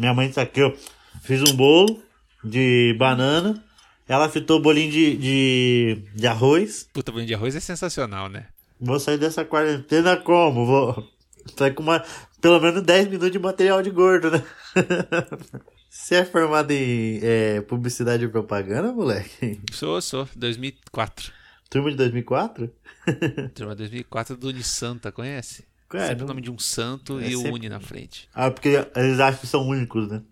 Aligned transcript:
Minha 0.00 0.14
mãe 0.14 0.32
tá 0.32 0.40
aqui, 0.40 0.62
ó. 0.62 0.72
Fiz 1.20 1.42
um 1.42 1.54
bolo 1.54 2.02
de 2.42 2.96
banana. 2.98 3.62
Ela 4.08 4.30
fritou 4.30 4.56
o 4.56 4.62
bolinho 4.62 4.90
de, 4.90 5.14
de, 5.14 6.02
de 6.14 6.26
arroz. 6.26 6.88
Puta, 6.90 7.12
bolinho 7.12 7.28
de 7.28 7.34
arroz 7.34 7.54
é 7.54 7.60
sensacional, 7.60 8.26
né? 8.30 8.46
Vou 8.80 8.98
sair 8.98 9.18
dessa 9.18 9.44
quarentena 9.44 10.16
como? 10.16 10.64
Vou 10.64 11.06
sair 11.54 11.74
com 11.74 11.82
uma, 11.82 12.02
pelo 12.40 12.58
menos 12.60 12.82
10 12.82 13.08
minutos 13.08 13.30
de 13.30 13.38
material 13.38 13.82
de 13.82 13.90
gordo, 13.90 14.30
né? 14.30 14.42
Você 15.90 16.14
é 16.14 16.24
formado 16.24 16.70
em 16.70 17.20
é, 17.22 17.60
publicidade 17.60 18.24
e 18.24 18.28
propaganda, 18.28 18.90
moleque? 18.92 19.60
Sou, 19.70 20.00
sou. 20.00 20.26
2004. 20.34 21.30
Turma 21.68 21.90
de 21.90 21.98
2004? 21.98 22.72
Turma 23.54 23.74
2004 23.74 24.34
do 24.34 24.48
Unisanta, 24.48 25.12
conhece? 25.12 25.69
É, 25.94 26.08
sempre 26.08 26.24
o 26.24 26.26
nome 26.26 26.40
de 26.40 26.50
um 26.50 26.58
santo 26.58 27.18
É 27.18 27.28
e 27.30 27.34
o 27.36 27.38
sempre- 27.40 27.52
Uni 27.54 27.68
na 27.68 27.80
frente. 27.80 28.28
Ah, 28.34 28.50
porque 28.50 28.68
eles 28.96 29.18
acham 29.20 29.40
que 29.40 29.46
são 29.46 29.66
únicos, 29.66 30.08
né? 30.08 30.22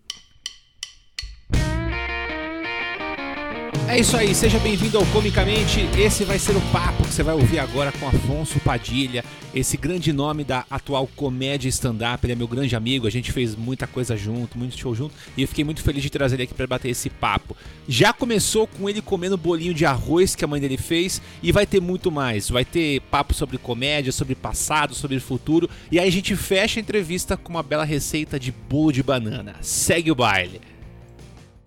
É 3.89 3.99
isso 3.99 4.15
aí, 4.15 4.35
seja 4.35 4.59
bem-vindo 4.59 4.99
ao 4.99 5.05
Comicamente. 5.07 5.79
Esse 5.97 6.23
vai 6.23 6.37
ser 6.37 6.55
o 6.55 6.61
papo 6.71 7.01
que 7.03 7.11
você 7.11 7.23
vai 7.23 7.33
ouvir 7.33 7.57
agora 7.57 7.91
com 7.91 8.07
Afonso 8.07 8.59
Padilha, 8.59 9.25
esse 9.53 9.77
grande 9.77 10.13
nome 10.13 10.43
da 10.43 10.63
atual 10.69 11.09
comédia 11.15 11.67
stand-up. 11.69 12.23
Ele 12.23 12.33
é 12.33 12.35
meu 12.35 12.47
grande 12.47 12.75
amigo, 12.75 13.07
a 13.07 13.09
gente 13.09 13.31
fez 13.31 13.55
muita 13.55 13.87
coisa 13.87 14.15
junto, 14.15 14.59
muito 14.59 14.77
show 14.77 14.93
junto, 14.93 15.15
e 15.35 15.41
eu 15.41 15.47
fiquei 15.47 15.63
muito 15.63 15.81
feliz 15.81 16.03
de 16.03 16.09
trazer 16.11 16.35
ele 16.35 16.43
aqui 16.43 16.53
para 16.53 16.67
bater 16.67 16.89
esse 16.89 17.09
papo. 17.09 17.57
Já 17.87 18.13
começou 18.13 18.67
com 18.67 18.87
ele 18.87 19.01
comendo 19.01 19.35
bolinho 19.35 19.73
de 19.73 19.87
arroz 19.87 20.35
que 20.35 20.45
a 20.45 20.47
mãe 20.47 20.61
dele 20.61 20.77
fez, 20.77 21.19
e 21.41 21.51
vai 21.51 21.65
ter 21.65 21.81
muito 21.81 22.11
mais. 22.11 22.47
Vai 22.47 22.63
ter 22.63 23.01
papo 23.09 23.33
sobre 23.33 23.57
comédia, 23.57 24.11
sobre 24.11 24.35
passado, 24.35 24.93
sobre 24.93 25.19
futuro, 25.19 25.67
e 25.91 25.99
aí 25.99 26.07
a 26.07 26.11
gente 26.11 26.35
fecha 26.35 26.79
a 26.79 26.81
entrevista 26.81 27.35
com 27.35 27.49
uma 27.49 27.63
bela 27.63 27.85
receita 27.85 28.39
de 28.39 28.51
bolo 28.51 28.91
de 28.91 29.01
banana. 29.01 29.55
Segue 29.61 30.11
o 30.11 30.15
baile. 30.15 30.61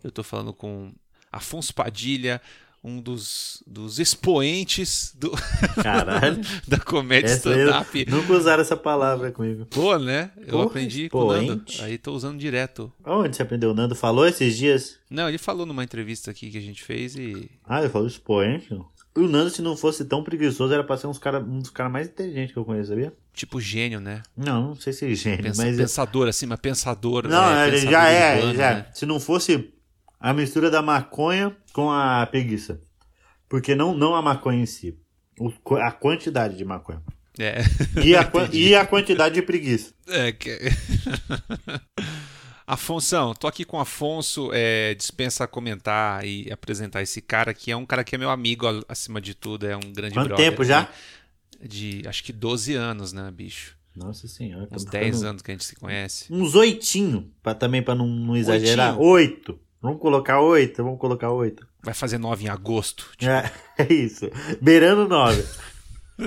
Eu 0.05 0.13
tô 0.13 0.23
falando 0.23 0.53
com 0.53 0.93
Afonso 1.33 1.75
Padilha, 1.75 2.41
um 2.85 3.01
dos, 3.01 3.63
dos 3.67 3.99
expoentes 4.01 5.15
do, 5.17 5.31
Caralho. 5.83 6.41
da 6.67 6.79
comédia 6.79 7.33
stand-up. 7.35 8.07
nunca 8.11 8.33
usaram 8.33 8.61
essa 8.61 8.77
palavra 8.77 9.31
comigo. 9.31 9.67
Pô, 9.67 9.97
né? 9.99 10.31
Eu 10.39 10.49
Porra, 10.53 10.65
aprendi 10.67 11.09
com 11.09 11.19
o 11.19 11.33
Nando. 11.33 11.53
expoente. 11.67 11.83
Aí 11.83 11.97
tô 11.97 12.13
usando 12.13 12.39
direto. 12.39 12.93
Onde 13.05 13.37
você 13.37 13.43
aprendeu? 13.43 13.71
O 13.71 13.75
Nando 13.75 13.95
falou 13.95 14.27
esses 14.27 14.57
dias? 14.57 14.99
Não, 15.09 15.29
ele 15.29 15.39
falou 15.39 15.65
numa 15.65 15.85
entrevista 15.85 16.31
aqui 16.31 16.51
que 16.51 16.59
a 16.59 16.63
gente 16.63 16.83
fez 16.83 17.15
e. 17.17 17.49
Ah, 17.65 17.81
ele 17.81 17.89
falou 17.89 18.07
expoente. 18.09 18.77
O 19.15 19.29
Nando, 19.29 19.51
se 19.51 19.61
não 19.63 19.77
fosse 19.77 20.05
tão 20.07 20.25
preguiçoso, 20.25 20.73
era 20.73 20.83
pra 20.83 20.97
ser 20.97 21.07
uns 21.07 21.19
cara, 21.19 21.39
um 21.39 21.59
dos 21.61 21.69
caras 21.71 21.93
mais 21.93 22.09
inteligentes 22.09 22.53
que 22.53 22.59
eu 22.59 22.65
conheço, 22.65 22.89
sabia? 22.89 23.13
Tipo 23.35 23.61
gênio, 23.61 24.01
né? 24.01 24.23
Não, 24.37 24.69
não 24.69 24.75
sei 24.75 24.93
se 24.93 25.05
é 25.11 25.15
gênio, 25.15 25.43
Pensa- 25.45 25.63
mas... 25.65 25.77
pensador, 25.77 26.29
assim, 26.29 26.47
mas 26.47 26.59
pensador. 26.59 27.29
Não, 27.29 27.45
é, 27.45 27.69
ele 27.69 27.77
pensador 27.77 27.93
já 27.93 28.09
é, 28.09 28.35
urbano, 28.39 28.55
já. 28.57 28.75
né? 28.75 28.87
Se 28.95 29.05
não 29.07 29.21
fosse 29.21 29.71
a 30.23 30.33
mistura 30.33 30.71
da 30.71 30.81
maconha 30.81 31.55
com 31.73 31.91
a 31.91 32.25
preguiça. 32.27 32.81
Porque 33.49 33.75
não, 33.75 33.93
não 33.93 34.15
a 34.15 34.23
maconha 34.23 34.63
em 34.63 34.67
si. 34.67 34.97
a 35.83 35.91
quantidade 35.91 36.57
de 36.57 36.65
maconha. 36.65 37.03
É. 37.39 37.63
E 38.05 38.15
a, 38.15 38.31
e 38.53 38.75
a 38.75 38.87
quantidade 38.87 39.35
de 39.35 39.43
preguiça. 39.43 39.93
É 40.07 40.31
que... 40.31 40.51
Afonso, 42.65 43.35
tô 43.35 43.49
aqui 43.49 43.65
com 43.65 43.77
o 43.77 43.81
Afonso, 43.81 44.51
é, 44.53 44.95
dispensa 44.95 45.47
comentar 45.49 46.25
e 46.25 46.51
apresentar 46.51 47.03
esse 47.03 47.21
cara 47.21 47.53
que 47.53 47.73
é 47.73 47.77
um 47.77 47.85
cara 47.85 48.05
que 48.05 48.15
é 48.15 48.19
meu 48.19 48.31
amigo 48.31 48.67
acima 48.89 49.21
de 49.21 49.35
tudo, 49.35 49.67
é 49.67 49.77
um 49.77 49.93
grande 49.93 50.15
Quanto 50.15 50.29
brother 50.29 50.51
tempo 50.51 50.65
já? 50.65 50.89
De 51.61 52.03
acho 52.07 52.23
que 52.23 52.33
12 52.33 52.75
anos, 52.75 53.13
né, 53.13 53.29
bicho? 53.33 53.77
Nossa 53.95 54.27
senhora. 54.29 54.69
Uns 54.73 54.85
tá 54.85 54.93
10 54.93 55.05
ficando- 55.07 55.27
anos 55.29 55.43
que 55.43 55.51
a 55.51 55.55
gente 55.55 55.65
se 55.65 55.77
conhece. 55.77 56.33
Uns 56.33 56.55
oitinho, 56.55 57.31
pra, 57.43 57.55
também 57.55 57.83
pra 57.83 57.95
não, 57.95 58.07
não 58.07 58.37
exagerar. 58.37 58.99
Oito. 58.99 59.59
Vamos 59.83 60.01
colocar 60.01 60.41
oito? 60.41 60.85
Vamos 60.85 61.01
colocar 61.01 61.33
oito. 61.33 61.67
Vai 61.83 61.93
fazer 61.93 62.17
9 62.17 62.45
em 62.45 62.49
agosto. 62.49 63.11
Tipo, 63.17 63.33
É, 63.33 63.53
é 63.85 63.93
isso. 63.93 64.31
Beirando 64.61 65.09
nove. 65.09 65.43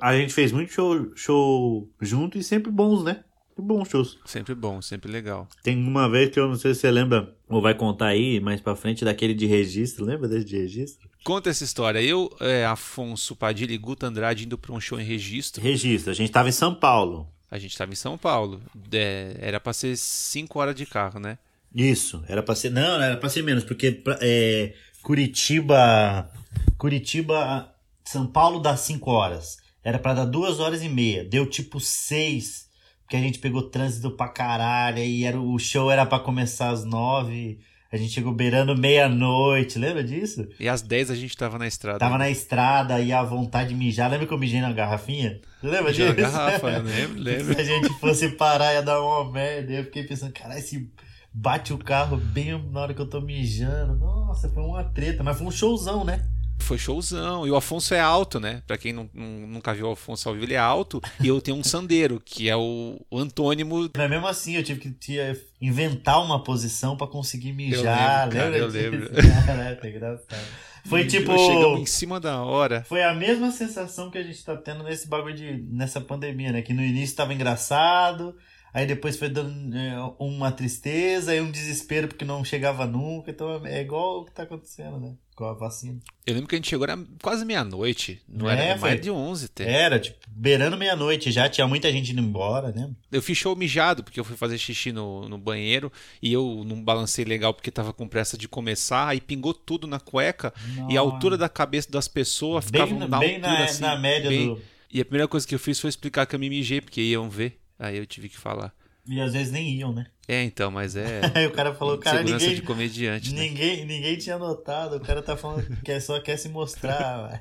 a 0.00 0.16
gente 0.16 0.32
fez 0.32 0.52
muito 0.52 0.72
show, 0.72 1.10
show 1.16 1.90
junto 2.00 2.38
e 2.38 2.44
sempre 2.44 2.70
bons, 2.70 3.02
né? 3.02 3.24
Bons 3.56 3.88
shows. 3.88 4.18
Sempre 4.24 4.54
bom, 4.54 4.82
sempre 4.82 5.10
legal. 5.10 5.46
Tem 5.62 5.76
uma 5.76 6.08
vez 6.08 6.30
que 6.30 6.40
eu 6.40 6.48
não 6.48 6.56
sei 6.56 6.74
se 6.74 6.80
você 6.80 6.90
lembra, 6.90 7.34
ou 7.48 7.62
vai 7.62 7.74
contar 7.74 8.08
aí 8.08 8.40
mais 8.40 8.60
pra 8.60 8.74
frente, 8.74 9.04
daquele 9.04 9.32
de 9.32 9.46
registro. 9.46 10.04
Lembra 10.04 10.28
desse 10.28 10.44
de 10.44 10.58
registro? 10.58 11.08
Conta 11.22 11.50
essa 11.50 11.62
história. 11.62 12.02
Eu, 12.02 12.28
é, 12.40 12.66
Afonso 12.66 13.36
Padilha 13.36 13.72
e 13.72 13.78
Guto 13.78 14.06
Andrade 14.06 14.44
indo 14.44 14.58
pra 14.58 14.72
um 14.72 14.80
show 14.80 15.00
em 15.00 15.04
registro. 15.04 15.62
Registro. 15.62 16.10
A 16.10 16.14
gente 16.14 16.32
tava 16.32 16.48
em 16.48 16.52
São 16.52 16.74
Paulo. 16.74 17.28
A 17.54 17.58
gente 17.58 17.78
tava 17.78 17.92
em 17.92 17.94
São 17.94 18.18
Paulo. 18.18 18.60
É, 18.90 19.36
era 19.38 19.60
pra 19.60 19.72
ser 19.72 19.96
5 19.96 20.58
horas 20.58 20.74
de 20.74 20.84
carro, 20.84 21.20
né? 21.20 21.38
Isso. 21.72 22.24
Era 22.26 22.42
pra 22.42 22.52
ser. 22.56 22.68
Não, 22.68 23.00
era 23.00 23.16
pra 23.16 23.28
ser 23.28 23.44
menos, 23.44 23.62
porque 23.62 24.02
é, 24.20 24.74
Curitiba. 25.04 26.28
Curitiba. 26.76 27.72
São 28.04 28.26
Paulo 28.26 28.58
dá 28.58 28.76
5 28.76 29.08
horas. 29.08 29.58
Era 29.84 30.00
pra 30.00 30.14
dar 30.14 30.24
2 30.24 30.58
horas 30.58 30.82
e 30.82 30.88
meia. 30.88 31.24
Deu 31.24 31.48
tipo 31.48 31.78
6. 31.78 32.68
Porque 33.02 33.14
a 33.14 33.20
gente 33.20 33.38
pegou 33.38 33.70
trânsito 33.70 34.10
pra 34.10 34.26
caralho. 34.26 34.98
E 34.98 35.24
era, 35.24 35.40
o 35.40 35.56
show 35.56 35.92
era 35.92 36.04
pra 36.04 36.18
começar 36.18 36.70
às 36.70 36.84
9. 36.84 37.60
A 37.94 37.96
gente 37.96 38.10
chegou 38.12 38.32
beirando 38.32 38.76
meia-noite. 38.76 39.78
Lembra 39.78 40.02
disso? 40.02 40.48
E 40.58 40.68
às 40.68 40.82
10 40.82 41.12
a 41.12 41.14
gente 41.14 41.36
tava 41.36 41.60
na 41.60 41.68
estrada. 41.68 42.00
Tava 42.00 42.18
na 42.18 42.28
estrada 42.28 43.00
e 43.00 43.12
a 43.12 43.22
vontade 43.22 43.68
de 43.68 43.76
mijar. 43.76 44.10
Lembra 44.10 44.26
que 44.26 44.34
eu 44.34 44.38
mijei 44.38 44.60
na 44.60 44.72
garrafinha? 44.72 45.40
Lembra 45.62 45.84
na 45.84 45.90
disso? 45.92 46.12
garrafa, 46.12 46.70
eu 46.72 46.82
lembro, 46.82 47.22
lembro. 47.22 47.54
Se 47.54 47.60
a 47.60 47.62
gente 47.62 47.88
fosse 48.00 48.30
parar 48.30 48.74
ia 48.74 48.82
dar 48.82 49.00
uma 49.00 49.30
merda. 49.30 49.72
Eu 49.74 49.84
fiquei 49.84 50.02
pensando, 50.02 50.32
caralho, 50.32 50.60
se 50.60 50.90
bate 51.32 51.72
o 51.72 51.78
carro 51.78 52.16
bem 52.16 52.60
na 52.72 52.80
hora 52.80 52.92
que 52.92 53.00
eu 53.00 53.08
tô 53.08 53.20
mijando. 53.20 53.94
Nossa, 53.94 54.48
foi 54.48 54.64
uma 54.64 54.82
treta, 54.82 55.22
mas 55.22 55.38
foi 55.38 55.46
um 55.46 55.52
showzão, 55.52 56.04
né? 56.04 56.20
Foi 56.58 56.78
showzão. 56.78 57.46
E 57.46 57.50
o 57.50 57.56
Afonso 57.56 57.92
é 57.94 58.00
alto, 58.00 58.40
né? 58.40 58.62
Pra 58.66 58.78
quem 58.78 58.92
não, 58.92 59.08
não- 59.12 59.46
nunca 59.46 59.74
viu 59.74 59.86
o 59.88 59.92
Afonso 59.92 60.28
ao 60.28 60.34
vivo, 60.34 60.46
ele 60.46 60.54
é 60.54 60.58
alto. 60.58 61.00
E 61.22 61.28
eu 61.28 61.40
tenho 61.40 61.56
um 61.58 61.64
sandeiro, 61.64 62.20
que 62.24 62.48
é 62.48 62.56
o, 62.56 62.98
o 63.10 63.18
antônimo. 63.18 63.90
Mas 63.96 64.10
mesmo 64.10 64.26
assim, 64.26 64.56
eu 64.56 64.62
tive 64.64 64.80
que 64.80 64.90
tinha- 64.90 65.36
inventar 65.60 66.22
uma 66.24 66.42
posição 66.42 66.96
pra 66.96 67.06
conseguir 67.06 67.52
mijar. 67.52 68.28
lembro, 68.28 68.38
cara, 68.38 68.50
lembra 68.50 68.58
eu 68.58 68.68
disso? 68.70 68.90
lembro. 68.90 69.10
Caraca, 69.46 69.88
engraçado. 69.88 70.46
Foi 70.86 71.06
tipo. 71.06 71.36
Chegamos 71.38 71.80
em 71.80 71.86
cima 71.86 72.20
da 72.20 72.42
hora. 72.42 72.84
Foi 72.86 73.02
a 73.02 73.14
mesma 73.14 73.50
sensação 73.50 74.10
que 74.10 74.18
a 74.18 74.22
gente 74.22 74.42
tá 74.44 74.54
tendo 74.56 74.84
nesse 74.84 75.08
bagulho 75.08 75.34
de. 75.34 75.64
nessa 75.70 75.98
pandemia, 76.00 76.52
né? 76.52 76.60
Que 76.62 76.74
no 76.74 76.82
início 76.82 77.16
tava 77.16 77.32
engraçado, 77.32 78.36
aí 78.74 78.84
depois 78.86 79.16
foi 79.16 79.28
dando 79.30 79.74
é, 79.74 79.94
uma 80.18 80.52
tristeza, 80.52 81.32
aí 81.32 81.40
um 81.40 81.50
desespero 81.50 82.08
porque 82.08 82.24
não 82.24 82.44
chegava 82.44 82.86
nunca. 82.86 83.30
Então 83.30 83.64
é 83.64 83.80
igual 83.80 84.20
o 84.20 84.24
que 84.26 84.32
tá 84.32 84.42
acontecendo, 84.42 84.98
né? 85.00 85.14
Com 85.34 85.46
a 85.46 85.52
vacina. 85.54 85.98
Eu 86.24 86.34
lembro 86.34 86.48
que 86.48 86.54
a 86.54 86.58
gente 86.58 86.68
chegou, 86.68 86.84
era 86.86 86.96
quase 87.20 87.44
meia-noite. 87.44 88.22
Não 88.28 88.48
É, 88.48 88.68
era 88.68 88.78
foi. 88.78 88.90
mais 88.90 89.00
de 89.00 89.10
11 89.10 89.46
até. 89.46 89.68
Era, 89.68 89.98
tipo, 89.98 90.16
beirando 90.28 90.76
meia-noite 90.76 91.32
já, 91.32 91.48
tinha 91.48 91.66
muita 91.66 91.90
gente 91.90 92.12
indo 92.12 92.20
embora, 92.20 92.70
né? 92.70 92.88
Eu 93.10 93.20
fiz 93.20 93.36
show 93.36 93.56
mijado, 93.56 94.04
porque 94.04 94.20
eu 94.20 94.24
fui 94.24 94.36
fazer 94.36 94.58
xixi 94.58 94.92
no, 94.92 95.28
no 95.28 95.36
banheiro 95.36 95.90
e 96.22 96.32
eu 96.32 96.62
não 96.64 96.80
balancei 96.84 97.24
legal 97.24 97.52
porque 97.52 97.70
tava 97.72 97.92
com 97.92 98.06
pressa 98.06 98.38
de 98.38 98.46
começar, 98.46 99.08
aí 99.08 99.20
pingou 99.20 99.52
tudo 99.52 99.88
na 99.88 99.98
cueca 99.98 100.54
e 100.88 100.96
a 100.96 101.00
altura 101.00 101.36
da 101.36 101.48
cabeça 101.48 101.90
das 101.90 102.06
pessoas 102.06 102.66
ficava 102.66 102.86
Bem, 102.86 102.98
na 103.08 103.18
bem 103.18 103.34
altura 103.36 103.52
na, 103.58 103.64
assim, 103.64 103.82
na 103.82 103.98
média 103.98 104.30
bem- 104.30 104.54
do. 104.54 104.62
E 104.88 105.00
a 105.00 105.04
primeira 105.04 105.26
coisa 105.26 105.44
que 105.44 105.52
eu 105.56 105.58
fiz 105.58 105.80
foi 105.80 105.90
explicar 105.90 106.24
que 106.26 106.36
eu 106.36 106.38
me 106.38 106.48
mijei, 106.48 106.80
porque 106.80 107.00
iam 107.00 107.28
ver. 107.28 107.58
Aí 107.78 107.96
eu 107.96 108.06
tive 108.06 108.28
que 108.28 108.38
falar. 108.38 108.74
E 109.06 109.20
às 109.20 109.32
vezes 109.32 109.52
nem 109.52 109.70
iam, 109.74 109.92
né? 109.92 110.06
É, 110.26 110.42
então, 110.42 110.70
mas 110.70 110.96
é 110.96 111.20
Aí 111.34 111.46
o 111.46 111.52
cara 111.52 111.74
falou, 111.74 111.98
cara, 111.98 112.18
segurança 112.18 112.44
ninguém, 112.46 112.60
de 112.60 112.66
comediante, 112.66 113.34
né? 113.34 113.42
ninguém, 113.42 113.84
ninguém 113.84 114.16
tinha 114.16 114.38
notado. 114.38 114.96
O 114.96 115.00
cara 115.00 115.22
tá 115.22 115.36
falando 115.36 115.76
que 115.82 116.00
só 116.00 116.20
quer 116.20 116.38
se 116.38 116.48
mostrar, 116.48 117.28
velho. 117.28 117.40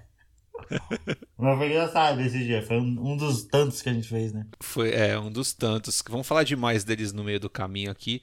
Mas 1.38 1.58
foi 1.58 1.68
engraçado 1.68 2.22
esse 2.22 2.40
dia. 2.40 2.62
Foi 2.62 2.78
um, 2.78 3.14
um 3.14 3.18
dos 3.18 3.44
tantos 3.44 3.82
que 3.82 3.90
a 3.90 3.94
gente 3.94 4.08
fez, 4.08 4.34
né? 4.34 4.46
Foi 4.62 4.92
é, 4.92 5.18
um 5.18 5.32
dos 5.32 5.54
tantos. 5.54 6.02
Vamos 6.10 6.28
falar 6.28 6.44
demais 6.44 6.84
deles 6.84 7.12
no 7.12 7.24
meio 7.24 7.40
do 7.40 7.50
caminho 7.50 7.92
aqui. 7.92 8.22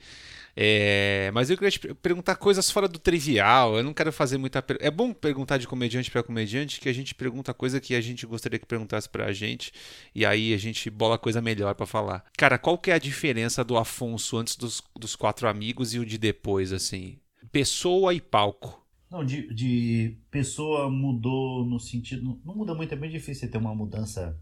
É, 0.56 1.30
mas 1.32 1.48
eu 1.50 1.56
queria 1.56 1.70
te 1.70 1.78
per- 1.78 1.94
perguntar 1.94 2.36
coisas 2.36 2.70
fora 2.70 2.88
do 2.88 2.98
trivial. 2.98 3.76
Eu 3.76 3.84
não 3.84 3.94
quero 3.94 4.12
fazer 4.12 4.36
muita. 4.38 4.60
per- 4.62 4.78
É 4.80 4.90
bom 4.90 5.12
perguntar 5.12 5.58
de 5.58 5.66
comediante 5.68 6.10
para 6.10 6.22
comediante 6.22 6.80
que 6.80 6.88
a 6.88 6.92
gente 6.92 7.14
pergunta 7.14 7.54
coisa 7.54 7.80
que 7.80 7.94
a 7.94 8.00
gente 8.00 8.26
gostaria 8.26 8.58
que 8.58 8.66
perguntasse 8.66 9.08
pra 9.08 9.32
gente 9.32 9.72
e 10.14 10.24
aí 10.26 10.52
a 10.52 10.56
gente 10.58 10.90
bola 10.90 11.18
coisa 11.18 11.40
melhor 11.40 11.74
pra 11.74 11.86
falar. 11.86 12.24
Cara, 12.36 12.58
qual 12.58 12.76
que 12.78 12.90
é 12.90 12.94
a 12.94 12.98
diferença 12.98 13.64
do 13.64 13.76
Afonso 13.76 14.36
antes 14.36 14.56
dos, 14.56 14.82
dos 14.98 15.14
quatro 15.16 15.48
amigos 15.48 15.94
e 15.94 15.98
o 15.98 16.06
de 16.06 16.18
depois, 16.18 16.72
assim? 16.72 17.18
Pessoa 17.52 18.12
e 18.14 18.20
palco. 18.20 18.80
Não, 19.10 19.24
de, 19.24 19.52
de 19.52 20.16
pessoa 20.30 20.88
mudou 20.88 21.64
no 21.66 21.80
sentido. 21.80 22.40
Não, 22.44 22.54
muda 22.54 22.74
muito, 22.74 22.92
é 22.94 22.96
bem 22.96 23.10
difícil 23.10 23.36
você 23.46 23.48
ter 23.48 23.58
uma 23.58 23.74
mudança 23.74 24.38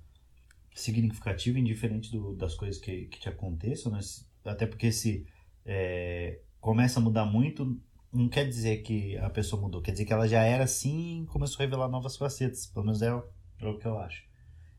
significativa, 0.75 1.59
indiferente 1.59 2.11
do, 2.11 2.35
das 2.35 2.55
coisas 2.55 2.81
que, 2.81 3.07
que 3.07 3.19
te 3.19 3.29
aconteçam, 3.29 3.91
né? 3.91 4.01
Até 4.45 4.67
porque 4.67 4.93
se 4.93 5.27
é, 5.69 6.41
começa 6.61 6.99
a 6.99 7.03
mudar 7.03 7.27
muito, 7.27 7.79
não 8.11 8.27
quer 8.29 8.49
dizer 8.49 8.79
que 8.79 9.17
a 9.19 9.29
pessoa 9.29 9.61
mudou, 9.61 9.83
quer 9.83 9.93
dizer 9.93 10.07
que 10.07 10.13
ela 10.15 10.27
já 10.27 10.43
era 10.43 10.65
assim 10.65 11.23
e 11.23 11.27
começou 11.27 11.59
a 11.63 11.65
revelar 11.67 11.89
novas 11.89 12.17
facetas. 12.17 12.67
Pelo 12.67 12.87
menos 12.87 13.03
é, 13.03 13.15
o- 13.15 13.23
é 13.61 13.67
o 13.69 13.79
que 13.79 13.87
eu 13.87 13.99
acho. 13.99 14.23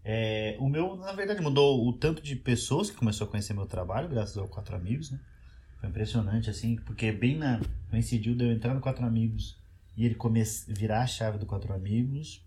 É, 0.03 0.57
o 0.59 0.67
meu, 0.67 0.95
na 0.97 1.11
verdade, 1.13 1.41
mudou 1.41 1.87
o 1.87 1.93
tanto 1.93 2.21
de 2.23 2.35
pessoas 2.35 2.89
que 2.89 2.97
começou 2.97 3.27
a 3.27 3.29
conhecer 3.29 3.53
meu 3.53 3.67
trabalho, 3.67 4.09
graças 4.09 4.35
ao 4.37 4.47
Quatro 4.47 4.75
Amigos, 4.75 5.11
né? 5.11 5.19
Foi 5.79 5.87
impressionante, 5.89 6.49
assim, 6.49 6.75
porque 6.77 7.11
bem 7.11 7.37
na 7.37 7.61
coincidiu 7.89 8.35
de 8.35 8.43
eu 8.43 8.51
entrar 8.51 8.73
no 8.73 8.81
Quatro 8.81 9.05
Amigos 9.05 9.57
e 9.95 10.05
ele 10.05 10.15
come, 10.15 10.41
virar 10.67 11.03
a 11.03 11.07
chave 11.07 11.37
do 11.37 11.45
Quatro 11.45 11.71
Amigos 11.73 12.43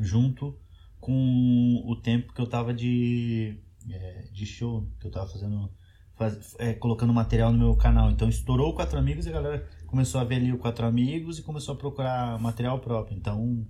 junto 0.00 0.58
com 1.00 1.82
o 1.86 1.96
tempo 1.96 2.32
que 2.32 2.40
eu 2.40 2.46
tava 2.46 2.72
de, 2.72 3.58
é, 3.90 4.28
de 4.32 4.46
show, 4.46 4.88
que 4.98 5.06
eu 5.06 5.10
tava 5.10 5.28
fazendo, 5.28 5.70
faz, 6.16 6.54
é, 6.58 6.74
colocando 6.74 7.12
material 7.12 7.52
no 7.52 7.58
meu 7.58 7.76
canal. 7.76 8.10
Então 8.10 8.28
estourou 8.28 8.70
o 8.70 8.74
Quatro 8.74 8.98
Amigos 8.98 9.26
e 9.26 9.28
a 9.30 9.32
galera 9.32 9.68
começou 9.86 10.20
a 10.20 10.24
ver 10.24 10.36
ali 10.36 10.52
o 10.52 10.58
Quatro 10.58 10.86
Amigos 10.86 11.38
e 11.38 11.42
começou 11.42 11.74
a 11.74 11.78
procurar 11.78 12.38
material 12.40 12.78
próprio. 12.78 13.16
Então 13.16 13.66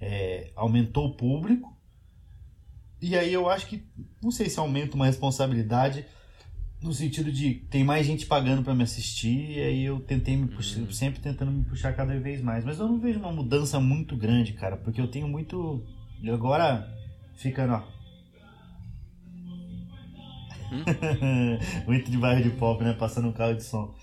é, 0.00 0.50
aumentou 0.56 1.06
o 1.06 1.16
público. 1.16 1.76
E 3.00 3.16
aí 3.16 3.32
eu 3.32 3.48
acho 3.48 3.66
que, 3.66 3.86
não 4.22 4.30
sei 4.30 4.48
se 4.48 4.58
aumenta 4.58 4.94
uma 4.94 5.06
responsabilidade 5.06 6.04
no 6.82 6.92
sentido 6.94 7.30
de 7.30 7.54
tem 7.70 7.84
mais 7.84 8.06
gente 8.06 8.26
pagando 8.26 8.62
para 8.62 8.74
me 8.74 8.82
assistir 8.82 9.50
e 9.50 9.60
aí 9.60 9.84
eu 9.84 10.00
tentei 10.00 10.36
me 10.36 10.48
puxar, 10.48 10.80
uhum. 10.80 10.90
sempre 10.90 11.20
tentando 11.20 11.52
me 11.52 11.62
puxar 11.64 11.94
cada 11.94 12.18
vez 12.18 12.40
mais, 12.40 12.64
mas 12.64 12.78
eu 12.78 12.88
não 12.88 12.98
vejo 12.98 13.18
uma 13.18 13.32
mudança 13.32 13.78
muito 13.78 14.16
grande, 14.16 14.54
cara, 14.54 14.78
porque 14.78 15.00
eu 15.00 15.08
tenho 15.08 15.28
muito 15.28 15.84
e 16.22 16.30
agora 16.30 16.88
fica, 17.34 17.66
ó. 17.70 17.99
Muito 21.86 22.10
de 22.10 22.16
bairro 22.16 22.42
de 22.42 22.50
pop, 22.50 22.82
né, 22.82 22.92
passando 22.92 23.28
um 23.28 23.32
carro 23.32 23.54
de 23.54 23.64
som. 23.64 23.94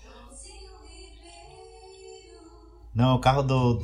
Não, 2.94 3.16
o 3.16 3.20
carro 3.20 3.42
do 3.42 3.82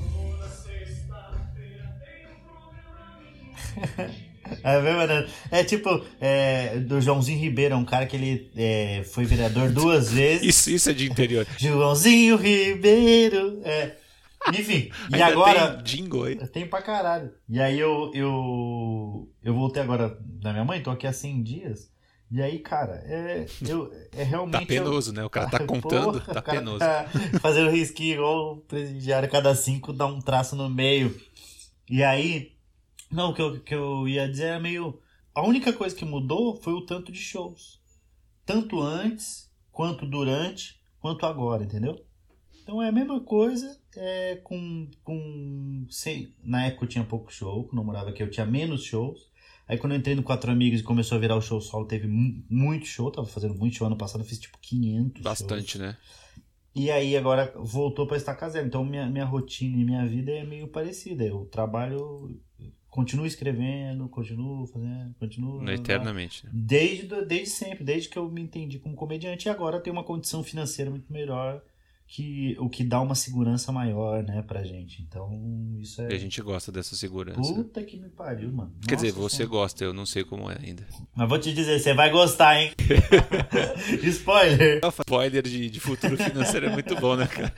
É 4.63 4.81
verdade. 4.81 5.33
É 5.51 5.65
tipo, 5.65 6.05
é, 6.21 6.79
do 6.79 7.01
Joãozinho 7.01 7.39
Ribeiro, 7.39 7.77
um 7.77 7.85
cara 7.85 8.07
que 8.07 8.17
ele 8.17 8.51
é, 8.57 9.03
foi 9.05 9.25
vereador 9.25 9.71
duas 9.71 10.13
vezes. 10.13 10.47
Isso, 10.47 10.71
isso 10.71 10.91
é 10.91 10.93
de 10.93 11.11
interior. 11.11 11.47
Joãozinho 11.59 12.37
Ribeiro. 12.37 13.61
É. 13.65 13.97
Enfim, 14.49 14.91
e 15.11 15.15
Ainda 15.15 15.27
agora. 15.27 15.77
Tem 15.77 15.83
jingle 15.85 16.25
aí. 16.25 16.37
Tem 16.49 16.67
pra 16.67 16.83
caralho. 16.83 17.33
E 17.49 17.59
aí 17.59 17.79
eu, 17.81 18.11
eu. 18.15 19.31
Eu 19.43 19.55
voltei 19.55 19.83
agora 19.83 20.19
da 20.21 20.53
minha 20.53 20.65
mãe, 20.65 20.83
tô 20.83 20.91
aqui 20.91 21.07
há 21.07 21.13
100 21.13 21.43
dias. 21.43 21.94
E 22.35 22.43
aí, 22.43 22.59
cara, 22.59 22.95
é, 23.07 23.47
eu, 23.63 23.93
é 24.11 24.25
realmente. 24.25 24.61
Tá 24.63 24.67
penoso, 24.67 25.11
eu, 25.13 25.15
né? 25.15 25.25
O 25.25 25.31
cara 25.31 25.49
tá 25.49 25.61
contando, 25.65 26.21
porra, 26.21 26.35
tá 26.35 26.43
penoso. 26.43 26.81
Tá 26.81 27.09
fazendo 27.41 27.71
risquinho 27.71 28.15
igual 28.15 28.55
o 28.55 28.57
presidiário, 28.57 29.31
cada 29.31 29.55
cinco 29.55 29.93
dá 29.93 30.05
um 30.05 30.21
traço 30.21 30.57
no 30.57 30.69
meio. 30.69 31.17
E 31.89 32.03
aí, 32.03 32.57
não, 33.09 33.31
o 33.31 33.35
que 33.35 33.41
eu, 33.41 33.61
que 33.61 33.73
eu 33.73 34.09
ia 34.09 34.29
dizer 34.29 34.47
era 34.47 34.59
meio. 34.59 35.01
A 35.33 35.43
única 35.43 35.73
coisa 35.73 35.95
que 35.95 36.05
mudou 36.05 36.61
foi 36.61 36.73
o 36.73 36.85
tanto 36.85 37.13
de 37.13 37.21
shows. 37.21 37.81
Tanto 38.45 38.81
antes, 38.81 39.49
quanto 39.71 40.05
durante, 40.05 40.81
quanto 40.99 41.27
agora, 41.27 41.63
entendeu? 41.63 42.05
Então 42.65 42.83
é 42.83 42.89
a 42.89 42.93
mesma 42.93 43.21
coisa 43.21 43.79
é, 43.97 44.41
com. 44.43 44.91
com 45.05 45.87
sei, 45.89 46.35
na 46.43 46.67
época 46.67 46.85
eu 46.85 46.89
tinha 46.89 47.05
pouco 47.05 47.33
show, 47.33 47.63
quando 47.63 47.79
eu 47.79 47.85
morava 47.85 48.11
aqui 48.11 48.25
eu 48.25 48.31
tinha 48.31 48.45
menos 48.45 48.83
shows. 48.83 49.33
Aí 49.67 49.79
quando 49.79 49.93
eu 49.93 49.99
entrei 49.99 50.15
no 50.15 50.23
Quatro 50.23 50.51
Amigos 50.51 50.81
e 50.81 50.83
começou 50.83 51.17
a 51.17 51.21
virar 51.21 51.37
o 51.37 51.41
show 51.41 51.61
solo, 51.61 51.87
teve 51.87 52.07
muito 52.07 52.87
show, 52.87 53.11
tava 53.11 53.27
fazendo 53.27 53.55
muito 53.55 53.77
show. 53.77 53.87
Ano 53.87 53.97
passado 53.97 54.21
eu 54.21 54.27
fiz 54.27 54.39
tipo 54.39 54.59
500 54.61 55.23
Bastante, 55.23 55.73
shows. 55.73 55.85
né? 55.85 55.97
E 56.75 56.91
aí 56.91 57.17
agora 57.17 57.53
voltou 57.57 58.07
para 58.07 58.17
estar 58.17 58.35
casando. 58.35 58.67
Então 58.67 58.85
minha, 58.85 59.09
minha 59.09 59.25
rotina 59.25 59.77
e 59.77 59.85
minha 59.85 60.07
vida 60.07 60.33
é 60.33 60.45
meio 60.45 60.69
parecida. 60.69 61.25
Eu 61.25 61.47
trabalho 61.47 62.37
continuo 62.95 63.27
escrevendo, 63.27 64.09
continuo 64.09 64.67
fazendo, 64.69 65.15
continuo. 65.19 65.61
Não, 65.61 65.73
eternamente. 65.73 66.47
Né? 66.47 66.53
Desde, 66.55 67.25
desde 67.25 67.51
sempre, 67.51 67.83
desde 67.83 68.09
que 68.09 68.17
eu 68.17 68.31
me 68.31 68.41
entendi 68.41 68.79
como 68.79 68.95
comediante, 68.95 69.49
e 69.49 69.51
agora 69.51 69.81
tenho 69.81 69.97
uma 69.97 70.05
condição 70.05 70.45
financeira 70.45 70.93
muito 70.93 71.13
melhor, 71.13 71.61
que 72.07 72.57
o 72.59 72.69
que 72.69 72.85
dá 72.85 73.01
uma 73.01 73.15
segurança 73.15 73.73
maior, 73.73 74.23
né, 74.23 74.43
pra 74.43 74.63
gente. 74.63 75.03
Então, 75.03 75.77
isso 75.81 76.03
é. 76.03 76.13
E 76.13 76.15
a 76.15 76.19
gente 76.19 76.41
gosta 76.43 76.71
dessa 76.71 76.95
segurança. 76.95 77.41
Puta 77.41 77.83
que 77.83 77.97
me 77.97 78.09
pariu, 78.09 78.53
mano. 78.53 78.73
Quer 78.87 78.95
Nossa, 78.95 79.07
dizer, 79.07 79.19
você 79.19 79.47
gosta, 79.47 79.85
eu 79.85 79.93
não 79.93 80.07
sei 80.07 80.23
como 80.23 80.51
é 80.51 80.57
ainda. 80.63 80.87
Mas 81.15 81.29
vou 81.29 81.39
te 81.39 81.53
dizer, 81.53 81.79
você 81.81 81.95
vai 81.95 82.11
gostar, 82.11 82.61
hein? 82.61 82.73
Spoiler! 84.05 84.81
Spoiler 85.01 85.43
de, 85.43 85.71
de 85.71 85.81
futuro 85.81 86.17
financeiro 86.17 86.67
é 86.67 86.71
muito 86.71 86.95
bom, 86.97 87.17
né, 87.17 87.27
cara? 87.27 87.53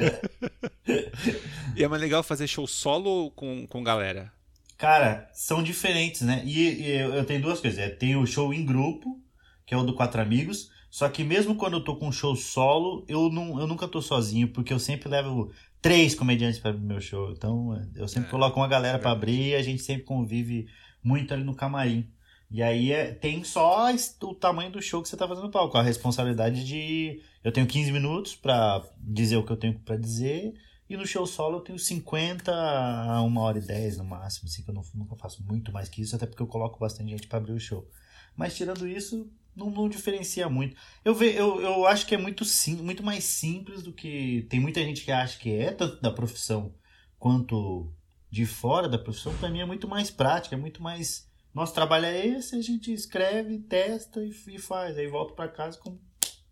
e 1.77 1.83
é 1.83 1.89
mais 1.89 2.01
legal 2.01 2.23
fazer 2.23 2.47
show 2.47 2.67
solo 2.67 3.31
com, 3.33 3.67
com 3.67 3.83
galera? 3.83 4.33
Cara, 4.79 5.29
são 5.33 5.63
diferentes, 5.63 6.23
né? 6.23 6.43
E, 6.45 6.83
e 6.83 6.91
eu 7.01 7.25
tenho 7.25 7.43
duas 7.43 7.61
coisas. 7.61 7.79
É, 7.79 7.89
tem 7.89 8.15
o 8.15 8.27
show 8.27 8.53
em 8.53 8.65
grupo, 8.65 9.21
que 9.67 9.75
é 9.75 9.77
o 9.77 9.83
do 9.83 9.95
Quatro 9.95 10.21
Amigos. 10.21 10.71
Só 10.97 11.11
que 11.11 11.23
mesmo 11.23 11.57
quando 11.57 11.75
eu 11.75 11.85
tô 11.85 11.95
com 11.95 12.09
um 12.09 12.13
show 12.13 12.35
solo, 12.35 13.05
eu, 13.07 13.29
não, 13.29 13.61
eu 13.61 13.67
nunca 13.67 13.87
tô 13.87 14.01
sozinho, 14.01 14.49
porque 14.49 14.73
eu 14.73 14.79
sempre 14.79 15.11
levo 15.11 15.53
três 15.83 16.15
comediantes 16.15 16.59
para 16.59 16.73
meu 16.73 17.03
show. 17.03 17.33
Então, 17.33 17.77
é, 17.77 18.01
eu 18.01 18.09
sempre 18.09 18.29
é, 18.29 18.31
coloco 18.31 18.59
uma 18.59 18.67
galera 18.67 18.99
para 18.99 19.11
abrir 19.11 19.49
e 19.49 19.55
a 19.55 19.61
gente 19.61 19.83
sempre 19.83 20.05
convive 20.05 20.67
muito 21.05 21.35
ali 21.35 21.45
no 21.45 21.55
camarim. 21.55 22.11
E 22.51 22.63
aí 22.63 22.93
é, 22.93 23.13
tem 23.13 23.45
só 23.45 23.89
o 24.23 24.35
tamanho 24.35 24.73
do 24.73 24.81
show 24.81 25.03
que 25.03 25.09
você 25.11 25.19
tá 25.19 25.29
fazendo 25.29 25.45
no 25.45 25.51
palco. 25.51 25.77
A 25.77 25.83
responsabilidade 25.83 26.65
de. 26.65 27.21
Eu 27.45 27.53
tenho 27.53 27.67
15 27.67 27.93
minutos 27.93 28.35
para 28.35 28.83
dizer 28.99 29.37
o 29.37 29.45
que 29.45 29.53
eu 29.53 29.59
tenho 29.59 29.79
para 29.81 29.99
dizer 29.99 30.55
e 30.89 30.97
no 30.97 31.07
show 31.07 31.27
solo 31.27 31.59
eu 31.59 31.61
tenho 31.61 31.79
50 31.79 32.51
a 32.51 33.23
1 33.23 33.37
hora 33.37 33.59
e 33.59 33.61
10 33.61 33.99
no 33.99 34.05
máximo, 34.05 34.49
assim, 34.49 34.63
que 34.63 34.71
eu 34.71 34.75
não, 34.75 34.83
nunca 34.95 35.15
faço 35.15 35.45
muito 35.45 35.71
mais 35.71 35.91
que 35.91 36.01
isso, 36.01 36.17
até 36.17 36.25
porque 36.25 36.43
eu 36.43 36.47
coloco 36.47 36.81
bastante 36.81 37.11
gente 37.11 37.27
para 37.27 37.37
abrir 37.37 37.53
o 37.53 37.61
show. 37.61 37.87
Mas 38.35 38.57
tirando 38.57 38.89
isso, 38.89 39.31
não, 39.56 39.70
não 39.70 39.88
diferencia 39.88 40.49
muito. 40.49 40.76
Eu, 41.05 41.14
ve, 41.14 41.35
eu, 41.35 41.61
eu 41.61 41.87
acho 41.87 42.06
que 42.06 42.14
é 42.14 42.19
muito, 42.19 42.44
sim, 42.44 42.76
muito 42.76 43.03
mais 43.03 43.25
simples 43.25 43.82
do 43.82 43.93
que. 43.93 44.47
Tem 44.50 44.61
muita 44.61 44.81
gente 44.82 45.03
que 45.03 45.11
acha 45.11 45.38
que 45.38 45.50
é, 45.50 45.73
tanto 45.73 46.00
da 46.03 46.11
profissão 46.11 46.75
quanto 47.19 47.91
de 48.31 48.44
fora 48.44 48.88
da 48.88 48.99
profissão. 48.99 49.35
Para 49.38 49.49
mim 49.49 49.61
é 49.61 49.64
muito 49.64 49.88
mais 49.88 50.11
prática, 50.11 50.55
é 50.55 50.58
muito 50.58 50.82
mais. 50.82 51.26
Nosso 51.55 51.73
trabalho 51.73 52.05
é 52.05 52.26
esse, 52.26 52.55
a 52.55 52.61
gente 52.61 52.93
escreve, 52.93 53.58
testa 53.61 54.23
e, 54.23 54.31
e 54.49 54.58
faz. 54.58 54.99
Aí 54.99 55.06
volta 55.06 55.32
para 55.32 55.49
casa 55.49 55.79
como 55.79 55.99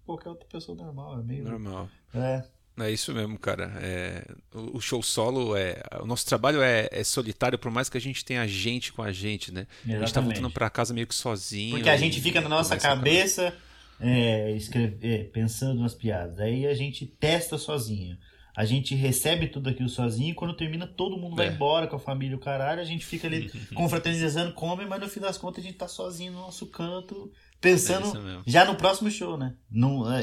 qualquer 0.07 0.31
outra 0.31 0.49
pessoa 0.49 0.77
normal. 0.77 1.21
É 1.21 1.23
meio. 1.23 1.45
Normal. 1.45 1.89
É. 2.15 2.54
É 2.77 2.91
isso 2.91 3.15
mesmo, 3.15 3.39
cara. 3.39 3.73
É, 3.81 4.25
o 4.53 4.81
show 4.81 5.03
solo 5.03 5.57
é. 5.57 5.81
O 6.01 6.07
nosso 6.07 6.27
trabalho 6.27 6.61
é, 6.61 6.89
é, 6.91 7.05
solitário, 7.05 7.59
por 7.59 7.71
mais 7.71 7.89
que 7.89 7.97
a 7.97 8.01
gente 8.01 8.25
tenha 8.25 8.47
gente 8.49 8.93
com 8.93 9.03
a 9.03 9.13
gente, 9.13 9.53
né? 9.53 9.67
Exatamente. 9.85 9.97
A 9.97 10.07
gente 10.07 10.15
tá 10.15 10.21
voltando 10.21 10.51
para 10.51 10.69
casa 10.71 10.93
meio 10.93 11.07
que 11.07 11.15
sozinho. 11.15 11.77
Porque 11.77 11.89
a 11.89 11.97
gente 11.97 12.21
fica 12.21 12.41
na 12.41 12.49
nossa 12.49 12.77
cabeça 12.77 13.55
é, 14.01 14.57
é, 15.03 15.19
pensando 15.25 15.81
nas 15.81 15.95
piadas. 15.95 16.41
Aí 16.41 16.67
a 16.67 16.75
gente 16.75 17.07
testa 17.07 17.57
sozinho. 17.57 18.19
A 18.57 18.65
gente 18.65 18.95
recebe 18.95 19.49
tudo 19.49 19.69
aquilo 19.69 19.89
sozinho 19.89 20.31
e 20.31 20.35
quando 20.35 20.55
termina, 20.55 20.87
todo 20.87 21.17
mundo 21.17 21.35
vai 21.35 21.49
é. 21.49 21.53
embora 21.53 21.89
com 21.89 21.97
a 21.97 22.01
família, 22.01 22.37
o 22.37 22.41
caralho. 22.41 22.81
A 22.81 22.85
gente 22.85 23.05
fica 23.05 23.27
ali 23.27 23.51
confraternizando, 23.75 24.53
come, 24.53 24.85
mas 24.87 25.01
no 25.01 25.09
fim 25.09 25.21
das 25.21 25.39
contas 25.39 25.65
a 25.65 25.67
gente 25.67 25.77
tá 25.77 25.89
sozinho 25.89 26.33
no 26.33 26.41
nosso 26.41 26.67
canto, 26.67 27.33
pensando 27.61 28.17
é 28.17 28.43
já 28.47 28.65
no 28.65 28.77
próximo 28.77 29.11
show, 29.11 29.37
né? 29.37 29.55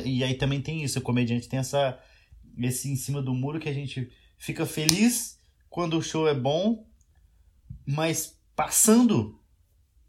E 0.06 0.24
aí 0.24 0.36
também 0.36 0.62
tem 0.62 0.84
isso, 0.84 1.00
o 1.00 1.02
comediante 1.02 1.50
tem 1.50 1.60
essa 1.60 2.00
esse 2.58 2.90
em 2.90 2.96
cima 2.96 3.22
do 3.22 3.34
muro 3.34 3.60
que 3.60 3.70
a 3.70 3.74
gente 3.74 4.10
fica 4.38 4.66
feliz 4.66 5.40
quando 5.70 5.98
o 5.98 6.02
show 6.02 6.28
é 6.28 6.34
bom, 6.34 6.86
mas 7.86 8.40
passando 8.56 9.40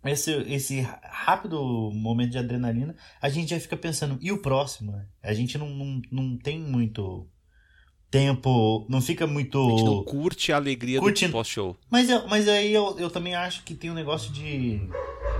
esse, 0.04 0.32
esse 0.52 0.80
rápido 1.02 1.62
momento 1.94 2.32
de 2.32 2.38
adrenalina, 2.38 2.96
a 3.20 3.28
gente 3.28 3.50
já 3.50 3.61
fica 3.61 3.76
pensando, 3.76 4.18
e 4.20 4.32
o 4.32 4.42
próximo? 4.42 4.92
Né? 4.92 5.06
A 5.22 5.32
gente 5.32 5.56
não, 5.56 5.70
não, 5.70 6.02
não 6.11 6.37
tem 6.37 6.58
muito 6.58 7.28
tempo, 8.11 8.84
não 8.90 9.00
fica 9.00 9.26
muito. 9.26 9.58
A 9.58 9.70
gente 9.70 9.84
não 9.84 10.04
curte 10.04 10.52
a 10.52 10.56
alegria 10.56 10.99
curte... 10.99 11.26
do 11.26 11.32
pós-show. 11.32 11.78
Mas, 11.90 12.11
eu, 12.11 12.26
mas 12.28 12.49
aí 12.49 12.72
eu, 12.72 12.99
eu 12.99 13.08
também 13.08 13.34
acho 13.34 13.62
que 13.62 13.75
tem 13.75 13.90
um 13.90 13.94
negócio 13.94 14.32
de 14.32 14.80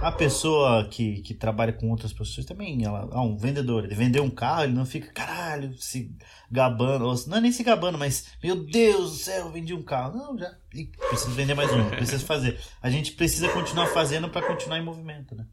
a 0.03 0.11
pessoa 0.11 0.89
que, 0.89 1.23
que 1.23 1.33
trabalha 1.33 1.73
com 1.73 1.89
outras 1.89 2.13
pessoas 2.13 2.45
também, 2.45 2.85
ela, 2.85 3.09
ah, 3.13 3.23
um 3.23 3.37
vendedor, 3.37 3.85
ele 3.85 3.95
vendeu 3.95 4.25
um 4.25 4.31
carro, 4.31 4.65
ele 4.65 4.73
não 4.73 4.85
fica, 4.85 5.13
caralho, 5.13 5.73
se 5.79 6.15
gabando, 6.51 7.07
ou, 7.07 7.15
não 7.29 7.37
é 7.37 7.41
nem 7.41 7.53
se 7.53 7.63
gabando, 7.63 7.97
mas, 7.97 8.27
meu 8.43 8.57
Deus 8.65 9.13
do 9.13 9.17
céu, 9.17 9.51
vendi 9.51 9.73
um 9.73 9.83
carro. 9.83 10.17
Não, 10.17 10.37
já 10.37 10.53
preciso 11.09 11.31
vender 11.31 11.55
mais 11.55 11.73
um, 11.73 11.89
preciso 11.91 12.27
fazer. 12.27 12.59
A 12.83 12.91
gente 12.91 13.13
precisa 13.13 13.49
continuar 13.51 13.87
fazendo 13.87 14.29
para 14.29 14.47
continuar 14.47 14.79
em 14.79 14.85
movimento, 14.85 15.37
né? 15.37 15.47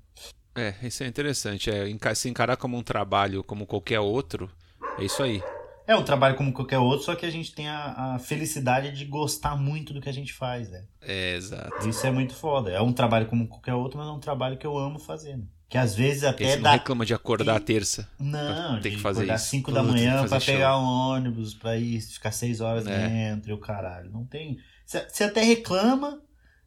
É, 0.55 0.75
isso 0.81 1.03
é 1.03 1.07
interessante. 1.07 1.69
É, 1.69 1.85
se 2.15 2.27
encarar 2.27 2.57
como 2.57 2.75
um 2.75 2.83
trabalho 2.83 3.43
como 3.43 3.67
qualquer 3.67 3.99
outro, 3.99 4.49
é 4.97 5.05
isso 5.05 5.21
aí. 5.21 5.41
É 5.89 5.95
um 5.95 6.03
trabalho 6.03 6.35
como 6.35 6.53
qualquer 6.53 6.77
outro, 6.77 7.03
só 7.03 7.15
que 7.15 7.25
a 7.25 7.31
gente 7.31 7.51
tem 7.51 7.67
a, 7.67 8.13
a, 8.13 8.19
felicidade 8.19 8.91
de 8.91 9.05
gostar 9.05 9.55
muito 9.55 9.91
do 9.91 9.99
que 9.99 10.07
a 10.07 10.13
gente 10.13 10.31
faz, 10.31 10.69
né? 10.69 10.83
É, 11.01 11.35
exato. 11.35 11.89
Isso 11.89 12.05
é 12.05 12.11
muito 12.11 12.35
foda. 12.35 12.69
É 12.69 12.79
um 12.79 12.93
trabalho 12.93 13.25
como 13.25 13.47
qualquer 13.47 13.73
outro, 13.73 13.97
mas 13.97 14.07
é 14.07 14.11
um 14.11 14.19
trabalho 14.19 14.55
que 14.55 14.67
eu 14.67 14.77
amo 14.77 14.99
fazer. 14.99 15.35
Né? 15.35 15.45
Que 15.67 15.79
às 15.79 15.95
vezes 15.95 16.23
até 16.23 16.43
Esse 16.43 16.57
dá. 16.57 16.69
não 16.69 16.77
reclama 16.77 17.03
de 17.07 17.15
acordar 17.15 17.59
e... 17.59 17.63
terça. 17.63 18.07
Não, 18.19 18.79
tem 18.79 18.91
que 18.91 18.99
fazer 18.99 19.21
acordar 19.21 19.39
5 19.39 19.71
da 19.71 19.81
manhã 19.81 20.27
para 20.27 20.39
pegar 20.39 20.77
um 20.77 20.85
ônibus, 20.85 21.55
para 21.55 21.75
ir 21.75 21.99
ficar 22.01 22.31
6 22.33 22.61
horas 22.61 22.85
é. 22.85 23.07
dentro 23.07 23.49
e 23.49 23.53
o 23.53 23.57
caralho. 23.57 24.11
Não 24.11 24.23
tem. 24.23 24.59
Você 24.85 25.23
até 25.23 25.41
reclama, 25.41 26.21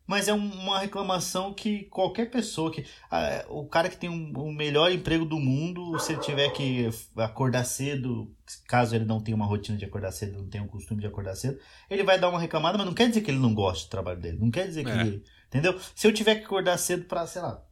mas 0.07 0.29
é 0.29 0.33
um- 0.35 0.53
uma 0.53 0.79
reclamação 0.81 1.53
que 1.55 1.85
qualquer 1.85 2.31
pessoa 2.31 2.71
que 2.71 2.85
ah, 3.11 3.45
o 3.49 3.67
cara 3.67 3.89
que 3.89 3.97
tem 3.97 4.11
um- 4.11 4.33
o 4.37 4.53
melhor 4.53 4.91
emprego 4.91 5.25
do 5.25 5.39
mundo, 5.39 5.99
se 5.99 6.13
ele 6.13 6.21
tiver 6.21 6.51
que 6.51 6.89
acordar 7.17 7.65
cedo, 7.65 8.31
caso 8.69 8.95
ele 8.95 9.05
não 9.05 9.21
tenha 9.21 9.37
uma 9.37 9.47
rotina 9.47 9.79
de 9.79 9.85
acordar 9.85 10.13
cedo, 10.13 10.39
não 10.39 10.49
tenha 10.49 10.65
o 10.65 10.69
costume 10.69 11.01
de 11.01 11.07
acordar 11.07 11.35
cedo, 11.37 11.59
ele 11.89 12.03
vai 12.03 12.19
dar 12.19 12.29
uma 12.29 12.41
reclamada, 12.41 12.77
mas 12.77 12.87
não 12.87 12.95
quer 12.95 13.09
dizer 13.09 13.21
que 13.23 13.31
ele 13.31 13.39
não 13.39 13.55
gosta 13.55 13.87
do 13.87 13.91
trabalho 13.91 14.21
dele, 14.21 14.39
não 14.41 14.51
quer 14.51 14.67
dizer 14.67 14.85
que 14.85 14.91
É. 14.91 15.01
ele, 15.01 15.25
entendeu? 15.49 15.79
Se 15.95 16.07
eu 16.07 16.13
tiver 16.13 16.35
que 16.37 16.45
acordar 16.45 16.77
cedo 16.79 17.05
pra, 17.05 17.27
sei 17.27 17.43
lá, 17.43 17.63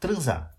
transar 0.00 0.51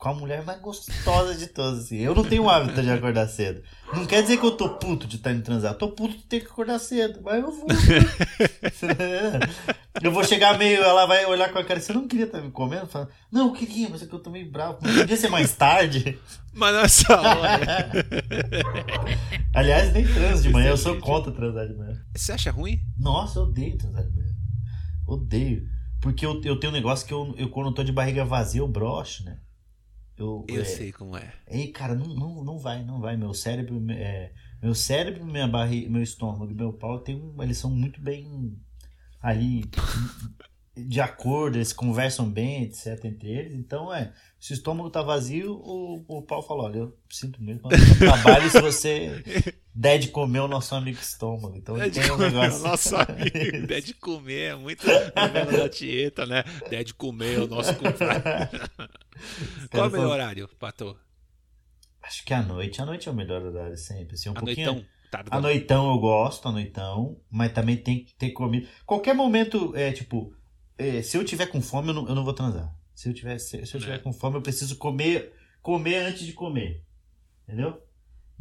com 0.00 0.08
a 0.08 0.14
mulher 0.14 0.42
mais 0.42 0.58
gostosa 0.62 1.34
de 1.34 1.48
todas, 1.48 1.80
assim. 1.80 1.98
Eu 1.98 2.14
não 2.14 2.24
tenho 2.24 2.48
hábito 2.48 2.80
de 2.80 2.90
acordar 2.90 3.28
cedo. 3.28 3.62
Não 3.92 4.06
quer 4.06 4.22
dizer 4.22 4.38
que 4.38 4.46
eu 4.46 4.52
tô 4.52 4.70
puto 4.70 5.06
de 5.06 5.16
estar 5.16 5.30
indo 5.30 5.42
transar. 5.42 5.72
Eu 5.72 5.78
tô 5.78 5.90
puto 5.90 6.16
de 6.16 6.24
ter 6.24 6.40
que 6.40 6.46
acordar 6.46 6.78
cedo, 6.78 7.20
mas 7.22 7.44
eu 7.44 7.52
vou. 7.52 7.66
eu 10.02 10.10
vou 10.10 10.24
chegar 10.24 10.56
meio, 10.56 10.82
ela 10.82 11.04
vai 11.04 11.26
olhar 11.26 11.52
com 11.52 11.58
a 11.58 11.64
cara, 11.64 11.78
você 11.78 11.92
não 11.92 12.08
queria 12.08 12.24
estar 12.24 12.40
me 12.40 12.50
comendo? 12.50 12.86
Fala, 12.86 13.10
não, 13.30 13.48
eu 13.48 13.52
queria, 13.52 13.90
mas 13.90 14.02
é 14.02 14.06
que 14.06 14.14
eu 14.14 14.18
tô 14.18 14.30
meio 14.30 14.50
bravo. 14.50 14.78
Mas 14.80 15.00
Podia 15.00 15.18
ser 15.18 15.28
mais 15.28 15.54
tarde. 15.54 16.18
Mas 16.54 16.74
nessa 16.74 17.20
hora. 17.20 17.90
Aliás, 19.52 19.92
nem 19.92 20.06
transo 20.06 20.44
de 20.44 20.48
manhã, 20.48 20.70
eu 20.70 20.78
sou 20.78 20.98
contra 20.98 21.30
transar 21.30 21.68
de 21.68 21.74
manhã. 21.74 22.02
Você 22.16 22.32
acha 22.32 22.50
ruim? 22.50 22.80
Nossa, 22.98 23.40
eu 23.40 23.42
odeio 23.42 23.76
transar 23.76 24.02
de 24.02 24.16
manhã. 24.16 24.32
Odeio. 25.06 25.62
Porque 26.00 26.24
eu, 26.24 26.40
eu 26.42 26.58
tenho 26.58 26.72
um 26.72 26.76
negócio 26.76 27.06
que 27.06 27.12
eu, 27.12 27.34
eu, 27.36 27.50
quando 27.50 27.66
eu 27.66 27.74
tô 27.74 27.84
de 27.84 27.92
barriga 27.92 28.24
vazia, 28.24 28.62
eu 28.62 28.68
broxo, 28.68 29.24
né? 29.24 29.36
Eu, 30.20 30.44
Eu 30.48 30.60
é, 30.60 30.64
sei 30.64 30.92
como 30.92 31.16
é. 31.16 31.32
Ei, 31.48 31.68
cara, 31.68 31.94
não, 31.94 32.06
não, 32.08 32.44
não 32.44 32.58
vai, 32.58 32.84
não 32.84 33.00
vai. 33.00 33.16
Meu 33.16 33.32
cérebro, 33.32 33.82
é, 33.90 34.32
meu 34.62 34.74
cérebro, 34.74 35.24
minha 35.24 35.48
barriga, 35.48 35.88
meu 35.88 36.02
estômago 36.02 36.50
e 36.50 36.54
meu 36.54 36.72
pau 36.72 37.00
tem 37.00 37.18
eles 37.40 37.56
são 37.56 37.70
muito 37.70 38.00
bem 38.00 38.54
ali 39.22 39.64
de 40.76 41.00
acordo, 41.00 41.56
eles 41.56 41.72
conversam 41.72 42.30
bem, 42.30 42.62
etc, 42.64 43.04
entre 43.04 43.28
eles. 43.28 43.54
Então, 43.54 43.92
é, 43.92 44.12
se 44.38 44.52
o 44.52 44.54
estômago 44.54 44.88
tá 44.88 45.02
vazio, 45.02 45.52
o, 45.54 46.04
o 46.06 46.22
pau 46.22 46.42
fala, 46.42 46.64
olha, 46.64 46.78
eu 46.78 46.98
sinto 47.08 47.42
mesmo, 47.42 47.68
trabalho 47.98 48.48
se 48.48 48.60
você 48.60 49.22
der 49.74 49.98
de 49.98 50.08
comer 50.08 50.40
o 50.40 50.48
nosso 50.48 50.74
amigo 50.74 50.98
estômago. 50.98 51.56
Então, 51.56 51.76
É 51.80 51.88
de 51.88 52.00
tem 52.00 52.10
um 52.10 52.16
negócio... 52.16 52.60
o 52.60 52.62
nosso 52.68 52.94
amigo. 52.96 53.66
Der 53.66 53.82
de 53.82 53.94
comer, 53.94 54.52
é 54.52 54.54
muito 54.54 54.86
novela 54.86 55.52
da 55.52 55.68
Tieta, 55.68 56.24
né? 56.24 56.44
Der 56.68 56.84
de 56.84 56.94
comer, 56.94 57.40
o 57.40 57.46
nosso 57.48 57.74
compadre. 57.74 58.22
Qual 59.70 59.84
é 59.84 59.88
o 59.88 59.90
melhor 59.90 60.10
horário, 60.10 60.48
Pato? 60.58 60.96
Acho 62.02 62.24
que 62.24 62.32
a 62.32 62.42
noite, 62.42 62.80
a 62.80 62.86
noite 62.86 63.08
é 63.08 63.12
o 63.12 63.14
melhor 63.14 63.42
horário 63.42 63.76
sempre, 63.76 64.14
assim, 64.14 64.28
um 64.28 64.32
A 64.32 64.36
pouquinho... 64.36 64.72
noitão? 64.72 64.86
Tardão. 65.10 65.36
A 65.38 65.42
noitão 65.42 65.90
eu 65.92 65.98
gosto, 65.98 66.46
a 66.46 66.52
noitão, 66.52 67.20
mas 67.28 67.52
também 67.52 67.76
tem 67.76 68.04
que 68.04 68.14
ter 68.14 68.30
comida. 68.30 68.68
Qualquer 68.86 69.12
momento, 69.12 69.74
é 69.74 69.90
tipo, 69.90 70.32
é, 70.32 70.39
se 71.02 71.16
eu 71.16 71.24
tiver 71.24 71.46
com 71.46 71.60
fome, 71.60 71.88
eu 71.88 71.94
não, 71.94 72.08
eu 72.08 72.14
não 72.14 72.24
vou 72.24 72.32
transar. 72.34 72.74
Se 72.94 73.08
eu 73.08 73.14
tiver, 73.14 73.38
se, 73.38 73.64
se 73.66 73.74
eu 73.74 73.80
tiver 73.80 73.94
É. 73.96 73.98
com 73.98 74.12
fome, 74.12 74.36
eu 74.36 74.42
preciso 74.42 74.76
comer, 74.76 75.32
comer 75.62 75.96
antes 75.96 76.26
de 76.26 76.32
comer. 76.32 76.82
Entendeu? 77.46 77.80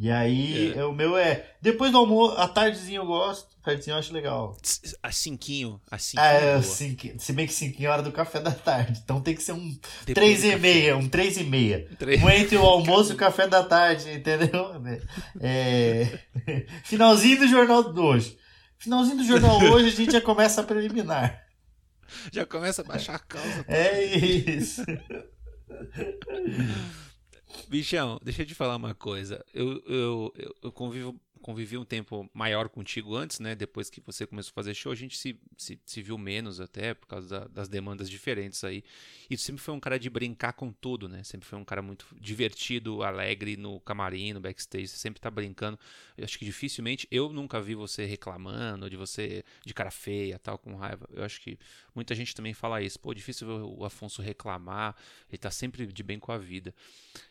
E 0.02 0.10
aí, 0.10 0.72
É. 0.74 0.78
é, 0.80 0.86
o 0.86 0.94
meu 0.94 1.18
é. 1.18 1.46
Depois 1.62 1.92
do 1.92 1.98
almoço, 1.98 2.38
à 2.38 2.48
tardezinha 2.48 3.00
eu 3.00 3.06
gosto. 3.06 3.50
À 3.62 3.66
tardezinha 3.66 3.96
eu 3.96 4.00
acho 4.00 4.14
legal. 4.14 4.56
A 5.04 5.12
cinquinho, 5.12 5.82
a 5.92 5.98
cinquinho. 5.98 6.26
É 6.26 6.58
é, 6.58 6.62
cinco, 6.62 7.08
se 7.20 7.34
bem 7.34 7.46
que 7.46 7.54
5 7.54 7.84
é 7.84 7.88
hora 7.88 8.02
do 8.02 8.12
café 8.12 8.40
da 8.40 8.52
tarde. 8.52 9.02
Então 9.04 9.20
tem 9.20 9.36
que 9.36 9.44
ser 9.44 9.52
um 9.52 9.78
Depois 10.06 10.40
3 10.40 10.42
do 10.42 10.48
e 10.48 10.56
meia, 10.58 10.96
um 10.96 11.10
3 11.10 11.38
e 11.38 11.44
meia. 11.44 11.86
Três- 12.00 12.24
Um 12.24 12.30
entre 12.30 12.56
o 12.56 12.62
almoço 12.66 13.12
e 13.12 13.16
o 13.16 13.18
café 13.18 13.46
da 13.46 13.62
tarde, 13.62 14.10
entendeu? 14.10 14.72
É... 15.42 16.20
Finalzinho 16.86 17.40
do 17.40 17.48
jornal 17.48 17.92
de 17.94 18.00
hoje. 18.00 18.38
Finalzinho 18.78 19.18
do 19.18 19.26
jornal 19.26 19.58
hoje 19.70 19.88
a 19.90 19.92
gente 19.92 20.12
já 20.14 20.22
começa 20.22 20.62
a 20.62 20.64
preliminar. 20.64 21.44
Já 22.32 22.46
começa 22.46 22.82
a 22.82 22.86
baixar 22.86 23.16
a 23.16 23.20
calça. 23.20 23.66
É 23.68 24.04
isso. 24.04 24.84
Bichão, 27.68 28.20
deixa 28.24 28.42
eu 28.42 28.46
te 28.46 28.56
falar 28.56 28.76
uma 28.76 28.94
coisa. 28.94 29.44
Eu, 29.54 29.82
eu, 29.88 30.34
eu, 30.36 30.56
eu 30.64 30.72
convivo, 30.72 31.20
convivi 31.42 31.78
um 31.78 31.86
tempo 31.86 32.30
maior 32.34 32.70
contigo 32.70 33.16
antes, 33.16 33.40
né? 33.40 33.56
Depois 33.56 33.90
que 33.90 34.02
você 34.02 34.28
começou 34.28 34.52
a 34.52 34.54
fazer 34.54 34.74
show, 34.74 34.92
a 34.92 34.96
gente 34.96 35.18
se, 35.18 35.40
se, 35.58 35.80
se 35.86 36.02
viu 36.02 36.18
menos 36.18 36.60
até, 36.60 36.94
por 36.94 37.08
causa 37.08 37.28
da- 37.42 37.48
das 37.48 37.68
demandas 37.70 38.10
diferentes 38.10 38.64
aí. 38.64 38.84
E 39.30 39.36
tu 39.36 39.42
sempre 39.42 39.62
foi 39.62 39.74
um 39.74 39.80
cara 39.80 39.98
de 40.00 40.10
brincar 40.10 40.54
com 40.54 40.72
tudo, 40.72 41.08
né? 41.10 41.24
Sempre 41.24 41.48
foi 41.48 41.58
um 41.58 41.66
cara 41.66 41.82
muito 41.82 42.06
divertido, 42.20 43.04
alegre 43.04 43.58
no 43.58 43.80
camarim, 43.80 44.34
no 44.34 44.40
backstage. 44.40 44.88
Você 44.88 44.98
sempre 44.98 45.20
tá 45.20 45.32
brincando. 45.32 45.80
Eu 46.18 46.26
acho 46.26 46.38
que 46.38 46.46
dificilmente, 46.46 47.08
eu 47.12 47.32
nunca 47.32 47.62
vi 47.62 47.76
você 47.76 48.06
reclamando 48.06 48.90
de 48.90 48.96
você 48.98 49.44
de 49.66 49.74
cara 49.74 49.92
feia, 49.92 50.38
tal, 50.40 50.58
com 50.58 50.76
raiva. 50.76 51.08
Eu 51.14 51.24
acho 51.24 51.42
que 51.42 51.58
muita 51.96 52.14
gente 52.16 52.36
também 52.36 52.54
fala 52.54 52.82
isso. 52.82 53.00
Pô, 53.00 53.14
difícil 53.14 53.48
ver 53.48 53.54
o 53.66 53.86
Afonso 53.86 54.22
reclamar. 54.22 54.96
Ele 55.30 55.38
tá 55.38 55.52
sempre 55.52 55.86
de 55.88 56.04
bem 56.04 56.20
com 56.20 56.32
a 56.32 56.38
vida. 56.38 56.74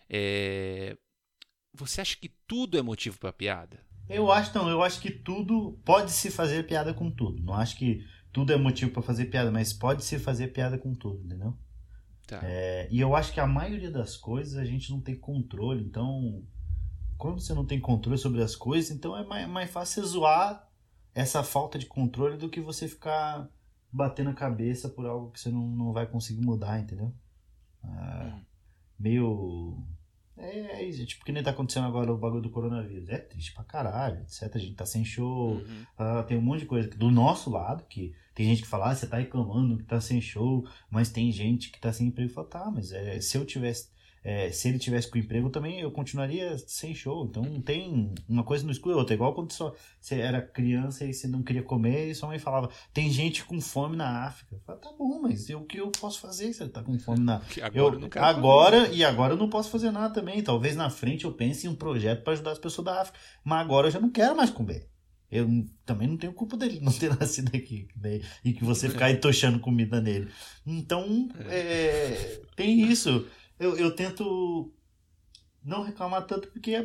É, 0.08 0.96
Você 1.74 2.00
acha 2.00 2.16
que 2.16 2.28
tudo 2.46 2.78
é 2.78 2.82
motivo 2.82 3.18
pra 3.18 3.32
piada? 3.32 3.80
Eu 4.08 4.32
acho 4.32 4.56
não, 4.56 4.68
eu 4.68 4.82
acho 4.82 5.00
que 5.00 5.10
tudo 5.10 5.78
pode 5.84 6.10
se 6.12 6.30
fazer 6.30 6.66
piada 6.66 6.94
com 6.94 7.10
tudo. 7.10 7.42
Não 7.42 7.54
acho 7.54 7.76
que 7.76 8.04
tudo 8.32 8.52
é 8.52 8.56
motivo 8.56 8.90
pra 8.90 9.02
fazer 9.02 9.26
piada, 9.26 9.50
mas 9.50 9.72
pode 9.72 10.04
se 10.04 10.18
fazer 10.18 10.48
piada 10.48 10.78
com 10.78 10.94
tudo, 10.94 11.24
entendeu? 11.24 11.54
Tá. 12.26 12.40
É, 12.42 12.88
e 12.90 13.00
eu 13.00 13.14
acho 13.16 13.32
que 13.32 13.40
a 13.40 13.46
maioria 13.46 13.90
das 13.90 14.16
coisas 14.16 14.56
a 14.56 14.64
gente 14.64 14.90
não 14.90 15.00
tem 15.00 15.16
controle. 15.16 15.82
Então, 15.82 16.42
quando 17.16 17.40
você 17.40 17.52
não 17.54 17.64
tem 17.64 17.80
controle 17.80 18.18
sobre 18.18 18.42
as 18.42 18.54
coisas, 18.54 18.90
então 18.90 19.16
é 19.16 19.24
mais, 19.24 19.48
mais 19.48 19.70
fácil 19.70 20.02
você 20.02 20.08
zoar 20.08 20.68
essa 21.14 21.42
falta 21.42 21.78
de 21.78 21.86
controle 21.86 22.36
do 22.36 22.48
que 22.48 22.60
você 22.60 22.86
ficar 22.86 23.48
batendo 23.90 24.30
a 24.30 24.34
cabeça 24.34 24.88
por 24.88 25.06
algo 25.06 25.30
que 25.30 25.40
você 25.40 25.50
não, 25.50 25.66
não 25.66 25.92
vai 25.92 26.06
conseguir 26.06 26.42
mudar, 26.42 26.78
entendeu? 26.80 27.12
Ah, 27.82 28.32
Hum. 28.34 28.40
meio. 28.98 29.82
É, 30.40 30.80
é 30.80 30.84
isso, 30.84 31.04
tipo, 31.06 31.24
que 31.24 31.32
nem 31.32 31.42
tá 31.42 31.50
acontecendo 31.50 31.86
agora 31.86 32.12
o 32.12 32.16
bagulho 32.18 32.42
do 32.42 32.50
coronavírus. 32.50 33.08
É 33.08 33.18
triste 33.18 33.52
pra 33.54 33.64
caralho, 33.64 34.20
etc. 34.22 34.50
A 34.54 34.58
gente 34.58 34.74
tá 34.74 34.86
sem 34.86 35.04
show, 35.04 35.52
Uhum. 35.56 35.84
ah, 35.98 36.22
tem 36.22 36.36
um 36.38 36.42
monte 36.42 36.60
de 36.60 36.66
coisa 36.66 36.88
do 36.88 37.10
nosso 37.10 37.50
lado, 37.50 37.84
que 37.88 38.14
tem 38.34 38.46
gente 38.46 38.62
que 38.62 38.68
fala, 38.68 38.90
ah, 38.90 38.94
você 38.94 39.06
tá 39.06 39.16
reclamando 39.18 39.76
que 39.78 39.84
tá 39.84 40.00
sem 40.00 40.20
show, 40.20 40.64
mas 40.90 41.10
tem 41.10 41.30
gente 41.32 41.70
que 41.70 41.80
tá 41.80 41.92
sem 41.92 42.06
emprego. 42.08 42.30
Fala, 42.32 42.46
tá, 42.48 42.70
mas 42.70 42.92
é, 42.92 43.20
se 43.20 43.36
eu 43.36 43.44
tivesse, 43.44 43.88
é, 44.24 44.50
se 44.50 44.68
ele 44.68 44.78
tivesse 44.78 45.10
com 45.10 45.18
emprego 45.18 45.50
também, 45.50 45.80
eu 45.80 45.90
continuaria 45.90 46.56
sem 46.66 46.94
show. 46.94 47.24
Então 47.24 47.42
não 47.42 47.60
tem 47.60 48.14
uma 48.28 48.42
coisa 48.42 48.64
não 48.64 48.72
exclui 48.72 48.94
a 48.94 48.98
outra. 48.98 49.14
Igual 49.14 49.34
quando 49.34 49.52
só, 49.52 49.74
você 50.00 50.16
era 50.16 50.42
criança 50.42 51.04
e 51.04 51.12
você 51.14 51.26
não 51.28 51.42
queria 51.42 51.62
comer 51.62 52.10
e 52.10 52.14
sua 52.14 52.28
mãe 52.28 52.38
falava, 52.38 52.70
tem 52.92 53.10
gente 53.10 53.44
com 53.44 53.60
fome 53.60 53.96
na 53.96 54.26
África. 54.26 54.60
Fala, 54.66 54.78
tá 54.78 54.90
bom, 54.98 55.20
mas 55.20 55.48
eu, 55.48 55.60
o 55.60 55.64
que 55.64 55.78
eu 55.78 55.90
posso 55.90 56.20
fazer 56.20 56.52
se 56.52 56.62
ele 56.62 56.70
tá 56.70 56.82
com 56.82 56.98
fome 56.98 57.20
na 57.20 57.40
Que 57.40 57.60
agora 57.60 57.78
eu, 57.78 57.94
eu 57.94 58.00
não 58.00 58.08
quero 58.08 58.24
agora 58.24 58.88
e 58.88 59.04
agora 59.04 59.32
eu 59.34 59.38
não 59.38 59.48
posso 59.48 59.70
fazer 59.70 59.90
nada 59.90 60.12
também. 60.12 60.42
Talvez 60.42 60.76
na 60.76 60.90
frente 60.90 61.24
eu 61.24 61.32
pense 61.32 61.66
em 61.66 61.70
um 61.70 61.74
projeto 61.74 62.22
para 62.24 62.32
ajudar 62.32 62.52
as 62.52 62.58
pessoas 62.58 62.84
da 62.84 63.00
África, 63.00 63.18
mas 63.44 63.60
agora 63.60 63.86
eu 63.86 63.90
já 63.92 64.00
não 64.00 64.10
quero 64.10 64.36
mais 64.36 64.50
comer. 64.50 64.88
Eu 65.30 65.46
também 65.84 66.08
não 66.08 66.16
tenho 66.16 66.32
culpa 66.32 66.56
dele 66.56 66.80
não 66.82 66.92
ter 66.92 67.14
nascido 67.18 67.54
aqui 67.54 67.88
né? 67.96 68.20
e 68.44 68.52
que 68.52 68.64
você 68.64 68.88
ficar 68.88 69.10
entochando 69.10 69.60
comida 69.60 70.00
nele. 70.00 70.28
Então, 70.66 71.28
é, 71.48 72.40
tem 72.56 72.82
isso. 72.82 73.26
Eu, 73.58 73.76
eu 73.76 73.94
tento 73.94 74.72
não 75.64 75.82
reclamar 75.82 76.24
tanto 76.26 76.48
porque 76.48 76.78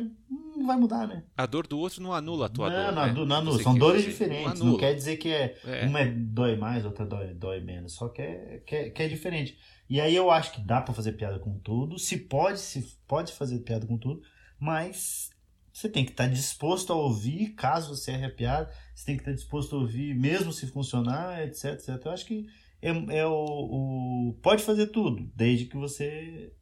não 0.56 0.66
vai 0.66 0.76
mudar, 0.76 1.06
né? 1.06 1.24
A 1.36 1.46
dor 1.46 1.66
do 1.66 1.78
outro 1.78 2.02
não 2.02 2.12
anula 2.12 2.46
a 2.46 2.48
tua 2.48 2.68
não, 2.68 2.76
dor. 2.76 2.92
não, 2.94 3.06
né? 3.06 3.12
não, 3.12 3.26
não, 3.44 3.52
Você 3.52 3.62
são 3.62 3.74
dores 3.78 4.02
diferentes. 4.04 4.44
Não 4.60 4.66
anula. 4.66 4.78
quer 4.80 4.94
dizer 4.94 5.16
que 5.16 5.28
é, 5.30 5.56
É. 5.64 5.86
uma 5.86 6.00
é- 6.00 6.10
dói 6.10 6.56
mais, 6.56 6.84
outra 6.84 7.06
dói, 7.06 7.32
dói 7.34 7.60
menos. 7.60 7.94
Só 7.94 8.08
que 8.08 8.20
é, 8.22 8.62
que, 8.66 8.74
é, 8.76 8.90
que 8.90 9.02
é 9.02 9.08
diferente. 9.08 9.56
E 9.88 10.00
aí 10.00 10.14
eu 10.14 10.30
acho 10.30 10.52
que 10.52 10.60
dá 10.60 10.80
pra 10.80 10.92
fazer 10.94 11.12
piada 11.12 11.38
com 11.38 11.58
tudo. 11.60 11.98
Se 11.98 12.16
pode, 12.16 12.58
se 12.60 12.98
pode 13.06 13.32
fazer 13.32 13.60
piada 13.60 13.86
com 13.86 13.96
tudo. 13.96 14.20
Mas 14.58 15.30
você 15.72 15.88
tem 15.88 16.04
que 16.04 16.10
estar 16.12 16.26
disposto 16.26 16.92
a 16.92 16.96
ouvir, 16.96 17.50
caso 17.54 17.94
você 17.96 18.12
erre 18.12 18.26
a 18.26 18.30
piada. 18.34 18.70
Você 18.94 19.06
tem 19.06 19.16
que 19.16 19.22
estar 19.22 19.32
disposto 19.32 19.76
a 19.76 19.78
ouvir, 19.78 20.14
mesmo 20.14 20.52
se 20.52 20.66
funcionar, 20.66 21.42
etc, 21.46 21.72
etc. 21.74 22.00
Eu 22.04 22.12
acho 22.12 22.26
que 22.26 22.46
é, 22.82 22.90
é 23.18 23.26
o, 23.26 23.32
o- 23.32 24.38
Pode 24.42 24.62
fazer 24.62 24.88
tudo, 24.88 25.30
desde 25.34 25.66
que 25.66 25.76
você 25.76 26.52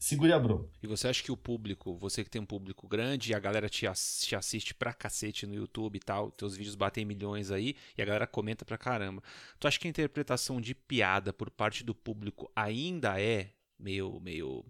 segure 0.00 0.32
a 0.32 0.38
bronca. 0.38 0.68
E 0.82 0.86
você 0.86 1.06
acha 1.08 1.22
que 1.22 1.30
o 1.30 1.36
público, 1.36 1.94
você 1.96 2.24
que 2.24 2.30
tem 2.30 2.40
um 2.40 2.46
público 2.46 2.88
grande 2.88 3.30
e 3.30 3.34
a 3.34 3.38
galera 3.38 3.68
te, 3.68 3.86
ass- 3.86 4.22
te 4.24 4.34
assiste 4.34 4.74
pra 4.74 4.92
cacete 4.94 5.46
no 5.46 5.54
YouTube 5.54 5.96
e 5.96 6.00
tal, 6.00 6.30
teus 6.32 6.56
vídeos 6.56 6.74
batem 6.74 7.04
milhões 7.04 7.50
aí 7.50 7.76
e 7.96 8.02
a 8.02 8.04
galera 8.04 8.26
comenta 8.26 8.64
pra 8.64 8.78
caramba. 8.78 9.22
Tu 9.60 9.68
acha 9.68 9.78
que 9.78 9.86
a 9.86 9.90
interpretação 9.90 10.60
de 10.60 10.74
piada 10.74 11.32
por 11.32 11.50
parte 11.50 11.84
do 11.84 11.94
público 11.94 12.50
ainda 12.56 13.20
é 13.20 13.50
meio. 13.78 14.18
meio. 14.20 14.64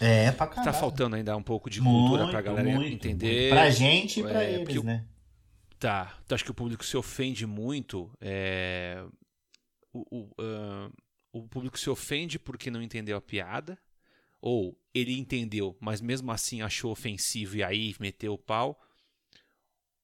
É, 0.00 0.32
pra 0.32 0.46
caralho. 0.48 0.64
Tá 0.64 0.72
faltando 0.72 1.14
ainda 1.16 1.36
um 1.36 1.42
pouco 1.42 1.70
de 1.70 1.80
cultura 1.80 2.24
pra 2.28 2.32
Muito, 2.42 2.44
galera 2.44 2.70
muito, 2.76 2.94
entender. 2.94 3.38
muito. 3.40 3.50
Pra 3.50 3.70
gente 3.70 4.20
e 4.20 4.22
pra 4.24 4.42
É, 4.42 4.54
eles, 4.60 4.76
o- 4.76 4.82
né? 4.82 5.06
Tá. 5.78 6.16
Tu 6.26 6.34
acha 6.34 6.44
que 6.44 6.50
o 6.50 6.54
público 6.54 6.84
se 6.84 6.96
ofende 6.96 7.46
muito? 7.46 8.10
É... 8.20 9.04
O, 9.92 10.04
o, 10.10 10.30
ah, 10.40 10.90
o 11.32 11.46
público 11.46 11.78
se 11.78 11.88
ofende 11.90 12.38
porque 12.38 12.70
não 12.70 12.82
entendeu 12.82 13.16
a 13.16 13.20
piada? 13.20 13.78
Ou 14.42 14.76
ele 14.92 15.16
entendeu, 15.16 15.76
mas 15.80 16.00
mesmo 16.00 16.32
assim 16.32 16.62
achou 16.62 16.90
ofensivo 16.90 17.56
e 17.56 17.62
aí 17.62 17.94
meteu 18.00 18.34
o 18.34 18.38
pau? 18.38 18.78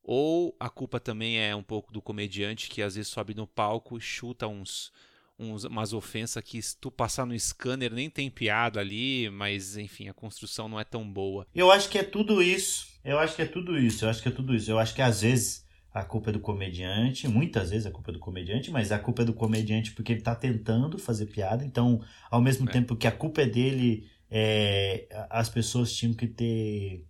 Ou 0.00 0.56
a 0.60 0.70
culpa 0.70 1.00
também 1.00 1.38
é 1.38 1.54
um 1.54 1.62
pouco 1.62 1.92
do 1.92 2.00
comediante 2.00 2.70
que 2.70 2.80
às 2.80 2.94
vezes 2.94 3.10
sobe 3.10 3.34
no 3.34 3.48
palco 3.48 3.98
e 3.98 4.00
chuta 4.00 4.46
uns, 4.46 4.92
uns, 5.36 5.64
umas 5.64 5.92
ofensas 5.92 6.42
que 6.42 6.62
se 6.62 6.76
tu 6.78 6.88
passar 6.88 7.26
no 7.26 7.38
scanner 7.38 7.92
nem 7.92 8.08
tem 8.08 8.30
piada 8.30 8.78
ali, 8.78 9.28
mas 9.28 9.76
enfim, 9.76 10.08
a 10.08 10.14
construção 10.14 10.68
não 10.68 10.78
é 10.78 10.84
tão 10.84 11.06
boa. 11.10 11.46
Eu 11.52 11.70
acho 11.72 11.90
que 11.90 11.98
é 11.98 12.04
tudo 12.04 12.40
isso. 12.40 12.86
Eu 13.04 13.18
acho 13.18 13.34
que 13.34 13.42
é 13.42 13.46
tudo 13.46 13.76
isso. 13.76 14.04
Eu 14.04 14.08
acho 14.08 14.22
que 14.22 14.28
é 14.28 14.32
tudo 14.32 14.54
isso. 14.54 14.70
Eu 14.70 14.78
acho 14.78 14.94
que 14.94 15.02
às 15.02 15.20
vezes 15.20 15.66
a 15.92 16.04
culpa 16.04 16.30
é 16.30 16.32
do 16.32 16.40
comediante, 16.40 17.26
muitas 17.26 17.70
vezes 17.70 17.86
a 17.86 17.90
culpa 17.90 18.10
é 18.10 18.14
do 18.14 18.20
comediante, 18.20 18.70
mas 18.70 18.92
a 18.92 18.98
culpa 18.98 19.22
é 19.22 19.24
do 19.24 19.34
comediante 19.34 19.90
porque 19.92 20.12
ele 20.12 20.22
tá 20.22 20.34
tentando 20.34 20.96
fazer 20.96 21.26
piada. 21.26 21.64
Então, 21.64 22.00
ao 22.30 22.40
mesmo 22.40 22.68
é. 22.68 22.72
tempo 22.72 22.94
que 22.94 23.06
a 23.06 23.12
culpa 23.12 23.42
é 23.42 23.46
dele, 23.46 24.08
é, 24.30 25.08
as 25.30 25.48
pessoas 25.48 25.92
tinham 25.92 26.14
que 26.14 26.26
ter 26.26 27.06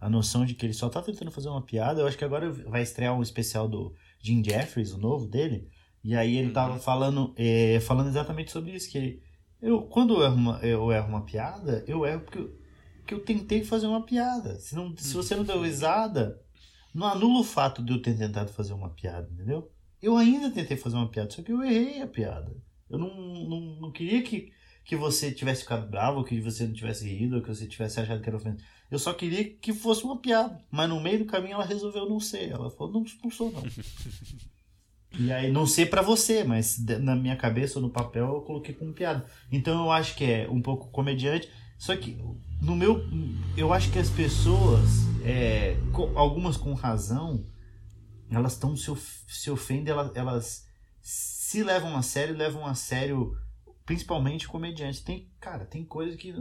a 0.00 0.08
noção 0.08 0.44
de 0.44 0.54
que 0.54 0.66
ele 0.66 0.72
só 0.72 0.88
tá 0.88 1.00
tentando 1.00 1.30
fazer 1.30 1.48
uma 1.48 1.62
piada. 1.62 2.00
Eu 2.00 2.06
acho 2.06 2.18
que 2.18 2.24
agora 2.24 2.50
vai 2.50 2.82
estrear 2.82 3.16
um 3.16 3.22
especial 3.22 3.68
do 3.68 3.94
Jim 4.20 4.42
Jeffries, 4.44 4.92
o 4.92 4.98
novo 4.98 5.26
dele, 5.26 5.68
e 6.02 6.16
aí 6.16 6.36
ele 6.36 6.50
tava 6.50 6.74
uhum. 6.74 6.80
falando, 6.80 7.34
é, 7.36 7.78
falando 7.80 8.08
exatamente 8.08 8.50
sobre 8.50 8.72
isso, 8.72 8.90
que 8.90 9.22
eu, 9.60 9.82
quando 9.82 10.14
eu 10.14 10.24
erro 10.24 10.34
uma, 10.34 10.58
eu 10.58 10.90
erro 10.90 11.08
uma 11.08 11.24
piada, 11.24 11.84
eu 11.86 12.04
erro 12.04 12.22
porque 12.22 12.38
eu, 12.38 12.62
porque 12.98 13.14
eu 13.14 13.24
tentei 13.24 13.62
fazer 13.62 13.86
uma 13.86 14.04
piada. 14.04 14.58
Se, 14.58 14.74
não, 14.74 14.96
se 14.96 15.14
você 15.14 15.36
não 15.36 15.44
deu 15.44 15.56
uhum. 15.56 15.62
risada, 15.62 16.40
não 16.92 17.06
anula 17.06 17.40
o 17.40 17.44
fato 17.44 17.82
de 17.82 17.92
eu 17.92 18.02
ter 18.02 18.18
tentado 18.18 18.50
fazer 18.52 18.72
uma 18.72 18.90
piada, 18.90 19.28
entendeu? 19.32 19.70
Eu 20.00 20.16
ainda 20.16 20.50
tentei 20.50 20.76
fazer 20.76 20.96
uma 20.96 21.08
piada, 21.08 21.30
só 21.30 21.42
que 21.42 21.52
eu 21.52 21.62
errei 21.62 22.02
a 22.02 22.08
piada. 22.08 22.52
Eu 22.90 22.98
não, 22.98 23.14
não, 23.48 23.60
não 23.80 23.92
queria 23.92 24.20
que, 24.22 24.52
que 24.84 24.96
você 24.96 25.30
tivesse 25.30 25.62
ficado 25.62 25.88
bravo, 25.88 26.24
que 26.24 26.40
você 26.40 26.66
não 26.66 26.72
tivesse 26.72 27.08
rido, 27.08 27.40
que 27.42 27.48
você 27.48 27.66
tivesse 27.66 28.00
achado 28.00 28.20
que 28.20 28.28
era 28.28 28.36
ofensivo. 28.36 28.62
Eu 28.90 28.98
só 28.98 29.14
queria 29.14 29.44
que 29.44 29.72
fosse 29.72 30.04
uma 30.04 30.18
piada. 30.18 30.60
Mas 30.70 30.88
no 30.88 31.00
meio 31.00 31.20
do 31.20 31.24
caminho 31.24 31.54
ela 31.54 31.64
resolveu 31.64 32.08
não 32.08 32.20
ser. 32.20 32.50
Ela 32.50 32.70
falou, 32.70 32.92
não, 32.92 33.04
não 33.22 33.30
sou 33.30 33.50
não. 33.50 33.62
e 35.18 35.32
aí, 35.32 35.50
não 35.50 35.66
sei 35.66 35.86
para 35.86 36.02
você, 36.02 36.44
mas 36.44 36.78
na 37.00 37.16
minha 37.16 37.36
cabeça 37.36 37.78
ou 37.78 37.82
no 37.82 37.90
papel 37.90 38.26
eu 38.34 38.42
coloquei 38.42 38.74
como 38.74 38.92
piada. 38.92 39.24
Então 39.50 39.84
eu 39.84 39.90
acho 39.90 40.14
que 40.14 40.24
é 40.24 40.48
um 40.50 40.60
pouco 40.60 40.90
comediante. 40.90 41.48
Só 41.78 41.96
que 41.96 42.18
no 42.60 42.76
meu. 42.76 43.02
Eu 43.56 43.72
acho 43.72 43.90
que 43.90 43.98
as 43.98 44.10
pessoas, 44.10 45.06
é, 45.24 45.76
algumas 46.14 46.56
com 46.56 46.74
razão, 46.74 47.44
elas 48.30 48.52
estão 48.52 48.76
se, 48.76 48.90
se 49.26 49.50
ofendem, 49.50 49.92
elas, 49.92 50.12
elas 50.14 50.66
se 51.00 51.62
levam 51.62 51.96
a 51.96 52.02
sério, 52.02 52.36
levam 52.36 52.66
a 52.66 52.74
sério, 52.74 53.36
principalmente 53.84 54.48
comediantes. 54.48 55.00
Tem, 55.00 55.30
cara, 55.40 55.64
tem 55.64 55.84
coisa 55.84 56.16
que. 56.16 56.34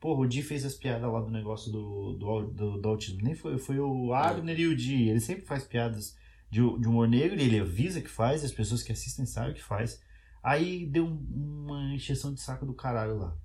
Porra, 0.00 0.20
o 0.20 0.28
Di 0.28 0.42
fez 0.42 0.64
as 0.64 0.74
piadas 0.74 1.10
lá 1.12 1.20
do 1.20 1.30
negócio 1.30 1.72
do, 1.72 2.12
do, 2.14 2.46
do, 2.46 2.80
do 2.80 2.88
autismo. 2.88 3.20
Nem 3.22 3.34
foi, 3.34 3.58
foi 3.58 3.80
o 3.80 4.12
Abner 4.12 4.58
e 4.58 4.66
o 4.66 4.76
Di. 4.76 5.08
Ele 5.08 5.20
sempre 5.20 5.44
faz 5.44 5.64
piadas 5.64 6.16
de, 6.50 6.60
de 6.60 6.88
humor 6.88 7.08
negro, 7.08 7.38
ele 7.38 7.60
avisa 7.60 8.00
que 8.00 8.08
faz, 8.08 8.44
as 8.44 8.52
pessoas 8.52 8.82
que 8.82 8.92
assistem 8.92 9.26
sabem 9.26 9.54
que 9.54 9.62
faz. 9.62 10.00
Aí 10.42 10.86
deu 10.86 11.06
uma 11.06 11.94
encheção 11.94 12.32
de 12.32 12.40
saco 12.40 12.64
do 12.64 12.74
caralho 12.74 13.18
lá. 13.18 13.36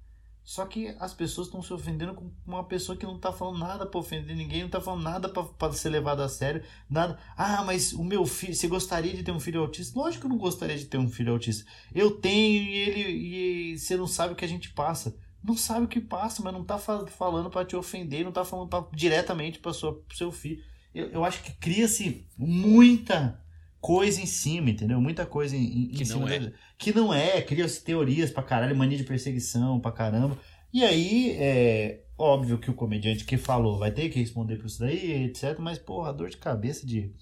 Só 0.43 0.65
que 0.65 0.93
as 0.99 1.13
pessoas 1.13 1.47
estão 1.47 1.61
se 1.61 1.71
ofendendo 1.71 2.13
com 2.13 2.29
uma 2.45 2.65
pessoa 2.65 2.97
que 2.97 3.05
não 3.05 3.15
está 3.15 3.31
falando 3.31 3.59
nada 3.59 3.85
para 3.85 3.99
ofender 3.99 4.35
ninguém, 4.35 4.59
não 4.59 4.65
está 4.65 4.81
falando 4.81 5.01
nada 5.01 5.29
para 5.29 5.73
ser 5.73 5.89
levado 5.89 6.21
a 6.21 6.27
sério, 6.27 6.61
nada. 6.89 7.17
Ah, 7.37 7.63
mas 7.63 7.93
o 7.93 8.03
meu 8.03 8.25
filho, 8.25 8.53
você 8.53 8.67
gostaria 8.67 9.13
de 9.13 9.23
ter 9.23 9.31
um 9.31 9.39
filho 9.39 9.61
autista? 9.61 9.97
Lógico 9.97 10.21
que 10.21 10.25
eu 10.27 10.29
não 10.29 10.37
gostaria 10.37 10.77
de 10.77 10.85
ter 10.85 10.97
um 10.97 11.09
filho 11.09 11.31
autista. 11.31 11.69
Eu 11.95 12.11
tenho 12.11 12.61
e 12.61 12.77
ele 12.77 13.73
e 13.73 13.79
você 13.79 13.95
não 13.95 14.07
sabe 14.07 14.33
o 14.33 14.35
que 14.35 14.43
a 14.43 14.49
gente 14.49 14.71
passa. 14.71 15.15
Não 15.41 15.55
sabe 15.55 15.85
o 15.85 15.89
que 15.89 16.01
passa, 16.01 16.41
mas 16.43 16.53
não 16.53 16.61
está 16.61 16.77
falando 16.77 17.49
para 17.49 17.65
te 17.65 17.75
ofender, 17.75 18.23
não 18.23 18.29
está 18.29 18.45
falando 18.45 18.69
pra, 18.69 18.85
diretamente 18.93 19.59
para 19.59 19.71
o 19.71 19.73
seu 20.13 20.31
filho. 20.31 20.61
Eu, 20.93 21.09
eu 21.09 21.25
acho 21.25 21.41
que 21.41 21.53
cria-se 21.53 22.27
muita 22.37 23.42
coisa 23.83 24.21
em 24.21 24.25
cima, 24.25 24.69
entendeu? 24.69 25.01
Muita 25.01 25.25
coisa 25.25 25.57
em, 25.57 25.83
em 25.83 25.87
que 25.89 26.05
cima 26.05 26.21
não 26.21 26.27
é. 26.29 26.39
Dele. 26.39 26.53
Que 26.77 26.93
não 26.93 27.13
é, 27.13 27.41
cria-se 27.41 27.83
teorias 27.83 28.31
pra 28.31 28.41
caralho, 28.41 28.73
mania 28.77 28.97
de 28.97 29.03
perseguição 29.03 29.77
pra 29.77 29.91
caramba. 29.91 30.39
E 30.73 30.85
aí, 30.85 31.35
é 31.37 32.01
óbvio 32.17 32.57
que 32.57 32.71
o 32.71 32.73
comediante 32.73 33.25
que 33.25 33.35
falou 33.35 33.77
vai 33.77 33.91
ter 33.91 34.07
que 34.07 34.17
responder 34.19 34.55
por 34.55 34.67
isso 34.67 34.79
daí, 34.79 35.25
etc. 35.25 35.59
Mas, 35.59 35.77
porra, 35.77 36.09
a 36.09 36.13
dor 36.13 36.29
de 36.29 36.37
cabeça 36.37 36.87
de 36.87 37.13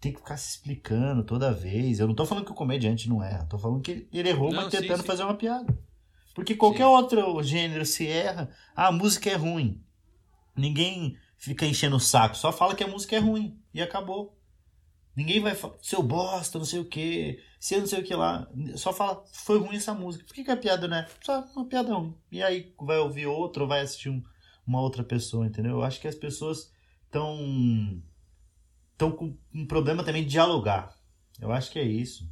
tem 0.00 0.12
que 0.12 0.20
ficar 0.20 0.36
se 0.36 0.50
explicando 0.50 1.24
toda 1.24 1.52
vez. 1.52 1.98
Eu 1.98 2.06
não 2.06 2.14
tô 2.14 2.24
falando 2.24 2.44
que 2.44 2.52
o 2.52 2.54
comediante 2.54 3.08
não 3.08 3.20
erra, 3.20 3.46
tô 3.46 3.58
falando 3.58 3.82
que 3.82 4.06
ele 4.12 4.28
errou, 4.28 4.52
não, 4.52 4.62
mas 4.62 4.70
tentando 4.70 4.98
sim, 4.98 5.02
sim. 5.02 5.06
fazer 5.08 5.24
uma 5.24 5.34
piada. 5.34 5.76
Porque 6.36 6.54
qualquer 6.54 6.84
sim. 6.84 6.90
outro 6.90 7.42
gênero 7.42 7.84
se 7.84 8.06
erra, 8.06 8.48
ah, 8.76 8.86
a 8.86 8.92
música 8.92 9.28
é 9.28 9.34
ruim. 9.34 9.82
Ninguém 10.56 11.16
fica 11.36 11.66
enchendo 11.66 11.96
o 11.96 12.00
saco, 12.00 12.36
só 12.36 12.52
fala 12.52 12.76
que 12.76 12.84
a 12.84 12.88
música 12.88 13.16
é 13.16 13.18
ruim 13.18 13.58
e 13.74 13.82
acabou. 13.82 14.39
Ninguém 15.20 15.38
vai 15.38 15.54
falar, 15.54 15.74
seu 15.82 16.02
bosta, 16.02 16.58
não 16.58 16.64
sei 16.64 16.80
o 16.80 16.84
que, 16.86 17.38
se 17.58 17.76
não 17.76 17.86
sei 17.86 18.00
o 18.00 18.02
que 18.02 18.14
lá. 18.14 18.50
Só 18.74 18.90
fala, 18.90 19.22
foi 19.34 19.58
ruim 19.58 19.76
essa 19.76 19.92
música. 19.92 20.24
Por 20.24 20.32
que, 20.32 20.42
que 20.42 20.50
a 20.50 20.56
piada 20.56 20.88
não 20.88 20.96
é? 20.96 21.06
Só 21.20 21.44
uma 21.54 21.66
piada 21.66 21.92
ruim. 21.92 22.16
E 22.32 22.42
aí 22.42 22.72
vai 22.80 22.96
ouvir 22.96 23.26
outro 23.26 23.64
ou 23.64 23.68
vai 23.68 23.82
assistir 23.82 24.08
um, 24.08 24.22
uma 24.66 24.80
outra 24.80 25.04
pessoa, 25.04 25.46
entendeu? 25.46 25.72
Eu 25.72 25.82
acho 25.82 26.00
que 26.00 26.08
as 26.08 26.14
pessoas 26.14 26.72
estão 27.04 28.02
estão 28.92 29.12
com 29.12 29.36
um 29.54 29.66
problema 29.66 30.02
também 30.02 30.24
de 30.24 30.30
dialogar. 30.30 30.96
Eu 31.38 31.52
acho 31.52 31.70
que 31.70 31.78
é 31.78 31.84
isso. 31.84 32.26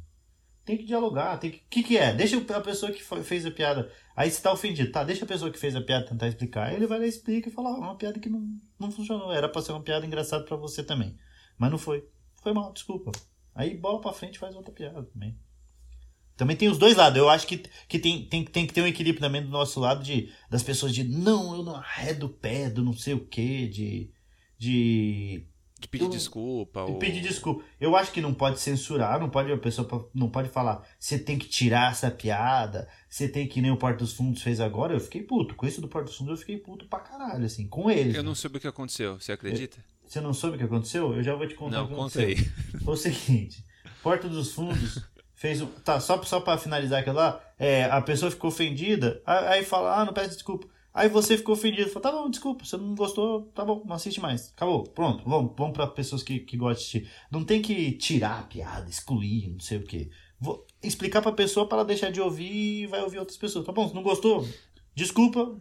Tem 0.65 0.75
que 0.75 0.83
dialogar. 0.83 1.37
Tem 1.37 1.51
que. 1.51 1.57
O 1.57 1.69
que, 1.69 1.83
que 1.83 1.95
é? 1.95 2.11
Deixa 2.11 2.37
a 2.37 2.61
pessoa 2.61 2.91
que 2.91 3.03
fez 3.03 3.45
a 3.45 3.51
piada. 3.51 3.91
Aí 4.15 4.31
você 4.31 4.41
tá 4.41 4.51
ofendido. 4.51 4.91
Tá, 4.91 5.03
deixa 5.03 5.25
a 5.25 5.27
pessoa 5.27 5.51
que 5.51 5.59
fez 5.59 5.75
a 5.75 5.81
piada 5.81 6.07
tentar 6.07 6.27
explicar. 6.27 6.73
Ele 6.73 6.87
vai 6.87 6.97
lá 6.97 7.05
e 7.05 7.09
explica 7.09 7.49
e 7.49 7.51
fala: 7.51 7.69
ah, 7.69 7.77
uma 7.77 7.95
piada 7.95 8.19
que 8.19 8.29
não, 8.29 8.59
não 8.79 8.89
funcionou. 8.89 9.31
Era 9.31 9.47
pra 9.47 9.61
ser 9.61 9.73
uma 9.73 9.83
piada 9.83 10.07
engraçada 10.07 10.43
para 10.43 10.57
você 10.57 10.83
também. 10.83 11.15
Mas 11.55 11.69
não 11.69 11.77
foi. 11.77 12.03
Foi 12.41 12.53
mal, 12.53 12.71
desculpa. 12.73 13.11
Aí 13.53 13.75
bola 13.75 13.99
pra 13.99 14.13
frente 14.13 14.39
faz 14.39 14.55
outra 14.55 14.71
piada 14.71 15.03
também. 15.03 15.37
Também 16.39 16.55
tem 16.55 16.69
os 16.69 16.77
dois 16.77 16.95
lados. 16.95 17.17
Eu 17.17 17.27
acho 17.27 17.45
que, 17.45 17.57
que 17.85 17.99
tem, 17.99 18.23
tem, 18.23 18.45
tem 18.45 18.65
que 18.65 18.73
ter 18.73 18.81
um 18.81 18.87
equilíbrio 18.87 19.19
também 19.19 19.43
do 19.43 19.49
nosso 19.49 19.77
lado 19.77 20.01
de, 20.01 20.31
das 20.49 20.63
pessoas 20.63 20.95
de 20.95 21.03
não, 21.03 21.53
eu 21.53 21.61
não 21.61 21.75
arredo 21.75 22.27
o 22.27 22.29
pé 22.29 22.69
do 22.69 22.81
não 22.81 22.93
sei 22.93 23.13
o 23.13 23.25
que, 23.25 23.67
de. 23.67 24.09
De. 24.57 25.45
De 25.77 25.87
pedir 25.87 26.05
eu, 26.05 26.09
desculpa. 26.09 26.85
De 26.85 26.91
ou... 26.91 26.99
pedir 26.99 27.21
desculpa. 27.21 27.63
Eu 27.79 27.93
acho 27.93 28.13
que 28.13 28.21
não 28.21 28.33
pode 28.33 28.59
censurar, 28.61 29.19
não 29.19 29.29
pode 29.29 29.51
a 29.51 29.57
pessoa 29.57 30.09
não 30.13 30.29
pode 30.29 30.47
falar, 30.47 30.85
você 30.97 31.19
tem 31.19 31.37
que 31.37 31.47
tirar 31.47 31.91
essa 31.91 32.11
piada, 32.11 32.87
você 33.09 33.27
tem 33.27 33.47
que 33.47 33.61
nem 33.61 33.71
o 33.71 33.77
Porto 33.77 33.99
dos 33.99 34.13
Fundos 34.13 34.41
fez 34.41 34.61
agora. 34.61 34.93
Eu 34.93 34.99
fiquei 35.01 35.23
puto. 35.23 35.55
Com 35.55 35.67
isso 35.67 35.81
do 35.81 35.89
Porto 35.89 36.05
dos 36.05 36.15
Fundos 36.15 36.31
eu 36.31 36.37
fiquei 36.37 36.57
puto 36.57 36.85
pra 36.87 36.99
caralho, 36.99 37.45
assim, 37.45 37.67
com 37.67 37.91
eles. 37.91 38.15
Eu 38.15 38.23
né? 38.23 38.27
não 38.29 38.35
soube 38.35 38.57
o 38.57 38.61
que 38.61 38.67
aconteceu, 38.67 39.19
você 39.19 39.33
acredita? 39.33 39.77
Eu, 39.77 39.98
você 40.09 40.19
não 40.21 40.33
soube 40.33 40.55
o 40.55 40.59
que 40.59 40.65
aconteceu? 40.65 41.13
Eu 41.13 41.23
já 41.23 41.35
vou 41.35 41.47
te 41.47 41.53
contar 41.53 41.77
não, 41.77 41.85
o 41.85 41.87
que 41.87 41.95
contei. 41.95 42.33
aconteceu. 42.33 42.79
Foi 42.83 42.93
o 42.93 42.97
seguinte: 42.97 43.63
Porta 44.01 44.27
dos 44.27 44.51
Fundos 44.51 45.03
fez 45.35 45.61
o. 45.61 45.67
Tá, 45.67 45.99
só, 45.99 46.21
só 46.23 46.39
pra 46.39 46.57
finalizar 46.57 47.01
aquilo 47.01 47.17
lá, 47.17 47.39
é, 47.57 47.85
a 47.85 48.01
pessoa 48.01 48.31
ficou 48.31 48.49
ofendida, 48.49 49.21
aí 49.25 49.63
fala, 49.63 50.01
ah, 50.01 50.05
não 50.05 50.13
peço 50.13 50.31
desculpa. 50.31 50.67
Aí 50.91 51.07
você 51.07 51.37
ficou 51.37 51.53
ofendido, 51.53 51.89
fala, 51.91 52.01
tá 52.01 52.11
bom, 52.11 52.29
desculpa, 52.29 52.65
você 52.65 52.75
não 52.75 52.95
gostou, 52.95 53.43
tá 53.53 53.63
bom, 53.63 53.83
não 53.85 53.95
assiste 53.95 54.19
mais. 54.19 54.51
Acabou, 54.55 54.83
pronto, 54.83 55.23
vamos, 55.23 55.53
vamos 55.55 55.73
pra 55.73 55.85
pessoas 55.85 56.23
que, 56.23 56.39
que 56.39 56.57
gostam 56.57 56.73
de 56.73 56.79
assistir. 56.79 57.11
Não 57.31 57.45
tem 57.45 57.61
que 57.61 57.91
tirar 57.91 58.39
a 58.39 58.43
piada, 58.43 58.89
excluir, 58.89 59.49
não 59.51 59.59
sei 59.59 59.77
o 59.77 59.83
quê. 59.83 60.09
Vou 60.41 60.65
explicar 60.81 61.21
pra 61.21 61.31
pessoa 61.31 61.67
para 61.67 61.79
ela 61.79 61.85
deixar 61.85 62.11
de 62.11 62.19
ouvir 62.19 62.83
e 62.83 62.87
vai 62.87 63.01
ouvir 63.03 63.19
outras 63.19 63.37
pessoas. 63.37 63.65
Tá 63.65 63.71
bom, 63.71 63.87
se 63.87 63.93
não 63.93 64.01
gostou, 64.01 64.47
desculpa. 64.95 65.55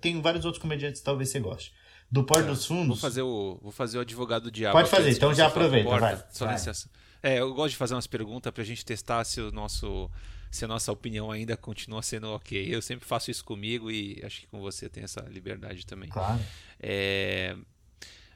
Tem 0.00 0.20
vários 0.20 0.44
outros 0.44 0.60
comediantes 0.60 1.00
que 1.00 1.04
talvez 1.04 1.28
você 1.28 1.38
goste 1.38 1.72
do 2.14 2.22
Porto 2.22 2.44
é, 2.44 2.46
dos 2.46 2.64
Fundos. 2.64 2.86
Vou 2.86 2.96
fazer 2.96 3.22
o, 3.22 3.58
vou 3.60 3.72
fazer 3.72 3.98
o 3.98 4.00
advogado 4.02 4.44
do 4.44 4.50
diabo. 4.50 4.78
Pode 4.78 4.88
fazer, 4.88 5.10
então 5.10 5.34
já 5.34 5.48
aproveita, 5.48 5.88
porta, 5.88 6.06
vai. 6.06 6.24
Só 6.30 6.44
vai. 6.44 6.54
licença. 6.54 6.88
É, 7.20 7.40
eu 7.40 7.52
gosto 7.52 7.70
de 7.70 7.76
fazer 7.76 7.94
umas 7.94 8.06
perguntas 8.06 8.52
pra 8.52 8.62
gente 8.62 8.84
testar 8.84 9.24
se 9.24 9.40
o 9.40 9.50
nosso 9.50 10.08
se 10.48 10.64
a 10.64 10.68
nossa 10.68 10.92
opinião 10.92 11.32
ainda 11.32 11.56
continua 11.56 12.00
sendo 12.02 12.28
ok. 12.30 12.72
Eu 12.72 12.80
sempre 12.80 13.04
faço 13.04 13.32
isso 13.32 13.44
comigo 13.44 13.90
e 13.90 14.22
acho 14.24 14.42
que 14.42 14.46
com 14.46 14.60
você 14.60 14.88
tem 14.88 15.02
essa 15.02 15.22
liberdade 15.22 15.84
também. 15.84 16.08
Claro. 16.08 16.40
É, 16.78 17.56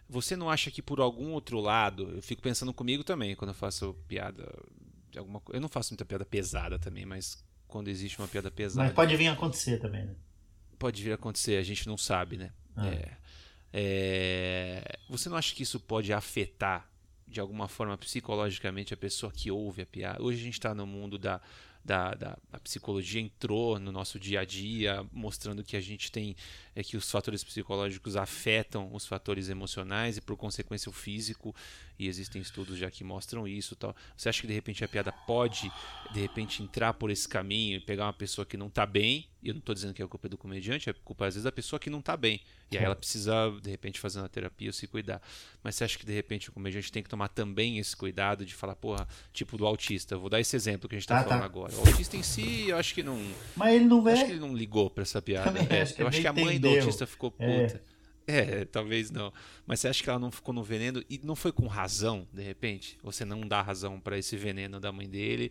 você 0.09 0.35
não 0.35 0.51
acha 0.51 0.73
que 0.73 0.83
por 0.83 0.99
algum 0.99 1.31
outro 1.31 1.61
lado, 1.61 2.11
eu 2.17 2.21
fico 2.21 2.43
pensando 2.43 2.75
comigo 2.75 3.05
também 3.05 3.37
quando 3.37 3.51
eu 3.51 3.55
faço 3.55 3.95
piada 4.09 4.53
de 5.09 5.21
alguma 5.21 5.41
Eu 5.53 5.61
não 5.61 5.69
faço 5.69 5.93
muita 5.93 6.05
piada 6.05 6.25
pesada 6.25 6.81
também, 6.81 7.07
mas 7.07 7.45
quando 7.69 7.87
existe 7.87 8.19
uma 8.19 8.27
piada 8.27 8.51
pesada. 8.51 8.89
Mas 8.89 8.95
pode 8.97 9.17
vir 9.17 9.29
a 9.29 9.35
acontecer 9.35 9.79
também, 9.79 10.05
né? 10.05 10.17
Pode 10.77 11.01
vir 11.01 11.13
a 11.13 11.15
acontecer, 11.15 11.59
a 11.59 11.63
gente 11.63 11.87
não 11.87 11.97
sabe, 11.97 12.37
né? 12.37 12.51
Ah. 12.75 12.89
É. 12.89 13.28
É... 13.73 14.99
Você 15.09 15.29
não 15.29 15.37
acha 15.37 15.55
que 15.55 15.63
isso 15.63 15.79
pode 15.81 16.13
afetar 16.13 16.89
de 17.27 17.41
alguma 17.41 17.69
forma 17.69 17.97
psicologicamente 17.99 18.95
a 18.95 18.97
pessoa 18.97 19.31
que 19.33 19.51
ouve 19.51 19.83
a 19.83 19.87
piada? 19.87 20.23
Hoje 20.23 20.41
a 20.41 20.45
gente 20.45 20.55
está 20.55 20.75
no 20.75 20.87
mundo 20.87 21.19
da, 21.19 21.41
da, 21.85 22.15
da 22.15 22.39
psicologia 22.63 23.21
entrou 23.21 23.79
no 23.79 23.91
nosso 23.91 24.19
dia 24.19 24.41
a 24.41 24.45
dia, 24.45 25.07
mostrando 25.13 25.65
que 25.65 25.77
a 25.77 25.81
gente 25.81 26.13
tem 26.13 26.37
é 26.79 26.83
que 26.85 26.97
os 26.97 27.11
fatores 27.11 27.43
psicológicos 27.43 28.15
afetam 28.15 28.89
os 28.95 29.05
fatores 29.05 29.49
emocionais 29.49 30.17
e 30.17 30.21
por 30.21 30.37
consequência 30.37 30.89
o 30.89 30.93
físico 30.93 31.55
e 31.99 32.07
existem 32.07 32.41
estudos 32.41 32.79
já 32.79 32.89
que 32.89 33.03
mostram 33.03 33.49
isso 33.49 33.75
tal. 33.75 33.95
Você 34.17 34.29
acha 34.29 34.41
que 34.41 34.47
de 34.47 34.53
repente 34.55 34.85
a 34.85 34.89
piada 34.89 35.11
pode 35.11 35.73
de 36.13 36.21
repente 36.21 36.63
entrar 36.63 36.95
por 36.95 37.11
esse 37.11 37.29
caminho 37.29 37.79
e 37.79 37.81
pegar 37.81 38.05
uma 38.07 38.13
pessoa 38.13 38.47
que 38.47 38.57
não 38.57 38.69
está 38.69 38.87
bem 38.87 39.27
E 39.43 39.49
eu 39.49 39.55
não 39.55 39.61
tô 39.61 39.73
dizendo 39.75 39.95
que 39.95 40.03
é 40.03 40.07
culpa 40.07 40.29
do 40.29 40.37
comediante, 40.39 40.89
é 40.91 40.93
culpa 40.93 41.27
às 41.27 41.35
vezes 41.35 41.45
da 41.45 41.53
pessoa 41.53 41.79
que 41.79 41.89
não 41.91 42.01
tá 42.03 42.17
bem. 42.17 42.41
E 42.73 42.77
aí 42.77 42.85
ela 42.85 42.95
precisa, 42.97 43.33
de 43.63 43.71
repente, 43.71 43.99
fazer 43.99 44.19
uma 44.19 44.29
terapia 44.29 44.69
ou 44.69 44.73
se 44.73 44.87
cuidar. 44.87 45.23
Mas 45.63 45.75
você 45.77 45.85
acha 45.85 45.97
que, 45.99 46.05
de 46.05 46.13
repente, 46.13 46.51
o 46.51 46.53
comediante 46.53 46.91
tem 46.93 47.03
que 47.03 47.09
tomar 47.09 47.29
também 47.29 47.79
esse 47.79 47.97
cuidado 47.97 48.45
de 48.45 48.53
falar, 48.55 48.75
porra, 48.75 49.07
tipo 49.33 49.57
do 49.57 49.65
autista. 49.65 50.19
Vou 50.19 50.29
dar 50.29 50.39
esse 50.41 50.55
exemplo 50.57 50.87
que 50.89 50.97
a 50.97 50.99
gente 50.99 51.09
tá 51.09 51.21
Ah, 51.21 51.25
falando 51.25 51.39
tá. 51.41 51.47
agora. 51.47 51.73
O 51.77 51.81
autista 51.87 52.17
em 52.17 52.23
si, 52.23 52.69
eu 52.69 52.77
acho 52.77 52.93
que 52.93 53.03
não. 53.03 53.17
Mas 53.57 53.75
ele 53.77 53.85
não 53.87 53.99
eu 54.07 54.09
acho 54.13 54.25
que 54.27 54.33
ele 54.33 54.41
não 54.41 54.55
ligou 54.55 54.91
pra 54.91 55.03
essa 55.03 55.23
piada. 55.23 55.51
Também 55.53 55.67
É, 55.71 55.83
eu 55.83 55.87
ele 55.99 56.09
acho 56.09 56.21
que 56.21 56.27
a 56.27 56.33
mãe 56.33 56.59
do 56.61 56.68
entendeu. 56.69 56.85
autista 56.85 57.07
ficou 57.07 57.35
É. 57.39 57.67
puta. 57.67 57.83
É, 58.27 58.65
talvez 58.67 59.11
não. 59.11 59.33
Mas 59.67 59.81
você 59.81 59.89
acha 59.89 60.03
que 60.03 60.11
ela 60.11 60.19
não 60.19 60.31
ficou 60.31 60.53
no 60.53 60.63
veneno 60.63 61.03
e 61.09 61.19
não 61.25 61.35
foi 61.35 61.51
com 61.51 61.67
razão, 61.67 62.29
de 62.31 62.43
repente? 62.43 62.99
Você 63.03 63.25
não 63.25 63.41
dá 63.41 63.63
razão 63.63 63.99
pra 63.99 64.19
esse 64.19 64.37
veneno 64.37 64.79
da 64.79 64.93
mãe 64.93 65.09
dele? 65.09 65.51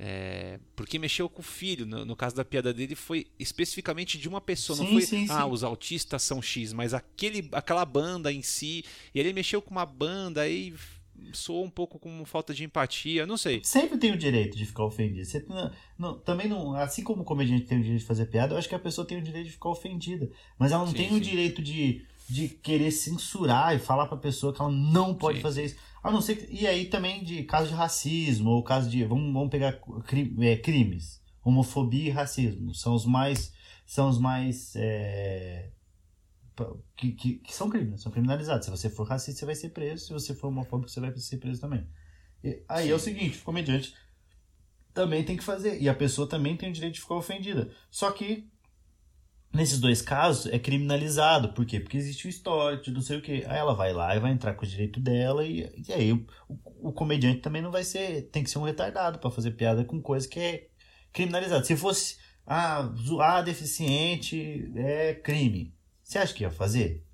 É, 0.00 0.60
porque 0.76 0.96
mexeu 0.96 1.28
com 1.28 1.40
o 1.40 1.44
filho. 1.44 1.84
No, 1.84 2.04
no 2.04 2.14
caso 2.14 2.36
da 2.36 2.44
piada 2.44 2.72
dele, 2.72 2.94
foi 2.94 3.26
especificamente 3.36 4.16
de 4.16 4.28
uma 4.28 4.40
pessoa. 4.40 4.78
não 4.78 4.86
Sim, 4.86 4.92
foi, 4.92 5.02
sim, 5.02 5.26
ah, 5.28 5.42
sim. 5.42 5.50
os 5.50 5.64
autistas 5.64 6.22
são 6.22 6.40
X, 6.40 6.72
mas 6.72 6.94
aquele, 6.94 7.48
aquela 7.50 7.84
banda 7.84 8.32
em 8.32 8.42
si. 8.42 8.84
E 9.12 9.18
ele 9.18 9.32
mexeu 9.32 9.60
com 9.60 9.72
uma 9.72 9.84
banda 9.84 10.42
aí 10.42 10.72
soou 11.32 11.64
um 11.64 11.70
pouco 11.70 11.98
como 11.98 12.24
falta 12.24 12.52
de 12.54 12.64
empatia. 12.64 13.26
Não 13.26 13.36
sei. 13.36 13.60
Sempre 13.64 13.98
tem 13.98 14.12
o 14.12 14.16
direito 14.18 14.56
de 14.56 14.64
ficar 14.66 14.84
ofendido. 14.84 15.24
Você 15.26 15.44
não- 15.48 15.70
não- 15.98 16.18
também 16.18 16.48
não. 16.48 16.74
Assim 16.74 17.02
como 17.02 17.22
o 17.22 17.24
comediante 17.24 17.66
tem 17.66 17.78
o 17.78 17.82
direito 17.82 18.00
de 18.00 18.06
fazer 18.06 18.26
piada, 18.26 18.54
eu 18.54 18.58
acho 18.58 18.68
que 18.68 18.74
a 18.74 18.78
pessoa 18.78 19.06
tem 19.06 19.18
o 19.18 19.22
direito 19.22 19.46
de 19.46 19.52
ficar 19.52 19.68
ofendida. 19.70 20.30
Mas 20.58 20.72
ela 20.72 20.82
não 20.84 20.90
Sim, 20.92 20.96
tem 20.96 21.08
sim. 21.10 21.16
o 21.16 21.20
direito 21.20 21.62
de, 21.62 22.04
de 22.28 22.48
querer 22.48 22.90
censurar 22.90 23.74
e 23.74 23.78
falar 23.78 24.06
pra 24.06 24.16
pessoa 24.16 24.52
que 24.52 24.60
ela 24.60 24.70
não 24.70 25.14
pode 25.14 25.38
Sim. 25.38 25.42
fazer 25.42 25.64
isso. 25.64 25.76
A 26.02 26.10
não 26.10 26.20
ser 26.20 26.36
que, 26.36 26.54
E 26.54 26.66
aí 26.66 26.84
também 26.86 27.22
de 27.24 27.42
caso 27.42 27.68
de 27.68 27.74
racismo, 27.74 28.50
ou 28.50 28.62
caso 28.62 28.88
de. 28.88 29.04
Vamos, 29.04 29.32
vamos 29.32 29.50
pegar 29.50 29.72
cri- 30.06 30.34
é, 30.40 30.56
crimes. 30.56 31.20
Homofobia 31.44 32.08
e 32.08 32.10
racismo. 32.10 32.74
São 32.74 32.94
os 32.94 33.04
mais. 33.04 33.52
São 33.86 34.08
os 34.08 34.18
mais. 34.18 34.74
é, 34.76 35.70
que, 36.96 37.12
que, 37.12 37.34
que 37.34 37.54
são 37.54 37.68
crimes, 37.70 38.02
são 38.02 38.12
criminalizados. 38.12 38.64
Se 38.64 38.70
você 38.70 38.90
for 38.90 39.06
racista, 39.06 39.40
você 39.40 39.46
vai 39.46 39.54
ser 39.54 39.70
preso. 39.70 40.06
Se 40.06 40.12
você 40.12 40.34
for 40.34 40.48
homofóbico, 40.48 40.90
você 40.90 41.00
vai 41.00 41.16
ser 41.16 41.38
preso 41.38 41.60
também. 41.60 41.86
E 42.42 42.62
aí 42.68 42.90
é 42.90 42.94
o 42.94 42.98
seguinte, 42.98 43.38
o 43.38 43.42
comediante 43.42 43.94
também 44.94 45.24
tem 45.24 45.36
que 45.36 45.44
fazer. 45.44 45.80
E 45.80 45.88
a 45.88 45.94
pessoa 45.94 46.28
também 46.28 46.56
tem 46.56 46.70
o 46.70 46.72
direito 46.72 46.94
de 46.94 47.00
ficar 47.00 47.14
ofendida. 47.14 47.70
Só 47.90 48.10
que, 48.10 48.48
nesses 49.52 49.78
dois 49.78 50.02
casos, 50.02 50.46
é 50.46 50.58
criminalizado. 50.58 51.52
Por 51.52 51.64
quê? 51.64 51.80
Porque 51.80 51.96
existe 51.96 52.26
o 52.26 52.30
histórico, 52.30 52.90
não 52.90 53.00
sei 53.00 53.18
o 53.18 53.22
quê. 53.22 53.44
Aí 53.46 53.58
ela 53.58 53.74
vai 53.74 53.92
lá 53.92 54.14
e 54.16 54.20
vai 54.20 54.32
entrar 54.32 54.54
com 54.54 54.64
o 54.64 54.68
direito 54.68 55.00
dela. 55.00 55.44
E, 55.44 55.70
e 55.86 55.92
aí 55.92 56.12
o, 56.12 56.26
o, 56.48 56.88
o 56.88 56.92
comediante 56.92 57.40
também 57.40 57.62
não 57.62 57.70
vai 57.70 57.84
ser. 57.84 58.28
Tem 58.30 58.42
que 58.42 58.50
ser 58.50 58.58
um 58.58 58.64
retardado 58.64 59.18
para 59.18 59.30
fazer 59.30 59.52
piada 59.52 59.84
com 59.84 60.00
coisa 60.00 60.28
que 60.28 60.40
é 60.40 60.68
criminalizada. 61.12 61.64
Se 61.64 61.76
fosse. 61.76 62.16
Ah, 62.50 62.90
zoar 62.96 63.44
deficiente 63.44 64.72
é 64.74 65.12
crime. 65.12 65.77
Você 66.08 66.18
acha 66.18 66.32
que 66.32 66.42
ia 66.42 66.50
fazer? 66.50 67.04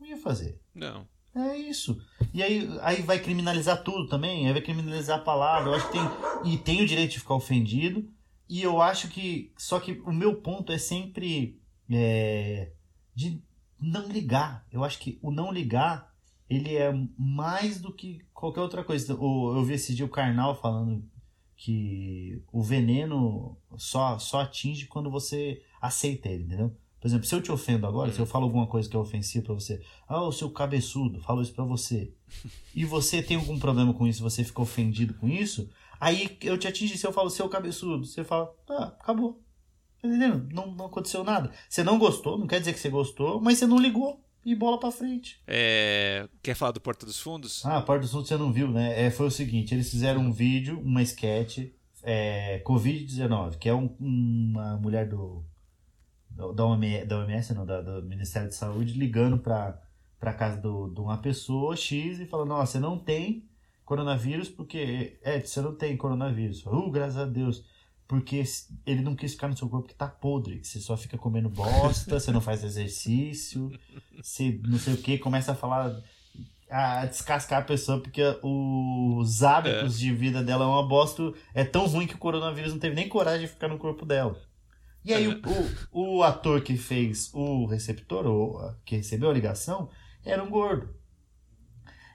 Não 0.00 0.08
ia 0.08 0.16
fazer. 0.16 0.60
Não. 0.74 1.06
É 1.36 1.56
isso. 1.56 1.96
E 2.34 2.42
aí, 2.42 2.68
aí 2.82 3.00
vai 3.02 3.20
criminalizar 3.20 3.84
tudo 3.84 4.08
também, 4.08 4.44
aí 4.48 4.52
vai 4.52 4.60
criminalizar 4.60 5.20
a 5.20 5.22
palavra. 5.22 5.70
Eu 5.70 5.74
acho 5.76 5.86
que 5.86 5.92
tem. 5.92 6.52
E 6.52 6.58
tem 6.58 6.82
o 6.82 6.86
direito 6.86 7.12
de 7.12 7.20
ficar 7.20 7.34
ofendido. 7.34 8.10
E 8.48 8.60
eu 8.60 8.82
acho 8.82 9.06
que. 9.08 9.52
Só 9.56 9.78
que 9.78 9.92
o 10.04 10.12
meu 10.12 10.34
ponto 10.42 10.72
é 10.72 10.78
sempre. 10.78 11.60
é, 11.88 12.72
de 13.14 13.40
não 13.80 14.08
ligar. 14.08 14.66
Eu 14.72 14.82
acho 14.82 14.98
que 14.98 15.16
o 15.22 15.30
não 15.30 15.52
ligar, 15.52 16.12
ele 16.50 16.74
é 16.74 16.92
mais 17.16 17.80
do 17.80 17.92
que 17.92 18.18
qualquer 18.34 18.60
outra 18.62 18.82
coisa. 18.82 19.14
O- 19.14 19.54
Eu 19.56 19.62
vi 19.64 19.74
esse 19.74 19.94
dia 19.94 20.04
o 20.04 20.08
Karnal 20.10 20.60
falando 20.60 21.08
que 21.56 22.42
o 22.52 22.62
veneno 22.62 23.56
só, 23.76 24.18
só 24.18 24.40
atinge 24.40 24.86
quando 24.86 25.08
você 25.10 25.62
aceita 25.80 26.28
ele, 26.28 26.44
entendeu? 26.44 26.76
Por 27.00 27.06
exemplo, 27.06 27.26
se 27.26 27.34
eu 27.34 27.40
te 27.40 27.52
ofendo 27.52 27.86
agora, 27.86 28.10
Hum. 28.10 28.12
se 28.12 28.18
eu 28.18 28.26
falo 28.26 28.44
alguma 28.44 28.66
coisa 28.66 28.88
que 28.88 28.96
é 28.96 28.98
ofensiva 28.98 29.44
pra 29.46 29.54
você, 29.54 29.80
ah, 30.08 30.22
o 30.22 30.32
seu 30.32 30.50
cabeçudo, 30.50 31.20
falo 31.20 31.40
isso 31.42 31.52
pra 31.52 31.64
você. 31.64 32.12
E 32.74 32.84
você 32.84 33.22
tem 33.22 33.36
algum 33.36 33.58
problema 33.58 33.94
com 33.94 34.06
isso, 34.06 34.22
você 34.22 34.42
fica 34.42 34.60
ofendido 34.60 35.14
com 35.14 35.28
isso, 35.28 35.68
aí 36.00 36.36
eu 36.42 36.58
te 36.58 36.66
atingi, 36.66 36.98
se 36.98 37.06
eu 37.06 37.12
falo 37.12 37.30
seu 37.30 37.48
cabeçudo, 37.48 38.04
você 38.04 38.24
fala, 38.24 38.46
tá, 38.66 38.96
acabou. 39.00 39.40
Tá 40.00 40.06
entendendo? 40.08 40.48
Não, 40.52 40.70
não 40.72 40.86
aconteceu 40.86 41.22
nada. 41.24 41.50
Você 41.68 41.82
não 41.84 41.98
gostou, 41.98 42.38
não 42.38 42.46
quer 42.46 42.58
dizer 42.60 42.72
que 42.72 42.78
você 42.80 42.88
gostou, 42.88 43.40
mas 43.40 43.58
você 43.58 43.66
não 43.66 43.78
ligou 43.78 44.20
e 44.44 44.54
bola 44.54 44.78
pra 44.78 44.90
frente. 44.92 45.40
É, 45.46 46.28
Quer 46.42 46.54
falar 46.54 46.70
do 46.72 46.80
Porta 46.80 47.04
dos 47.04 47.18
Fundos? 47.20 47.64
Ah, 47.66 47.78
a 47.78 47.82
parte 47.82 48.02
do 48.02 48.08
sul 48.08 48.24
você 48.24 48.36
não 48.36 48.52
viu, 48.52 48.70
né? 48.70 49.06
É, 49.06 49.10
foi 49.10 49.26
o 49.26 49.30
seguinte, 49.30 49.74
eles 49.74 49.90
fizeram 49.90 50.20
um 50.22 50.32
vídeo, 50.32 50.80
uma 50.80 51.02
sketch, 51.02 51.66
é, 52.02 52.60
Covid-19, 52.64 53.56
que 53.58 53.68
é 53.68 53.74
um- 53.74 53.94
uma 53.98 54.76
mulher 54.76 55.08
do- 55.08 55.44
da, 56.52 56.64
OMS, 56.66 57.04
da 57.06 57.18
OMS, 57.18 57.54
não, 57.54 57.66
da- 57.66 57.80
do 57.82 58.02
Ministério 58.02 58.48
de 58.48 58.54
Saúde, 58.54 58.92
ligando 58.94 59.38
pra, 59.38 59.78
pra 60.20 60.32
casa 60.32 60.56
do- 60.60 60.88
de 60.88 61.00
uma 61.00 61.18
pessoa 61.18 61.74
X 61.76 62.20
e 62.20 62.26
falando, 62.26 62.52
ó, 62.54 62.64
você 62.64 62.78
não 62.78 62.98
tem 62.98 63.44
coronavírus 63.84 64.48
porque... 64.48 65.18
É, 65.22 65.40
você 65.40 65.60
não 65.60 65.74
tem 65.74 65.96
coronavírus. 65.96 66.64
Uh, 66.66 66.90
graças 66.90 67.16
a 67.16 67.24
Deus. 67.24 67.64
Porque 68.06 68.42
ele 68.86 69.02
não 69.02 69.14
quis 69.14 69.32
ficar 69.32 69.48
no 69.48 69.56
seu 69.56 69.68
corpo 69.68 69.86
que 69.88 69.94
tá 69.94 70.06
podre, 70.08 70.60
que 70.60 70.66
você 70.66 70.80
só 70.80 70.96
fica 70.96 71.18
comendo 71.18 71.48
bosta, 71.50 72.18
você 72.18 72.30
não 72.32 72.40
faz 72.40 72.64
exercício, 72.64 73.70
você 74.22 74.58
não 74.64 74.78
sei 74.78 74.94
o 74.94 74.96
que, 74.96 75.18
começa 75.18 75.52
a 75.52 75.54
falar 75.54 75.94
a 76.70 77.04
descascar 77.06 77.60
a 77.60 77.64
pessoa 77.64 78.00
porque 78.00 78.22
os 78.42 79.42
hábitos 79.42 79.98
de 79.98 80.12
vida 80.14 80.42
dela 80.42 80.64
é 80.64 80.68
uma 80.68 80.86
bosta. 80.88 81.32
É 81.54 81.64
tão 81.64 81.86
ruim 81.86 82.06
que 82.06 82.14
o 82.14 82.18
coronavírus 82.18 82.72
não 82.72 82.78
teve 82.80 82.94
nem 82.94 83.08
coragem 83.08 83.46
de 83.46 83.52
ficar 83.52 83.68
no 83.68 83.78
corpo 83.78 84.06
dela. 84.06 84.40
E 85.04 85.14
aí, 85.14 85.28
o, 85.28 85.40
o, 85.92 86.16
o 86.18 86.22
ator 86.22 86.60
que 86.62 86.76
fez 86.76 87.32
o 87.32 87.66
receptor, 87.66 88.26
ou 88.26 88.58
que 88.84 88.96
recebeu 88.96 89.30
a 89.30 89.32
ligação, 89.32 89.88
era 90.24 90.42
um 90.42 90.50
gordo. 90.50 90.94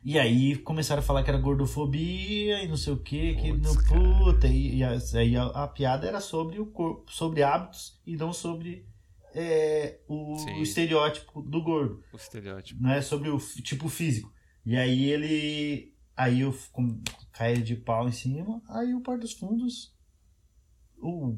E 0.06 0.20
aí 0.20 0.58
começaram 0.58 1.00
a 1.00 1.06
falar 1.06 1.24
que 1.24 1.30
era 1.30 1.40
gordofobia 1.40 2.62
e 2.62 2.68
não 2.68 2.76
sei 2.76 2.92
o 2.92 2.98
que, 2.98 3.36
que 3.36 3.54
Putz, 3.54 3.62
não 3.62 3.84
puta. 3.86 4.48
E, 4.48 4.80
e 4.80 4.84
aí 4.84 5.38
a, 5.38 5.46
a 5.46 5.68
piada 5.68 6.06
era 6.06 6.20
sobre 6.20 6.60
o 6.60 6.66
corpo, 6.66 7.10
sobre 7.10 7.42
hábitos 7.42 8.02
e 8.06 8.18
não 8.18 8.34
sobre 8.34 8.86
é, 9.34 10.02
o 10.08 10.38
Sim. 10.38 10.62
estereótipo 10.62 11.42
do 11.42 11.64
gordo 11.64 12.04
O 12.12 12.18
estereótipo. 12.18 12.82
não 12.82 12.92
é 12.92 13.02
sobre 13.02 13.30
o 13.30 13.38
tipo 13.38 13.88
físico. 13.88 14.32
E 14.66 14.76
aí 14.76 15.06
ele. 15.10 15.94
Aí 16.16 16.42
eu 16.42 16.54
caí 17.32 17.62
de 17.62 17.76
pau 17.78 18.08
em 18.08 18.12
cima. 18.12 18.62
Aí 18.70 18.94
o 18.94 19.02
Porta 19.02 19.22
dos 19.22 19.34
Fundos, 19.34 19.96
o 21.02 21.38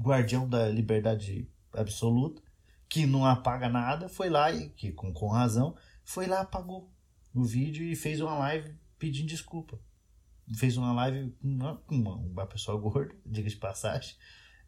guardião 0.00 0.48
da 0.48 0.68
liberdade 0.68 1.48
absoluta, 1.72 2.42
que 2.88 3.06
não 3.06 3.24
apaga 3.24 3.68
nada, 3.68 4.08
foi 4.08 4.28
lá, 4.28 4.50
e 4.50 4.68
que 4.70 4.90
com, 4.92 5.12
com 5.12 5.28
razão, 5.28 5.76
foi 6.04 6.26
lá, 6.26 6.40
apagou 6.40 6.90
o 7.34 7.44
vídeo 7.44 7.84
e 7.84 7.94
fez 7.94 8.20
uma 8.20 8.36
live 8.38 8.74
pedindo 8.98 9.28
desculpa. 9.28 9.78
Fez 10.56 10.76
uma 10.76 10.92
live 10.92 11.30
com 11.40 11.48
uma, 11.48 11.82
uma, 11.88 12.14
uma 12.16 12.46
pessoa 12.46 12.80
gorda, 12.80 13.14
diga 13.24 13.48
de 13.48 13.56
passagem. 13.56 14.16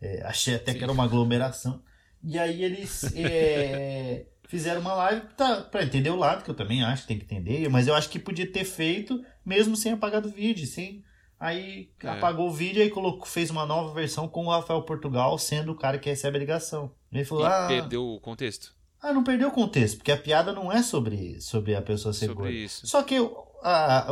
É, 0.01 0.23
achei 0.23 0.55
até 0.55 0.75
que 0.75 0.83
era 0.83 0.93
uma 0.93 1.05
aglomeração. 1.05 1.83
E 2.23 2.39
aí 2.39 2.63
eles 2.63 3.05
é, 3.17 4.27
fizeram 4.49 4.81
uma 4.81 4.95
live 4.95 5.27
tá, 5.37 5.63
pra 5.63 5.83
entender 5.83 6.11
o 6.11 6.17
lado, 6.17 6.45
que 6.45 6.51
eu 6.51 6.55
também 6.55 6.83
acho 6.85 7.03
que 7.03 7.09
tem 7.09 7.19
que 7.19 7.25
entender, 7.25 7.69
mas 7.69 7.89
eu 7.89 7.95
acho 7.95 8.09
que 8.09 8.19
podia 8.19 8.51
ter 8.51 8.65
feito 8.65 9.25
mesmo 9.45 9.77
sem 9.77 9.93
apagar 9.93 10.21
do 10.21 10.31
vídeo, 10.31 10.67
sem. 10.67 11.05
Aí 11.45 11.91
É. 12.01 12.09
apagou 12.09 12.47
o 12.49 12.53
vídeo 12.53 12.81
e 12.83 12.89
colocou, 12.89 13.27
fez 13.27 13.51
uma 13.51 13.67
nova 13.67 13.93
versão 13.93 14.29
com 14.29 14.47
o 14.47 14.51
Rafael 14.51 14.81
Portugal 14.83 15.37
sendo 15.39 15.73
o 15.73 15.77
cara 15.77 15.99
que 15.99 16.09
recebe 16.09 16.37
a 16.37 16.41
ligação. 16.41 16.93
Ele 17.11 17.25
falou: 17.25 17.45
E 17.45 17.49
ah, 17.49 17.67
perdeu 17.67 18.05
o 18.07 18.21
contexto 18.21 18.73
ah, 19.05 19.13
não 19.13 19.25
perdeu 19.25 19.49
o 19.49 19.53
contexto, 19.53 19.97
porque 19.97 20.13
a 20.13 20.17
piada 20.17 20.53
não 20.53 20.71
é 20.71 20.81
sobre, 20.81 21.41
sobre 21.41 21.75
a 21.75 21.83
pessoa 21.83 22.13
ser 22.15 22.27
sobre 22.27 22.35
gorda. 22.45 22.53
isso. 22.53 22.87
Só 22.87 23.03
que 23.03 23.17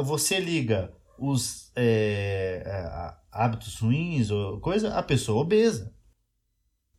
você 0.03 0.41
liga 0.41 0.93
os 1.17 1.71
é, 1.77 2.65
a- 2.67 3.17
hábitos 3.31 3.79
ruins 3.79 4.33
ou 4.33 4.59
coisa, 4.59 4.93
a 4.93 5.01
pessoa 5.01 5.43
obesa. 5.43 5.95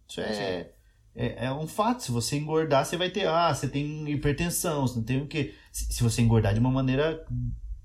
Isso 0.07 0.21
é, 0.21 0.71
é, 1.13 1.45
é 1.47 1.51
um 1.53 1.67
fato. 1.67 2.03
Se 2.03 2.11
você 2.13 2.37
engordar, 2.37 2.85
você 2.85 2.95
vai 2.95 3.09
ter. 3.09 3.27
Ah, 3.27 3.53
você 3.53 3.67
tem 3.67 4.09
hipertensão, 4.09 4.87
você 4.87 4.95
não 4.95 5.03
tem 5.03 5.21
o 5.21 5.27
quê? 5.27 5.53
Se, 5.73 5.91
se 5.93 6.01
você 6.01 6.21
engordar 6.21 6.53
de 6.53 6.61
uma 6.61 6.71
maneira 6.71 7.25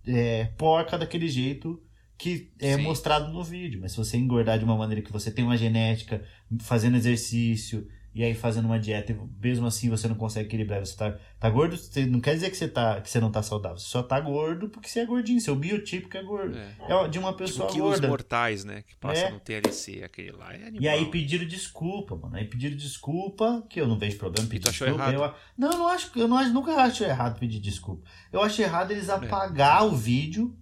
é, 0.06 0.44
porca 0.56 0.96
daquele 0.96 1.26
jeito 1.28 1.82
que 2.18 2.50
é 2.58 2.76
Sim. 2.76 2.82
mostrado 2.82 3.32
no 3.32 3.42
vídeo. 3.44 3.80
Mas 3.80 3.92
se 3.92 3.98
você 3.98 4.16
engordar 4.16 4.58
de 4.58 4.64
uma 4.64 4.76
maneira 4.76 5.02
que 5.02 5.12
você 5.12 5.30
tem 5.30 5.44
uma 5.44 5.56
genética, 5.56 6.22
fazendo 6.60 6.96
exercício, 6.96 7.86
e 8.14 8.24
aí 8.24 8.32
fazendo 8.32 8.64
uma 8.64 8.78
dieta, 8.80 9.12
e 9.12 9.16
mesmo 9.46 9.66
assim 9.66 9.90
você 9.90 10.08
não 10.08 10.14
consegue 10.14 10.46
equilibrar, 10.46 10.80
você 10.80 10.96
tá, 10.96 11.18
tá 11.38 11.50
gordo, 11.50 11.76
você 11.76 12.06
não 12.06 12.18
quer 12.18 12.32
dizer 12.32 12.48
que 12.48 12.56
você, 12.56 12.66
tá, 12.66 12.98
que 13.02 13.10
você 13.10 13.20
não 13.20 13.30
tá 13.30 13.42
saudável. 13.42 13.76
Você 13.76 13.88
só 13.88 14.02
tá 14.02 14.18
gordo 14.18 14.70
porque 14.70 14.88
você 14.88 15.00
é 15.00 15.04
gordinho, 15.04 15.38
seu 15.38 15.54
biotipo 15.54 16.08
é 16.16 16.22
gordo. 16.22 16.56
É. 16.56 16.74
É 16.88 17.08
de 17.08 17.18
uma 17.18 17.28
Tipo 17.32 17.38
pessoa 17.44 17.70
quilos 17.70 17.90
gorda. 17.90 18.08
mortais, 18.08 18.64
né? 18.64 18.82
Que 18.88 18.96
passa 18.96 19.20
É. 19.26 19.30
no 19.30 19.38
TLC, 19.38 20.02
aquele 20.02 20.32
lá 20.32 20.50
é 20.54 20.62
animal. 20.68 20.80
E 20.80 20.88
aí 20.88 21.04
pediram 21.10 21.46
desculpa, 21.46 22.16
mano. 22.16 22.34
Aí 22.36 22.46
pediram 22.46 22.74
desculpa, 22.74 23.62
que 23.68 23.78
eu 23.78 23.86
não 23.86 23.98
vejo 23.98 24.16
problema 24.16 24.48
pedir 24.48 24.70
desculpa. 24.70 24.94
errado? 24.94 25.12
Eu, 25.12 25.34
não, 25.58 25.70
eu 25.72 25.78
não 25.78 25.88
acho, 25.88 26.10
eu 26.18 26.26
não 26.26 26.52
nunca 26.54 26.72
acho 26.76 27.04
errado 27.04 27.38
pedir 27.38 27.60
desculpa. 27.60 28.02
Eu 28.32 28.40
acho 28.42 28.62
errado 28.62 28.92
É. 28.92 28.94
eles 28.94 29.10
apagar 29.10 29.84
o 29.86 29.94
vídeo 29.94 30.56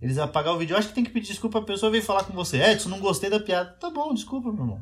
Eles 0.00 0.18
apagar 0.18 0.54
o 0.54 0.58
vídeo. 0.58 0.74
Eu 0.74 0.78
acho 0.78 0.88
que 0.88 0.94
tem 0.94 1.04
que 1.04 1.10
pedir 1.10 1.28
desculpa 1.28 1.58
a 1.58 1.62
pessoa 1.62 1.92
vir 1.92 2.02
falar 2.02 2.24
com 2.24 2.32
você. 2.32 2.56
Edson, 2.62 2.88
não 2.88 3.00
gostei 3.00 3.28
da 3.28 3.38
piada. 3.40 3.70
Tá 3.72 3.90
bom, 3.90 4.14
desculpa, 4.14 4.50
meu 4.52 4.62
irmão. 4.62 4.80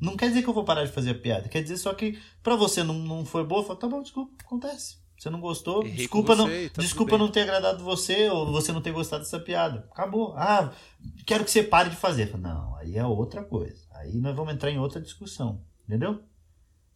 Não 0.00 0.16
quer 0.16 0.28
dizer 0.28 0.42
que 0.42 0.48
eu 0.48 0.54
vou 0.54 0.64
parar 0.64 0.84
de 0.84 0.92
fazer 0.92 1.10
a 1.10 1.14
piada. 1.14 1.48
Quer 1.48 1.62
dizer 1.62 1.76
só 1.76 1.92
que 1.92 2.18
pra 2.42 2.56
você 2.56 2.82
não, 2.82 2.94
não 2.94 3.24
foi 3.26 3.44
boa, 3.44 3.62
fala, 3.62 3.78
tá 3.78 3.86
bom, 3.86 4.00
desculpa, 4.00 4.32
acontece. 4.44 4.98
Você 5.18 5.28
não 5.28 5.38
gostou, 5.42 5.82
Errei 5.84 5.96
desculpa, 5.96 6.34
não, 6.34 6.46
você 6.46 6.64
e 6.64 6.70
tá 6.70 6.80
desculpa 6.80 7.18
não 7.18 7.30
ter 7.30 7.42
agradado 7.42 7.84
você 7.84 8.30
ou 8.30 8.50
você 8.50 8.72
não 8.72 8.80
ter 8.80 8.90
gostado 8.92 9.22
dessa 9.22 9.38
piada. 9.38 9.86
Acabou. 9.92 10.32
Ah, 10.34 10.72
quero 11.26 11.44
que 11.44 11.50
você 11.50 11.62
pare 11.62 11.90
de 11.90 11.96
fazer. 11.96 12.28
Fala, 12.30 12.42
Não, 12.42 12.76
aí 12.76 12.96
é 12.96 13.04
outra 13.04 13.44
coisa. 13.44 13.84
Aí 13.96 14.16
nós 14.18 14.34
vamos 14.34 14.54
entrar 14.54 14.70
em 14.70 14.78
outra 14.78 14.98
discussão. 14.98 15.60
Entendeu? 15.86 16.22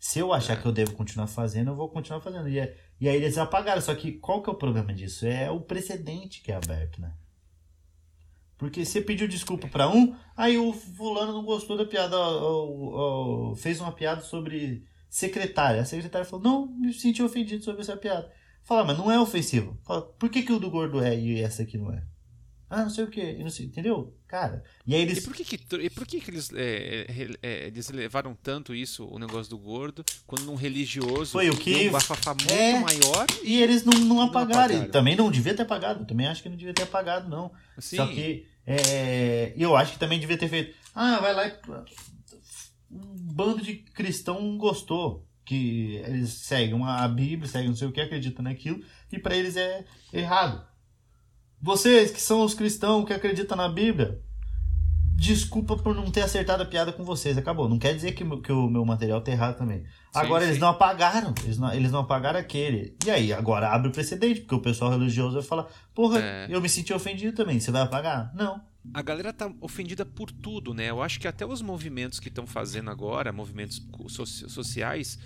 Se 0.00 0.18
eu 0.18 0.32
achar 0.32 0.54
É. 0.54 0.56
que 0.56 0.66
eu 0.66 0.72
devo 0.72 0.92
continuar 0.94 1.26
fazendo, 1.26 1.70
eu 1.72 1.76
vou 1.76 1.90
continuar 1.90 2.22
fazendo. 2.22 2.48
E, 2.48 2.58
é- 2.58 2.74
e 2.98 3.06
aí 3.06 3.16
eles 3.16 3.36
apagaram. 3.36 3.82
Só 3.82 3.94
que 3.94 4.12
qual 4.12 4.42
que 4.42 4.48
é 4.48 4.52
o 4.54 4.56
problema 4.56 4.94
disso? 4.94 5.26
É 5.26 5.50
o 5.50 5.60
precedente 5.60 6.40
que 6.40 6.50
é 6.50 6.56
aberto, 6.56 7.02
né? 7.02 7.12
Porque 8.64 8.84
você 8.84 9.00
pediu 9.00 9.28
desculpa 9.28 9.68
pra 9.68 9.88
um, 9.90 10.14
aí 10.36 10.56
o 10.56 10.72
fulano 10.72 11.32
não 11.32 11.44
gostou 11.44 11.76
da 11.76 11.84
piada, 11.84 12.16
ó, 12.16 12.66
ó, 12.66 13.50
ó, 13.50 13.54
fez 13.54 13.78
uma 13.80 13.92
piada 13.92 14.22
sobre 14.22 14.84
secretária. 15.08 15.82
A 15.82 15.84
secretária 15.84 16.24
falou, 16.26 16.42
não, 16.44 16.66
me 16.66 16.92
senti 16.92 17.22
ofendido 17.22 17.62
sobre 17.62 17.82
essa 17.82 17.96
piada. 17.96 18.30
Fala, 18.62 18.84
mas 18.84 18.96
não 18.98 19.10
é 19.10 19.20
ofensivo. 19.20 19.78
Fala, 19.84 20.00
por 20.02 20.30
que, 20.30 20.42
que 20.42 20.52
o 20.52 20.58
do 20.58 20.70
gordo 20.70 21.02
é 21.02 21.14
e 21.18 21.40
essa 21.40 21.62
aqui 21.62 21.76
não 21.76 21.92
é? 21.92 22.02
Ah, 22.70 22.82
não 22.82 22.90
sei 22.90 23.04
o 23.04 23.08
que, 23.08 23.34
não 23.34 23.50
sei, 23.50 23.66
entendeu? 23.66 24.16
Cara, 24.26 24.64
e 24.84 24.94
aí 24.96 25.02
E 25.02 25.04
eles... 25.04 25.24
por 25.24 25.32
que, 25.34 25.44
que, 25.44 25.76
e 25.76 25.90
por 25.90 26.04
que, 26.06 26.18
que 26.18 26.28
eles, 26.30 26.50
é, 26.54 27.06
re- 27.08 27.38
é, 27.40 27.66
eles 27.68 27.88
levaram 27.90 28.34
tanto 28.42 28.74
isso, 28.74 29.06
o 29.06 29.16
negócio 29.18 29.48
do 29.50 29.58
gordo, 29.58 30.02
quando 30.26 30.44
num 30.46 30.56
religioso 30.56 31.32
Foi 31.32 31.50
o 31.50 31.56
que- 31.56 31.88
um 31.88 31.92
bafafá 31.92 32.34
muito 32.34 32.50
É. 32.52 32.80
maior? 32.80 33.26
E 33.44 33.62
eles 33.62 33.84
não, 33.84 33.92
não 34.00 34.20
apagaram. 34.22 34.62
apagaram. 34.62 34.84
E 34.86 34.88
também 34.90 35.14
não 35.14 35.30
devia 35.30 35.54
ter 35.54 35.62
apagado. 35.62 36.04
Também 36.04 36.26
acho 36.26 36.42
que 36.42 36.48
não 36.48 36.56
devia 36.56 36.74
ter 36.74 36.82
apagado, 36.82 37.28
não. 37.28 37.52
Assim, 37.76 37.96
Só 37.96 38.06
que 38.08 38.46
é, 38.66 39.52
eu 39.56 39.76
acho 39.76 39.92
que 39.92 39.98
também 39.98 40.18
devia 40.18 40.38
ter 40.38 40.48
feito. 40.48 40.76
Ah, 40.94 41.18
vai 41.20 41.34
lá. 41.34 41.84
Um 42.90 43.16
bando 43.32 43.62
de 43.62 43.74
cristão 43.74 44.56
gostou. 44.56 45.26
Que 45.46 45.96
eles 46.06 46.30
seguem 46.30 46.82
a 46.82 47.06
Bíblia, 47.06 47.46
seguem 47.46 47.68
não 47.68 47.76
sei 47.76 47.86
o 47.86 47.92
que, 47.92 48.00
acreditam 48.00 48.42
naquilo, 48.42 48.82
e 49.12 49.18
pra 49.18 49.36
eles 49.36 49.58
é 49.58 49.84
errado. 50.10 50.66
Vocês 51.60 52.10
que 52.10 52.20
são 52.20 52.42
os 52.42 52.54
cristãos 52.54 53.04
que 53.04 53.12
acreditam 53.12 53.54
na 53.54 53.68
Bíblia, 53.68 54.22
desculpa 55.16 55.76
por 55.76 55.94
não 55.94 56.10
ter 56.10 56.20
acertado 56.22 56.62
a 56.62 56.66
piada 56.66 56.92
com 56.92 57.04
vocês. 57.04 57.38
Acabou. 57.38 57.68
Não 57.68 57.78
quer 57.78 57.94
dizer 57.94 58.12
que, 58.12 58.24
o- 58.24 58.40
que 58.42 58.52
o 58.52 58.68
meu 58.68 58.84
material 58.84 59.20
tá 59.20 59.30
errado 59.32 59.56
também. 59.56 59.84
Agora, 60.14 60.42
sim. 60.44 60.50
eles 60.50 60.60
não 60.60 60.68
apagaram. 60.68 61.34
Eles 61.44 61.58
não, 61.58 61.72
eles 61.72 61.90
não 61.90 62.00
apagaram 62.00 62.38
aquele. 62.38 62.96
E 63.04 63.10
aí, 63.10 63.32
agora 63.32 63.68
abre 63.70 63.88
o 63.88 63.92
precedente, 63.92 64.40
porque 64.40 64.54
o 64.54 64.60
pessoal 64.60 64.90
religioso 64.90 65.34
vai 65.34 65.42
falar: 65.42 65.66
Porra, 65.94 66.20
É. 66.20 66.46
eu 66.50 66.60
me 66.60 66.68
senti 66.68 66.92
ofendido 66.92 67.34
também. 67.36 67.58
Você 67.60 67.70
vai 67.70 67.82
apagar? 67.82 68.32
Não. 68.34 68.60
a 68.92 69.00
galera 69.00 69.32
tá 69.32 69.50
ofendida 69.62 70.04
por 70.04 70.30
tudo, 70.30 70.74
né? 70.74 70.90
Eu 70.90 71.00
acho 71.02 71.18
que 71.18 71.26
até 71.26 71.46
os 71.46 71.62
movimentos 71.62 72.20
que 72.20 72.28
estão 72.28 72.46
fazendo 72.46 72.90
agora, 72.90 73.32
movimentos 73.32 73.80
so- 74.08 74.26
sociais, 74.26 75.18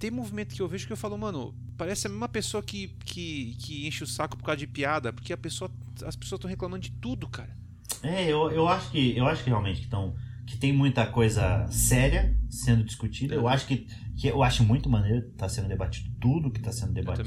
tem 0.00 0.10
movimento 0.10 0.52
que 0.52 0.60
eu 0.60 0.66
vejo 0.66 0.84
que 0.86 0.92
eu 0.92 0.96
falo, 0.96 1.16
mano, 1.16 1.54
parece 1.76 2.08
a 2.08 2.10
mesma 2.10 2.28
pessoa 2.28 2.60
que, 2.60 2.88
que, 3.04 3.56
que 3.60 3.86
enche 3.86 4.02
o 4.02 4.06
saco 4.06 4.36
por 4.36 4.42
causa 4.42 4.56
de 4.58 4.66
piada, 4.66 5.12
porque 5.12 5.32
a 5.32 5.36
pessoa, 5.36 5.70
as 6.04 6.16
pessoas 6.16 6.38
estão 6.40 6.50
reclamando 6.50 6.82
de 6.82 6.90
tudo, 6.90 7.28
cara. 7.28 7.56
É, 8.02 8.24
eu, 8.30 8.50
eu 8.50 8.68
acho 8.68 8.90
que 8.90 9.16
eu 9.16 9.26
acho 9.26 9.42
que 9.42 9.50
realmente 9.50 9.80
que, 9.82 9.86
tão, 9.88 10.14
que 10.46 10.56
tem 10.56 10.72
muita 10.72 11.06
coisa 11.06 11.66
séria 11.70 12.36
sendo 12.50 12.84
discutida. 12.84 13.34
Eu 13.34 13.48
acho 13.48 13.66
que, 13.66 13.86
que 14.16 14.26
eu 14.28 14.42
acho 14.42 14.62
muito 14.64 14.88
maneiro 14.88 15.22
tá 15.36 15.48
sendo 15.48 15.68
debatido 15.68 16.10
tudo 16.20 16.50
que 16.50 16.58
está 16.58 16.72
sendo 16.72 16.92
debatido. 16.92 17.24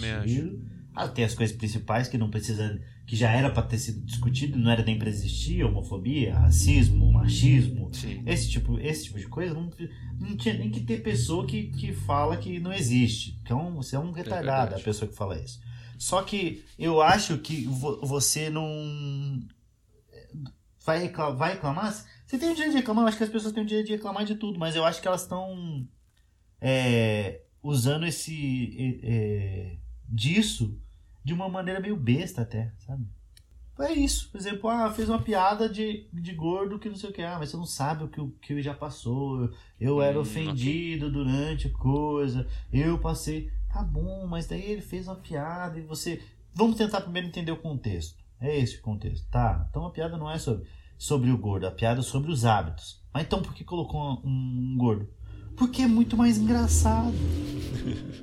Ah, 0.96 1.08
tem 1.08 1.24
as 1.24 1.36
coisas 1.36 1.56
principais 1.56 2.08
que 2.08 2.18
não 2.18 2.30
precisa 2.30 2.80
que 3.06 3.16
já 3.16 3.32
era 3.32 3.52
para 3.52 3.62
ter 3.62 3.78
sido 3.78 4.04
discutido, 4.04 4.58
não 4.58 4.70
era 4.72 4.84
nem 4.84 4.98
para 4.98 5.08
existir, 5.08 5.64
homofobia, 5.64 6.34
racismo, 6.34 7.12
machismo, 7.12 7.88
Sim. 7.94 8.24
esse 8.26 8.50
tipo, 8.50 8.80
esse 8.80 9.06
tipo 9.06 9.20
de 9.20 9.28
coisa, 9.28 9.54
não, 9.54 9.70
não 10.20 10.36
tinha 10.36 10.56
nem 10.58 10.72
que 10.72 10.80
ter 10.82 11.04
pessoa 11.04 11.46
que, 11.46 11.66
que 11.68 11.94
fala 11.94 12.36
que 12.36 12.60
não 12.60 12.74
existe. 12.74 13.40
Então, 13.44 13.76
você 13.76 13.96
é 13.96 14.00
um 14.00 14.12
retardado, 14.12 14.62
verdade. 14.72 14.82
a 14.82 14.84
pessoa 14.84 15.08
que 15.08 15.16
fala 15.16 15.40
isso. 15.40 15.62
Só 16.00 16.22
que 16.24 16.66
eu 16.78 17.00
acho 17.02 17.38
que 17.38 17.64
vo- 17.66 18.00
você 18.04 18.50
não 18.50 19.40
vai 20.88 21.00
reclamar, 21.00 21.36
vai 21.38 21.52
reclamar. 21.54 21.94
Você 22.26 22.38
tem 22.40 22.50
o 22.52 22.56
direito 22.56 22.72
de 22.72 22.78
reclamar, 22.78 23.04
eu 23.04 23.08
acho 23.10 23.18
que 23.18 23.24
as 23.26 23.30
pessoas 23.30 23.54
têm 23.54 23.64
o 23.64 23.66
direito 23.68 23.88
de 23.88 23.94
reclamar 23.94 24.26
de 24.26 24.36
tudo, 24.36 24.58
mas 24.58 24.76
eu 24.76 24.86
acho 24.86 25.02
que 25.02 25.08
elas 25.08 25.22
estão 25.22 25.88
é, 26.62 27.42
usando 27.62 28.06
esse 28.06 29.00
é, 29.04 29.78
disso 30.08 30.80
de 31.24 31.34
uma 31.34 31.50
maneira 31.50 31.80
meio 31.80 31.96
besta 31.98 32.42
até, 32.44 32.74
sabe? 32.80 33.06
É 33.80 33.92
isso. 33.94 34.32
Por 34.32 34.40
exemplo, 34.40 34.70
ah, 34.70 34.92
fez 34.92 35.08
uma 35.08 35.22
piada 35.22 35.70
de, 35.70 36.08
de 36.12 36.34
gordo 36.34 36.80
que 36.80 36.90
não 36.90 36.96
sei 36.96 37.10
o 37.10 37.14
que. 37.14 37.22
Ah, 37.22 37.38
mas 37.38 37.50
você 37.52 37.58
não 37.58 37.66
sabe 37.66 38.06
o 38.06 38.08
que, 38.08 38.20
o 38.20 38.32
que 38.42 38.62
já 38.62 38.74
passou. 38.74 39.44
Eu, 39.44 39.54
eu 39.80 40.02
era 40.02 40.18
Hum, 40.18 40.22
ofendido 40.22 41.12
durante 41.12 41.68
a 41.68 41.74
coisa. 41.74 42.48
Eu 42.74 42.98
passei. 43.00 43.52
Tá 43.72 43.84
bom, 43.84 44.26
mas 44.28 44.48
daí 44.48 44.64
ele 44.72 44.82
fez 44.82 45.08
uma 45.08 45.16
piada 45.18 45.78
e 45.78 45.82
você. 45.84 46.24
Vamos 46.54 46.76
tentar 46.78 47.02
primeiro 47.02 47.28
entender 47.28 47.52
o 47.52 47.58
contexto. 47.58 48.18
É 48.40 48.58
esse 48.58 48.78
o 48.78 48.82
contexto. 48.82 49.28
Tá. 49.30 49.66
Então 49.70 49.86
a 49.86 49.92
piada 49.92 50.18
não 50.18 50.30
é 50.30 50.38
sobre, 50.38 50.68
sobre 50.98 51.32
o 51.32 51.38
gordo, 51.38 51.68
a 51.68 51.72
piada 51.72 52.00
é 52.00 52.04
sobre 52.04 52.32
os 52.32 52.46
hábitos. 52.46 53.02
Mas 53.14 53.24
então 53.24 53.42
por 53.42 53.54
que 53.54 53.64
colocou 53.64 54.00
um, 54.00 54.22
um 54.26 54.78
gordo? 54.78 55.10
Porque 55.58 55.82
é 55.82 55.88
muito 55.88 56.16
mais 56.16 56.38
engraçado. 56.38 57.14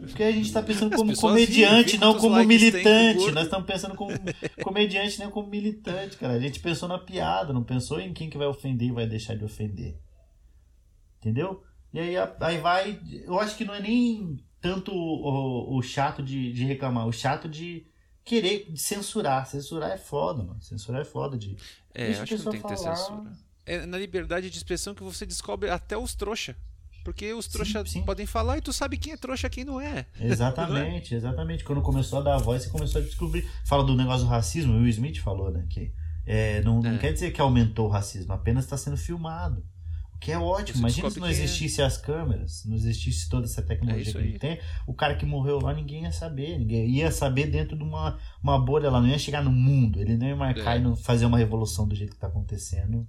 Porque 0.00 0.22
a 0.22 0.30
gente 0.30 0.52
tá 0.52 0.62
pensando 0.62 0.94
como 0.94 1.16
comediante, 1.16 1.98
não 1.98 2.16
como 2.16 2.42
militante. 2.44 3.32
Nós 3.32 3.44
estamos 3.44 3.66
pensando 3.66 3.96
como 3.96 4.12
comediante, 4.62 5.18
não 5.18 5.32
como 5.32 5.48
militante, 5.48 6.16
cara. 6.16 6.34
A 6.34 6.40
gente 6.40 6.60
pensou 6.60 6.88
na 6.88 6.96
piada, 6.96 7.52
não 7.52 7.64
pensou 7.64 7.98
em 7.98 8.12
quem 8.12 8.30
que 8.30 8.38
vai 8.38 8.46
ofender 8.46 8.88
e 8.88 8.92
vai 8.92 9.04
deixar 9.04 9.34
de 9.34 9.44
ofender. 9.44 9.98
Entendeu? 11.18 11.60
E 11.92 11.98
aí, 11.98 12.14
aí 12.16 12.58
vai. 12.58 13.00
Eu 13.24 13.40
acho 13.40 13.56
que 13.56 13.64
não 13.64 13.74
é 13.74 13.80
nem 13.80 14.36
tanto 14.60 14.92
o, 14.94 15.76
o 15.76 15.82
chato 15.82 16.22
de, 16.22 16.52
de 16.52 16.64
reclamar, 16.64 17.08
o 17.08 17.12
chato 17.12 17.48
de 17.48 17.84
querer 18.24 18.66
censurar. 18.76 19.46
Censurar 19.46 19.90
é 19.90 19.98
foda, 19.98 20.42
mano. 20.42 20.60
Censurar 20.62 21.02
é 21.02 21.04
foda 21.04 21.36
de. 21.36 21.56
É, 21.94 22.06
Deixa 22.06 22.20
a 22.20 22.22
acho 22.24 22.36
que 22.36 22.42
não 22.44 22.52
tem 22.52 22.60
que 22.62 22.68
ter 22.68 22.76
falar. 22.76 22.96
censura. 22.96 23.32
É 23.66 23.86
na 23.86 23.98
liberdade 23.98 24.50
de 24.50 24.56
expressão 24.56 24.94
que 24.94 25.02
você 25.02 25.24
descobre 25.24 25.70
até 25.70 25.96
os 25.96 26.14
trouxa. 26.14 26.56
Porque 27.04 27.32
os 27.34 27.46
trouxa 27.46 27.84
sim. 27.84 28.02
podem 28.02 28.24
falar 28.24 28.56
e 28.56 28.62
tu 28.62 28.72
sabe 28.72 28.96
quem 28.96 29.12
é 29.12 29.16
trouxa 29.16 29.46
e 29.46 29.50
quem 29.50 29.64
não 29.64 29.78
é. 29.78 30.06
Exatamente, 30.18 31.14
exatamente. 31.14 31.62
Quando 31.62 31.82
começou 31.82 32.18
a 32.18 32.22
dar 32.22 32.38
voz, 32.38 32.62
você 32.62 32.70
começou 32.70 33.00
a 33.00 33.04
descobrir. 33.04 33.46
Fala 33.64 33.84
do 33.84 33.94
negócio 33.94 34.24
do 34.24 34.30
racismo, 34.30 34.72
o 34.72 34.76
Will 34.78 34.88
Smith 34.88 35.18
falou, 35.18 35.50
né? 35.50 35.66
Que 35.68 35.92
é, 36.26 36.62
não, 36.62 36.80
não 36.80 36.94
É. 36.94 36.98
quer 36.98 37.12
dizer 37.12 37.30
que 37.32 37.40
aumentou 37.42 37.86
o 37.88 37.90
racismo, 37.90 38.32
apenas 38.32 38.64
está 38.64 38.76
sendo 38.78 38.96
filmado. 38.96 39.62
Que 40.24 40.32
é 40.32 40.38
ótimo. 40.38 40.74
Você 40.78 40.80
Imagina 40.80 41.10
se 41.10 41.20
não 41.20 41.26
é. 41.26 41.30
existisse 41.30 41.82
as 41.82 41.98
câmeras, 41.98 42.64
não 42.64 42.74
existisse 42.74 43.28
toda 43.28 43.44
essa 43.46 43.60
É 43.60 43.64
tecnologia 43.64 44.02
isso 44.02 44.12
que 44.12 44.18
a 44.18 44.22
gente 44.22 44.38
tem, 44.38 44.58
o 44.86 44.94
cara 44.94 45.14
que 45.16 45.26
morreu 45.26 45.60
lá 45.60 45.74
ninguém 45.74 46.04
ia 46.04 46.12
saber. 46.12 46.58
Ninguém 46.58 46.88
ia 46.88 47.10
saber 47.10 47.46
dentro 47.48 47.76
de 47.76 47.82
uma, 47.82 48.18
uma 48.42 48.58
bolha 48.58 48.90
lá, 48.90 49.00
não 49.00 49.08
ia 49.08 49.18
chegar 49.18 49.42
no 49.44 49.52
mundo. 49.52 50.00
Ele 50.00 50.16
não 50.16 50.26
ia 50.26 50.36
marcar 50.36 50.76
É. 50.76 50.80
e 50.80 50.82
não 50.82 50.96
fazer 50.96 51.26
uma 51.26 51.36
revolução 51.38 51.86
do 51.86 51.94
jeito 51.94 52.10
que 52.10 52.16
está 52.16 52.28
acontecendo 52.28 53.06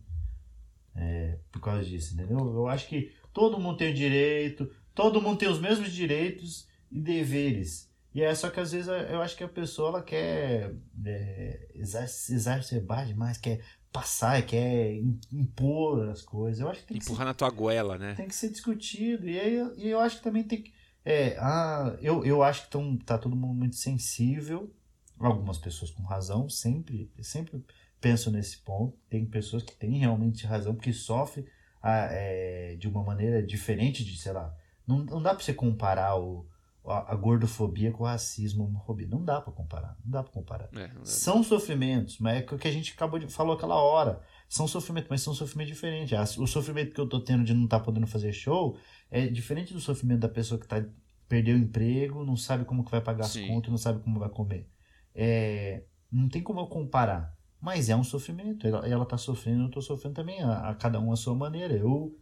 é, 0.95 1.37
por 1.51 1.61
causa 1.61 1.83
disso, 1.83 2.13
entendeu? 2.13 2.37
Eu 2.39 2.67
acho 2.67 2.87
que 2.87 3.11
todo 3.33 3.59
mundo 3.59 3.77
tem 3.77 3.91
o 3.91 3.95
direito, 3.95 4.69
todo 4.93 5.21
mundo 5.21 5.37
tem 5.37 5.49
os 5.49 5.59
mesmos 5.59 5.91
direitos 5.91 6.67
e 6.91 6.99
deveres. 6.99 7.89
E 8.13 8.21
é 8.21 8.33
só 8.33 8.49
que 8.49 8.59
às 8.61 8.71
vezes 8.71 8.87
eu 8.87 9.21
acho 9.21 9.35
que 9.35 9.43
a 9.43 9.47
pessoa 9.49 9.89
ela 9.89 10.01
quer 10.03 10.73
é, 11.05 11.67
exa- 11.75 12.05
exacerbar 12.33 13.05
demais, 13.05 13.37
quer 13.37 13.59
passar, 13.95 14.41
quer 14.45 14.93
im- 14.95 15.19
impor 15.31 16.09
as 16.09 16.21
coisas. 16.21 16.59
Eu 16.59 16.69
acho 16.69 16.81
que 16.81 16.87
tem 16.87 16.97
que 16.97 17.05
ser 17.05 17.11
Empurrar 17.11 17.27
na 17.27 17.33
tua 17.33 17.49
goela, 17.49 17.97
né? 17.97 18.13
tem 18.15 18.27
que 18.27 18.35
ser 18.35 18.49
discutido. 18.49 19.27
E 19.27 19.39
aí 19.39 19.55
e 19.77 19.87
eu 19.87 19.99
acho 20.01 20.17
que 20.17 20.23
também 20.23 20.43
tem 20.43 20.61
que. 20.61 20.73
É, 21.05 21.37
ah, 21.39 21.95
eu, 22.01 22.25
eu 22.25 22.43
acho 22.43 22.65
que 22.65 22.71
tão, 22.71 22.97
tá 22.97 23.17
todo 23.17 23.35
mundo 23.35 23.53
muito 23.53 23.75
sensível. 23.77 24.73
Algumas 25.17 25.57
pessoas 25.57 25.91
com 25.91 26.03
razão, 26.03 26.49
sempre, 26.49 27.09
sempre 27.21 27.63
penso 28.01 28.29
nesse 28.29 28.57
ponto. 28.57 28.97
Tem 29.09 29.25
pessoas 29.25 29.63
que 29.63 29.73
têm 29.75 29.97
realmente 29.99 30.45
razão, 30.45 30.75
porque 30.75 30.91
sofrem 30.91 31.45
ah, 31.81 32.07
é, 32.11 32.75
de 32.75 32.87
uma 32.89 33.01
maneira 33.03 33.41
diferente 33.41 34.03
de, 34.03 34.17
sei 34.17 34.33
lá. 34.33 34.53
Não, 34.85 34.97
não 35.05 35.21
dá 35.21 35.33
pra 35.33 35.43
você 35.43 35.53
comparar 35.53 36.19
o, 36.19 36.45
a, 36.87 37.13
a 37.13 37.15
gordofobia 37.15 37.91
com 37.91 38.03
o 38.03 38.07
racismo, 38.07 38.63
a 38.63 38.67
homofobia. 38.67 39.07
Não 39.07 39.23
dá 39.23 39.41
pra 39.41 39.51
comparar. 39.51 39.97
Não 40.03 40.11
dá 40.11 40.23
pra 40.23 40.31
comparar. 40.31 40.69
É, 40.75 40.83
é. 40.83 40.91
São 41.03 41.43
sofrimentos, 41.43 42.19
mas 42.19 42.41
é 42.41 42.45
o 42.55 42.57
que 42.57 42.67
a 42.67 42.71
gente 42.71 42.93
acabou 42.93 43.19
de 43.19 43.27
falou 43.27 43.55
aquela 43.55 43.75
hora. 43.75 44.21
São 44.47 44.67
sofrimentos, 44.67 45.09
mas 45.09 45.21
são 45.21 45.33
sofrimentos 45.33 45.73
diferentes. 45.73 46.37
O 46.37 46.47
sofrimento 46.47 46.93
que 46.93 47.01
eu 47.01 47.07
tô 47.07 47.19
tendo 47.19 47.43
de 47.43 47.53
não 47.53 47.65
estar 47.65 47.79
podendo 47.79 48.07
fazer 48.07 48.31
show 48.31 48.77
é 49.09 49.27
diferente 49.27 49.73
do 49.73 49.79
sofrimento 49.79 50.19
da 50.19 50.29
pessoa 50.29 50.59
que 50.59 50.67
tá, 50.67 50.83
perdeu 51.27 51.55
o 51.55 51.59
emprego, 51.59 52.23
não 52.23 52.37
sabe 52.37 52.65
como 52.65 52.83
que 52.83 52.91
vai 52.91 53.01
pagar 53.01 53.25
Sim. 53.25 53.43
as 53.43 53.47
contas, 53.49 53.71
não 53.71 53.77
sabe 53.77 54.01
como 54.01 54.19
vai 54.19 54.29
comer. 54.29 54.69
É, 55.13 55.83
não 56.11 56.29
tem 56.29 56.41
como 56.41 56.59
eu 56.59 56.67
comparar. 56.67 57.35
Mas 57.59 57.89
é 57.89 57.95
um 57.95 58.03
sofrimento. 58.03 58.67
Ela, 58.67 58.87
ela 58.87 59.05
tá 59.05 59.17
sofrendo, 59.17 59.63
eu 59.63 59.71
tô 59.71 59.81
sofrendo 59.81 60.15
também. 60.15 60.41
A, 60.43 60.69
a 60.69 60.75
cada 60.75 60.99
um 60.99 61.11
a 61.11 61.15
sua 61.15 61.33
maneira. 61.33 61.73
Eu 61.73 62.15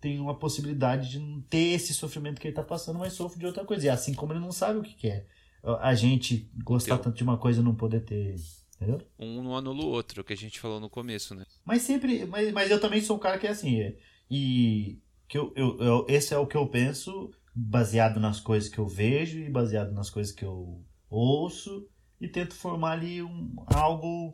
tenho 0.00 0.28
a 0.28 0.34
possibilidade 0.34 1.10
de 1.10 1.18
não 1.18 1.40
ter 1.42 1.74
esse 1.74 1.92
sofrimento 1.94 2.40
que 2.40 2.48
ele 2.48 2.54
tá 2.54 2.62
passando, 2.62 2.98
mas 2.98 3.12
sofro 3.12 3.38
de 3.38 3.46
outra 3.46 3.64
coisa. 3.64 3.86
E 3.86 3.88
assim 3.88 4.14
como 4.14 4.32
ele 4.32 4.40
não 4.40 4.52
sabe 4.52 4.78
o 4.78 4.82
que, 4.82 4.94
que 4.94 5.08
é. 5.08 5.26
A 5.80 5.94
gente 5.94 6.50
gostar 6.64 6.94
Então. 6.94 7.04
tanto 7.04 7.16
de 7.18 7.22
uma 7.22 7.36
coisa 7.36 7.60
e 7.60 7.64
não 7.64 7.74
poder 7.74 8.00
ter 8.04 8.34
Entendeu? 8.76 9.06
Um 9.18 9.42
não 9.42 9.54
anula 9.54 9.84
o 9.84 9.88
outro, 9.88 10.24
que 10.24 10.32
a 10.32 10.36
gente 10.36 10.58
falou 10.58 10.80
no 10.80 10.88
começo, 10.88 11.34
né? 11.34 11.44
Mas 11.66 11.82
sempre. 11.82 12.24
Mas, 12.24 12.50
mas 12.50 12.70
eu 12.70 12.80
também 12.80 13.02
sou 13.02 13.16
um 13.16 13.20
cara 13.20 13.38
que 13.38 13.46
é 13.46 13.50
assim. 13.50 13.78
é- 13.78 13.94
E 14.30 14.98
que 15.28 15.36
eu, 15.36 15.52
eu, 15.54 15.78
eu- 15.80 16.06
esse 16.08 16.32
é 16.32 16.38
o 16.38 16.46
que 16.46 16.56
eu 16.56 16.66
penso, 16.66 17.30
baseado 17.54 18.18
nas 18.18 18.40
coisas 18.40 18.70
que 18.70 18.78
eu 18.78 18.86
vejo 18.88 19.38
e 19.38 19.50
baseado 19.50 19.92
nas 19.92 20.08
coisas 20.08 20.32
que 20.32 20.46
eu 20.46 20.82
ouço, 21.10 21.86
e 22.18 22.26
tento 22.26 22.54
formar 22.54 22.92
ali 22.92 23.22
um, 23.22 23.54
algo 23.66 24.32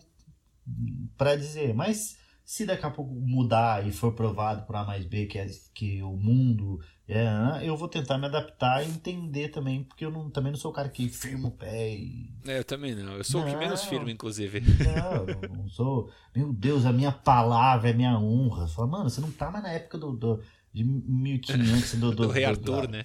para 1.17 1.35
dizer. 1.37 1.75
Mas 1.75 2.17
se 2.49 2.65
daqui 2.65 2.87
a 2.87 2.91
pouco 2.91 3.13
mudar 3.13 3.85
e 3.85 3.91
for 3.91 4.13
provado 4.13 4.65
por 4.67 4.77
A 4.77 4.85
mais 4.85 5.05
B 5.05 5.27
que, 5.27 5.37
é, 5.37 5.47
que 5.75 6.01
o 6.01 6.13
mundo 6.17 6.79
é, 7.09 7.27
eu 7.63 7.77
vou 7.77 7.89
tentar 7.89 8.17
me 8.19 8.27
adaptar 8.27 8.85
e 8.85 8.89
entender 8.89 9.49
também, 9.49 9.83
porque 9.83 10.05
eu 10.05 10.13
não, 10.13 10.31
também 10.31 10.53
não 10.53 10.59
sou 10.59 10.71
o 10.71 10.75
cara 10.75 10.89
que 10.89 11.09
firma 11.09 11.49
o 11.49 11.51
pé 11.51 11.95
e 11.97 12.31
É, 12.47 12.59
eu 12.59 12.65
também 12.65 12.95
não. 12.95 13.15
Eu 13.15 13.25
sou 13.25 13.43
o 13.43 13.45
que 13.45 13.51
Não. 13.53 13.59
menos 13.59 13.83
firme, 13.83 14.13
inclusive. 14.13 14.61
não, 14.61 15.57
não 15.57 15.69
sou. 15.69 16.09
Meu 16.35 16.53
Deus, 16.53 16.87
a 16.87 16.93
minha 16.93 17.11
palavra 17.11 17.91
é 17.91 17.93
minha 17.93 18.17
honra. 18.19 18.69
Fala, 18.69 18.87
mano, 18.89 19.11
você 19.11 19.21
não 19.21 19.31
tá 19.33 19.51
mais 19.51 19.65
na 19.65 19.71
época 19.73 19.99
do, 19.99 20.13
do, 20.13 20.41
de 20.73 20.85
1500 20.85 21.95
do, 21.95 22.11
do, 22.13 22.23
Do 22.27 22.29
Rei 22.29 22.45
do- 22.45 22.49
Arthur, 22.51 22.87
da- 22.87 22.93
né? 22.93 23.03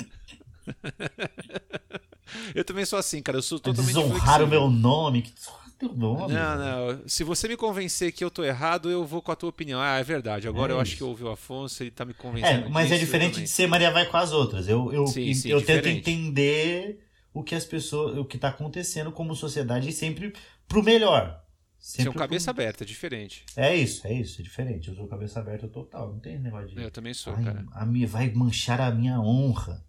eu 2.56 2.64
também 2.64 2.86
sou 2.86 2.98
assim, 3.00 3.22
cara. 3.22 3.38
Eu 3.38 3.42
sou 3.42 3.60
totalmente 3.60 3.94
Desonrar 3.96 4.42
o 4.44 4.48
meu 4.48 4.70
nome. 4.70 5.22
Que 5.24 5.34
teu 5.88 5.94
nome. 5.96 6.34
Não, 6.34 6.58
não. 6.58 7.08
Se 7.08 7.24
você 7.24 7.48
me 7.48 7.58
convencer 7.58 8.12
que 8.12 8.24
eu 8.24 8.32
tô 8.32 8.44
errado, 8.44 8.90
eu 8.90 9.06
vou 9.06 9.22
com 9.22 9.32
a 9.32 9.36
tua 9.36 9.50
opinião. 9.50 9.80
Ah, 9.82 9.98
é 9.98 10.04
verdade. 10.04 10.48
Agora 10.48 10.74
É 10.74 10.76
eu 10.76 10.80
acho 10.80 10.96
que 10.96 11.02
eu 11.04 11.10
ouvi 11.10 11.24
o 11.24 11.30
Afonso, 11.32 11.84
ele 11.84 11.92
tá 11.92 12.06
me 12.06 12.14
convencendo. 12.14 12.66
É, 12.68 12.70
mas 12.70 12.86
é 12.92 12.94
disso, 12.94 13.02
eu 13.04 13.06
diferente 13.06 13.42
de 13.42 13.48
ser 13.48 13.68
Maria 13.68 13.92
vai 13.92 14.06
com 14.06 14.18
as 14.18 14.32
outras. 14.32 14.68
Eu, 14.68 14.92
eu, 14.94 15.08
Sim, 15.08 15.34
sim, 15.34 15.50
eu 15.50 15.62
tento 15.64 15.88
entender 15.88 17.00
o 17.34 17.44
que 17.44 17.56
as 17.56 17.66
pessoas, 17.66 18.18
o 18.18 18.26
que 18.26 18.38
tá 18.38 18.50
acontecendo 18.50 19.12
como 19.12 19.36
sociedade 19.36 19.90
e 19.90 19.94
sempre 19.94 20.34
pro 20.68 20.84
melhor. 20.84 21.40
Você 21.80 21.94
é 21.96 22.04
Sempre 22.04 22.10
um 22.10 22.14
pro- 22.14 22.22
cabeça 22.22 22.52
aberta, 22.52 22.84
é 22.84 22.88
diferente. 22.88 23.44
É 23.56 23.76
isso, 23.76 24.06
é 24.06 24.14
isso, 24.14 24.40
é 24.40 24.44
diferente. 24.44 24.88
Eu 24.90 24.96
sou 24.96 25.08
cabeça 25.08 25.40
aberta 25.40 25.68
total. 25.68 26.14
Não 26.14 26.20
tem 26.20 26.38
negócio 26.38 26.68
de. 26.68 26.80
Eu 26.82 26.92
também 26.92 27.14
sou, 27.14 27.34
Ai, 27.34 27.44
cara. 27.44 27.66
a 27.74 27.86
minha, 27.88 28.06
vai 28.08 28.30
manchar 28.32 28.80
a 28.80 28.92
minha 28.92 29.20
honra. 29.20 29.84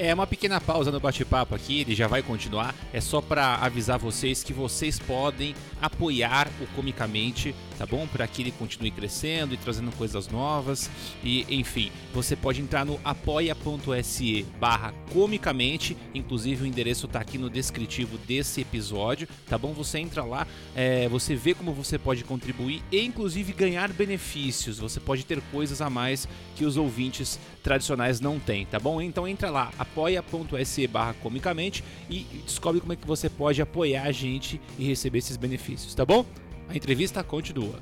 É 0.00 0.14
uma 0.14 0.28
pequena 0.28 0.60
pausa 0.60 0.92
no 0.92 1.00
bate-papo 1.00 1.56
aqui, 1.56 1.80
ele 1.80 1.92
já 1.92 2.06
vai 2.06 2.22
continuar. 2.22 2.72
É 2.92 3.00
só 3.00 3.20
pra 3.20 3.56
avisar 3.56 3.98
vocês 3.98 4.44
que 4.44 4.52
vocês 4.52 4.96
podem 4.96 5.56
apoiar 5.82 6.46
o 6.60 6.68
Comicamente, 6.68 7.52
tá 7.76 7.84
bom? 7.84 8.06
Para 8.06 8.24
que 8.28 8.42
ele 8.42 8.52
continue 8.52 8.92
crescendo 8.92 9.54
e 9.54 9.56
trazendo 9.56 9.90
coisas 9.96 10.28
novas. 10.28 10.88
E 11.24 11.44
enfim, 11.50 11.90
você 12.14 12.36
pode 12.36 12.60
entrar 12.60 12.86
no 12.86 13.00
apoia.se 13.04 14.46
barra 14.60 14.94
comicamente. 15.12 15.96
Inclusive 16.14 16.62
o 16.62 16.66
endereço 16.66 17.08
tá 17.08 17.18
aqui 17.18 17.36
no 17.36 17.50
descritivo 17.50 18.16
desse 18.18 18.60
episódio, 18.60 19.26
tá 19.48 19.58
bom? 19.58 19.72
Você 19.72 19.98
entra 19.98 20.22
lá, 20.22 20.46
é, 20.76 21.08
você 21.08 21.34
vê 21.34 21.54
como 21.54 21.72
você 21.72 21.98
pode 21.98 22.22
contribuir 22.22 22.84
e 22.92 23.04
inclusive 23.04 23.52
ganhar 23.52 23.92
benefícios. 23.92 24.78
Você 24.78 25.00
pode 25.00 25.24
ter 25.24 25.40
coisas 25.50 25.82
a 25.82 25.90
mais 25.90 26.28
que 26.54 26.64
os 26.64 26.76
ouvintes 26.76 27.36
tradicionais 27.68 28.18
não 28.18 28.38
têm, 28.40 28.64
tá 28.64 28.80
bom? 28.80 28.98
Então 29.02 29.28
entra 29.28 29.50
lá, 29.50 29.70
apoia.se 29.78 30.86
barra 30.86 31.12
comicamente 31.22 31.84
e 32.08 32.20
descobre 32.46 32.80
como 32.80 32.94
é 32.94 32.96
que 32.96 33.06
você 33.06 33.28
pode 33.28 33.60
apoiar 33.60 34.04
a 34.04 34.12
gente 34.12 34.58
e 34.78 34.84
receber 34.86 35.18
esses 35.18 35.36
benefícios, 35.36 35.94
tá 35.94 36.02
bom? 36.04 36.24
A 36.66 36.74
entrevista 36.74 37.22
continua. 37.22 37.78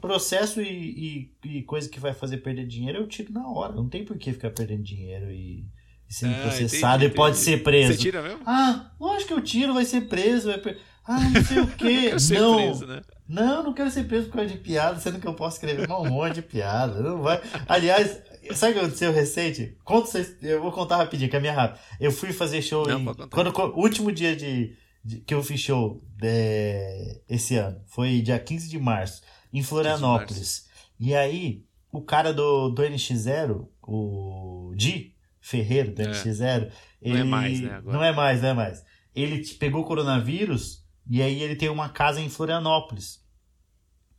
Processo 0.00 0.62
e, 0.62 1.30
e, 1.44 1.58
e 1.58 1.62
coisa 1.64 1.86
que 1.88 2.00
vai 2.00 2.14
fazer 2.14 2.38
perder 2.38 2.66
dinheiro 2.66 2.98
eu 3.00 3.06
tiro 3.06 3.30
na 3.32 3.46
hora. 3.46 3.74
Não 3.74 3.86
tem 3.88 4.04
por 4.06 4.16
que 4.16 4.32
ficar 4.32 4.50
perdendo 4.50 4.82
dinheiro 4.82 5.30
e, 5.30 5.66
e 6.08 6.14
sendo 6.14 6.34
Ah, 6.36 6.42
processado 6.42 7.04
entendi, 7.04 7.12
e 7.12 7.16
pode 7.16 7.36
entendi. 7.36 7.50
ser 7.58 7.62
preso. 7.62 7.92
Você 7.92 7.98
tira 7.98 8.22
mesmo? 8.22 8.40
Ah, 8.46 8.90
lógico 8.98 9.28
que 9.28 9.34
eu 9.34 9.42
tiro, 9.42 9.74
vai 9.74 9.84
ser 9.84 10.02
preso. 10.08 10.48
Vai 10.48 10.58
per- 10.58 10.78
Ah, 11.06 11.20
não 11.20 11.44
sei 11.44 11.58
o 11.60 11.66
quê. 11.76 12.18
Ser 12.18 12.40
não, 12.40 12.56
preso, 12.56 12.86
né? 12.86 13.02
não, 13.28 13.62
não 13.62 13.74
quero 13.74 13.90
ser 13.90 14.04
preso 14.04 14.28
por 14.28 14.36
causa 14.36 14.50
de 14.50 14.58
piada, 14.58 14.98
sendo 14.98 15.20
que 15.20 15.26
eu 15.28 15.34
posso 15.34 15.56
escrever 15.56 15.90
um 15.90 16.08
monte 16.08 16.36
de 16.36 16.42
piada. 16.42 17.00
Não 17.02 17.20
vai. 17.20 17.38
Aliás, 17.68 18.22
sabe 18.54 18.72
o 18.72 18.74
que 18.74 18.80
aconteceu 18.80 19.12
recente? 19.12 19.76
Conta, 19.84 20.18
eu 20.42 20.60
vou 20.62 20.72
contar 20.72 20.96
rapidinho, 20.96 21.30
que 21.30 21.36
é 21.36 21.40
minha 21.40 21.52
rápida. 21.52 21.80
Eu 21.98 22.10
fui 22.12 22.32
fazer 22.32 22.62
show 22.62 22.86
Não, 22.86 23.00
em, 23.00 23.04
quando 23.28 23.48
o 23.56 23.80
último 23.80 24.10
dia 24.12 24.34
de, 24.36 24.76
de- 25.04 25.20
que 25.20 25.34
eu 25.34 25.42
fiz 25.42 25.60
show 25.60 26.02
é, 26.22 27.20
esse 27.28 27.56
ano 27.56 27.80
foi 27.86 28.20
dia 28.20 28.38
15 28.38 28.68
de 28.68 28.78
março 28.78 29.22
em 29.52 29.62
Florianópolis. 29.62 30.68
E 30.98 31.14
aí, 31.14 31.64
o 31.92 32.00
cara 32.02 32.32
do, 32.32 32.68
do 32.70 32.82
NX0, 32.82 33.66
o 33.82 34.72
Di 34.76 35.14
Ferreiro 35.40 35.92
do 35.94 36.02
É. 36.02 36.06
NX0, 36.10 36.60
Não 37.02 37.16
é 37.16 37.20
ele 37.20 37.24
mais, 37.24 37.60
né, 37.60 37.72
agora. 37.74 37.96
não 37.96 38.04
é 38.04 38.12
mais, 38.12 38.42
não 38.42 38.48
é 38.50 38.54
mais. 38.54 38.84
Ele 39.14 39.44
pegou 39.58 39.84
coronavírus 39.84 40.84
e 41.10 41.20
aí 41.22 41.42
ele 41.42 41.56
tem 41.56 41.68
uma 41.68 41.88
casa 41.88 42.20
em 42.20 42.28
Florianópolis. 42.28 43.20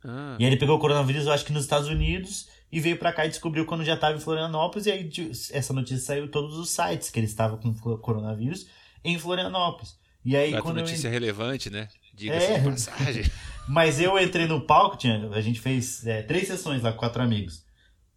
Ah, 0.04 0.36
E 0.38 0.44
aí 0.44 0.50
ele 0.50 0.58
pegou 0.58 0.76
o 0.76 0.80
coronavírus, 0.80 1.26
eu 1.26 1.32
acho 1.32 1.44
que 1.44 1.52
nos 1.52 1.62
Estados 1.62 1.88
Unidos, 1.88 2.48
e 2.72 2.80
veio 2.80 2.96
pra 2.96 3.12
cá 3.12 3.26
e 3.26 3.28
descobriu 3.28 3.66
quando 3.66 3.84
já 3.84 3.96
tava 3.96 4.16
em 4.16 4.20
Florianópolis. 4.20 4.86
E 4.86 4.90
aí 4.90 5.10
essa 5.52 5.74
notícia 5.74 5.98
saiu 5.98 6.24
em 6.24 6.28
todos 6.28 6.56
os 6.56 6.70
sites 6.70 7.10
que 7.10 7.20
ele 7.20 7.26
estava 7.26 7.58
com 7.58 7.74
coronavírus 7.98 8.66
em 9.04 9.18
Florianópolis. 9.18 9.98
E 10.24 10.34
aí 10.34 10.46
outra 10.46 10.62
quando 10.62 10.78
eu 10.78 10.84
notícia 10.84 11.10
relevante, 11.10 11.68
né? 11.68 11.88
Diga-se 12.14 12.46
É. 12.46 12.58
de 12.58 12.70
passagem. 12.70 13.24
Mas 13.68 14.00
eu 14.00 14.18
entrei 14.18 14.46
no 14.46 14.62
palco, 14.62 14.96
tinha, 14.96 15.28
a 15.28 15.40
gente 15.40 15.60
fez 15.60 16.06
é, 16.06 16.22
três 16.22 16.48
sessões 16.48 16.82
lá 16.82 16.92
com 16.92 16.98
quatro 16.98 17.22
amigos. 17.22 17.64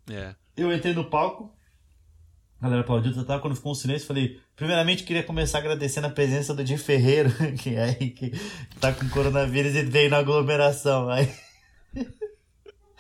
É. 0.10 0.34
Eu 0.56 0.74
entrei 0.74 0.94
no 0.94 1.04
palco, 1.06 1.54
a 2.60 2.64
galera 2.64 2.82
aplaudiu, 2.82 3.14
tá, 3.14 3.24
tá, 3.24 3.40
quando 3.40 3.56
ficou 3.56 3.74
um 3.74 3.76
silêncio, 3.76 4.08
falei, 4.08 4.40
primeiramente 4.56 5.04
queria 5.04 5.24
começar 5.24 5.58
agradecendo 5.60 6.08
a 6.08 6.10
presença 6.10 6.54
do 6.54 6.64
Di 6.64 6.78
Ferreiro, 6.78 7.32
que 7.60 7.76
é 7.76 7.84
aí 7.84 8.10
que 8.12 8.32
tá 8.80 8.92
com 8.94 9.08
coronavírus 9.10 9.76
e 9.76 9.84
veio 9.84 10.10
na 10.10 10.18
aglomeração. 10.18 11.10
Aí 11.10 11.32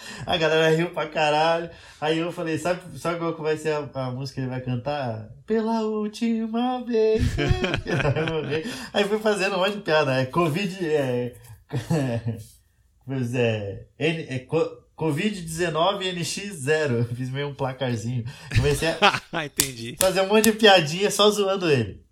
a 0.25 0.37
galera 0.37 0.75
riu 0.75 0.89
pra 0.91 1.07
caralho. 1.07 1.69
Aí 1.99 2.17
eu 2.19 2.31
falei, 2.31 2.57
sabe, 2.57 2.97
sabe 2.99 3.19
qual 3.19 3.33
que 3.35 3.41
vai 3.41 3.57
ser 3.57 3.71
a, 3.73 3.89
a 3.93 4.11
música 4.11 4.35
que 4.35 4.41
ele 4.41 4.49
vai 4.49 4.61
cantar? 4.61 5.29
Pela 5.45 5.81
última 5.81 6.83
vez. 6.83 7.21
aí 8.93 9.03
fui 9.05 9.19
fazendo 9.19 9.55
um 9.55 9.59
monte 9.59 9.75
de 9.75 9.81
piada. 9.81 10.13
É 10.21 10.25
Covid. 10.25 10.85
É, 10.85 11.33
pois 13.05 13.33
é. 13.35 13.85
N, 13.99 14.25
é 14.29 14.39
co- 14.39 14.83
Covid-19 14.97 16.13
NX0. 16.15 17.13
Fiz 17.15 17.29
meio 17.29 17.49
um 17.49 17.53
placarzinho. 17.55 18.23
Comecei 18.55 18.89
a 18.89 19.45
entendi. 19.45 19.95
fazer 19.99 20.21
um 20.21 20.27
monte 20.27 20.45
de 20.51 20.53
piadinha 20.53 21.11
só 21.11 21.29
zoando 21.29 21.69
ele. 21.69 22.03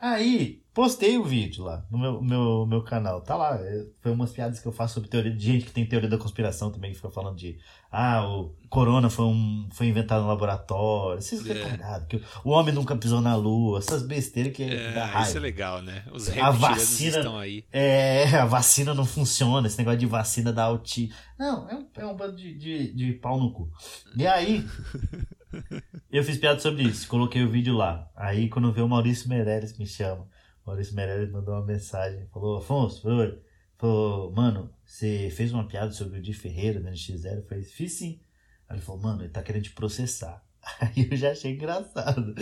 Aí, 0.00 0.62
postei 0.76 1.16
o 1.16 1.24
vídeo 1.24 1.64
lá 1.64 1.82
no 1.90 1.96
meu, 1.98 2.20
meu, 2.22 2.66
meu 2.66 2.82
canal. 2.82 3.22
Tá 3.22 3.34
lá. 3.34 3.56
é, 3.58 3.86
Foi 4.02 4.12
umas 4.12 4.30
piadas 4.30 4.60
que 4.60 4.68
eu 4.68 4.72
faço 4.72 4.92
sobre 4.94 5.08
teoria 5.08 5.32
de 5.34 5.42
gente 5.42 5.64
que 5.64 5.72
tem 5.72 5.86
teoria 5.86 6.08
da 6.08 6.18
conspiração 6.18 6.70
também, 6.70 6.90
que 6.90 6.98
fica 6.98 7.08
falando 7.08 7.34
de 7.36 7.58
ah, 7.90 8.28
o 8.28 8.54
corona 8.68 9.08
foi, 9.08 9.24
um, 9.24 9.68
foi 9.72 9.86
inventado 9.86 10.20
no 10.22 10.28
laboratório. 10.28 11.18
Esses 11.18 11.48
É. 11.48 11.52
retardados, 11.54 12.06
que 12.08 12.22
o 12.44 12.50
homem 12.50 12.74
nunca 12.74 12.94
pisou 12.94 13.22
na 13.22 13.34
lua, 13.34 13.78
essas 13.78 14.02
besteiras 14.06 14.52
que 14.52 14.64
É, 14.64 14.92
dá 14.92 15.06
isso 15.06 15.14
raiva. 15.14 15.38
é 15.38 15.40
legal, 15.40 15.80
né? 15.82 16.04
Os 16.12 16.28
A 16.36 16.50
vacina- 16.50 17.16
estão 17.16 17.38
aí. 17.38 17.64
É, 17.72 18.36
a 18.36 18.44
vacina 18.44 18.92
não 18.92 19.06
funciona, 19.06 19.66
esse 19.66 19.78
negócio 19.78 19.98
de 19.98 20.04
vacina 20.06 20.52
da 20.52 20.64
auti. 20.64 21.10
Não, 21.38 21.66
é 21.70 21.74
um, 21.74 21.86
é 21.96 22.06
um 22.06 22.14
bando 22.14 22.36
de, 22.36 22.54
de, 22.54 22.92
de 22.94 23.12
pau 23.14 23.40
no 23.40 23.50
cu. 23.50 23.70
E 24.14 24.26
aí, 24.26 24.62
eu 26.10 26.22
fiz 26.22 26.36
piada 26.38 26.58
sobre 26.60 26.82
isso, 26.82 27.08
coloquei 27.08 27.42
o 27.44 27.50
vídeo 27.50 27.74
lá. 27.74 28.10
Aí, 28.14 28.48
quando 28.50 28.72
vê 28.72 28.80
o 28.82 28.88
Maurício 28.88 29.28
Meirelles 29.28 29.76
me 29.78 29.86
chama, 29.86 30.26
Maurício 30.66 30.96
Meirelles 30.96 31.30
mandou 31.30 31.54
uma 31.54 31.64
mensagem, 31.64 32.26
falou: 32.32 32.58
Afonso, 32.58 33.00
falou, 33.00 33.38
falou 33.78 34.32
mano, 34.32 34.70
você 34.84 35.30
fez 35.30 35.52
uma 35.52 35.68
piada 35.68 35.92
sobre 35.92 36.18
o 36.18 36.22
Di 36.22 36.32
Ferreira 36.32 36.80
da 36.80 36.90
NX0? 36.90 37.36
Eu 37.36 37.46
falei: 37.46 37.62
fiz 37.62 37.92
sim. 37.92 38.20
Aí 38.68 38.76
ele 38.76 38.84
falou: 38.84 39.00
mano, 39.00 39.22
ele 39.22 39.30
tá 39.30 39.42
querendo 39.42 39.62
te 39.62 39.72
processar. 39.72 40.44
Aí 40.80 41.08
eu 41.08 41.16
já 41.16 41.30
achei 41.30 41.52
engraçado. 41.52 42.34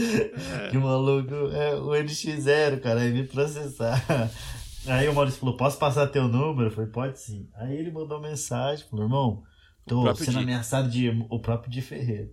Que 0.70 0.78
o 0.78 0.80
maluco 0.80 1.34
é 1.52 1.74
o 1.74 1.88
NX0, 1.88 2.80
cara, 2.80 3.02
aí 3.02 3.12
me 3.12 3.24
processar. 3.24 4.02
Aí 4.86 5.06
o 5.06 5.14
Maurício 5.14 5.40
falou: 5.40 5.56
Posso 5.58 5.78
passar 5.78 6.06
teu 6.06 6.26
número? 6.26 6.68
Eu 6.68 6.70
falei: 6.70 6.90
Pode 6.90 7.20
sim. 7.20 7.50
Aí 7.54 7.76
ele 7.76 7.90
mandou 7.92 8.20
mensagem: 8.20 8.86
Falou, 8.88 9.04
irmão, 9.04 9.42
tô 9.86 10.14
sendo 10.14 10.38
Di. 10.38 10.42
ameaçado 10.44 10.88
de. 10.88 11.10
O 11.28 11.38
próprio 11.38 11.70
de 11.70 11.82
Ferreira. 11.82 12.30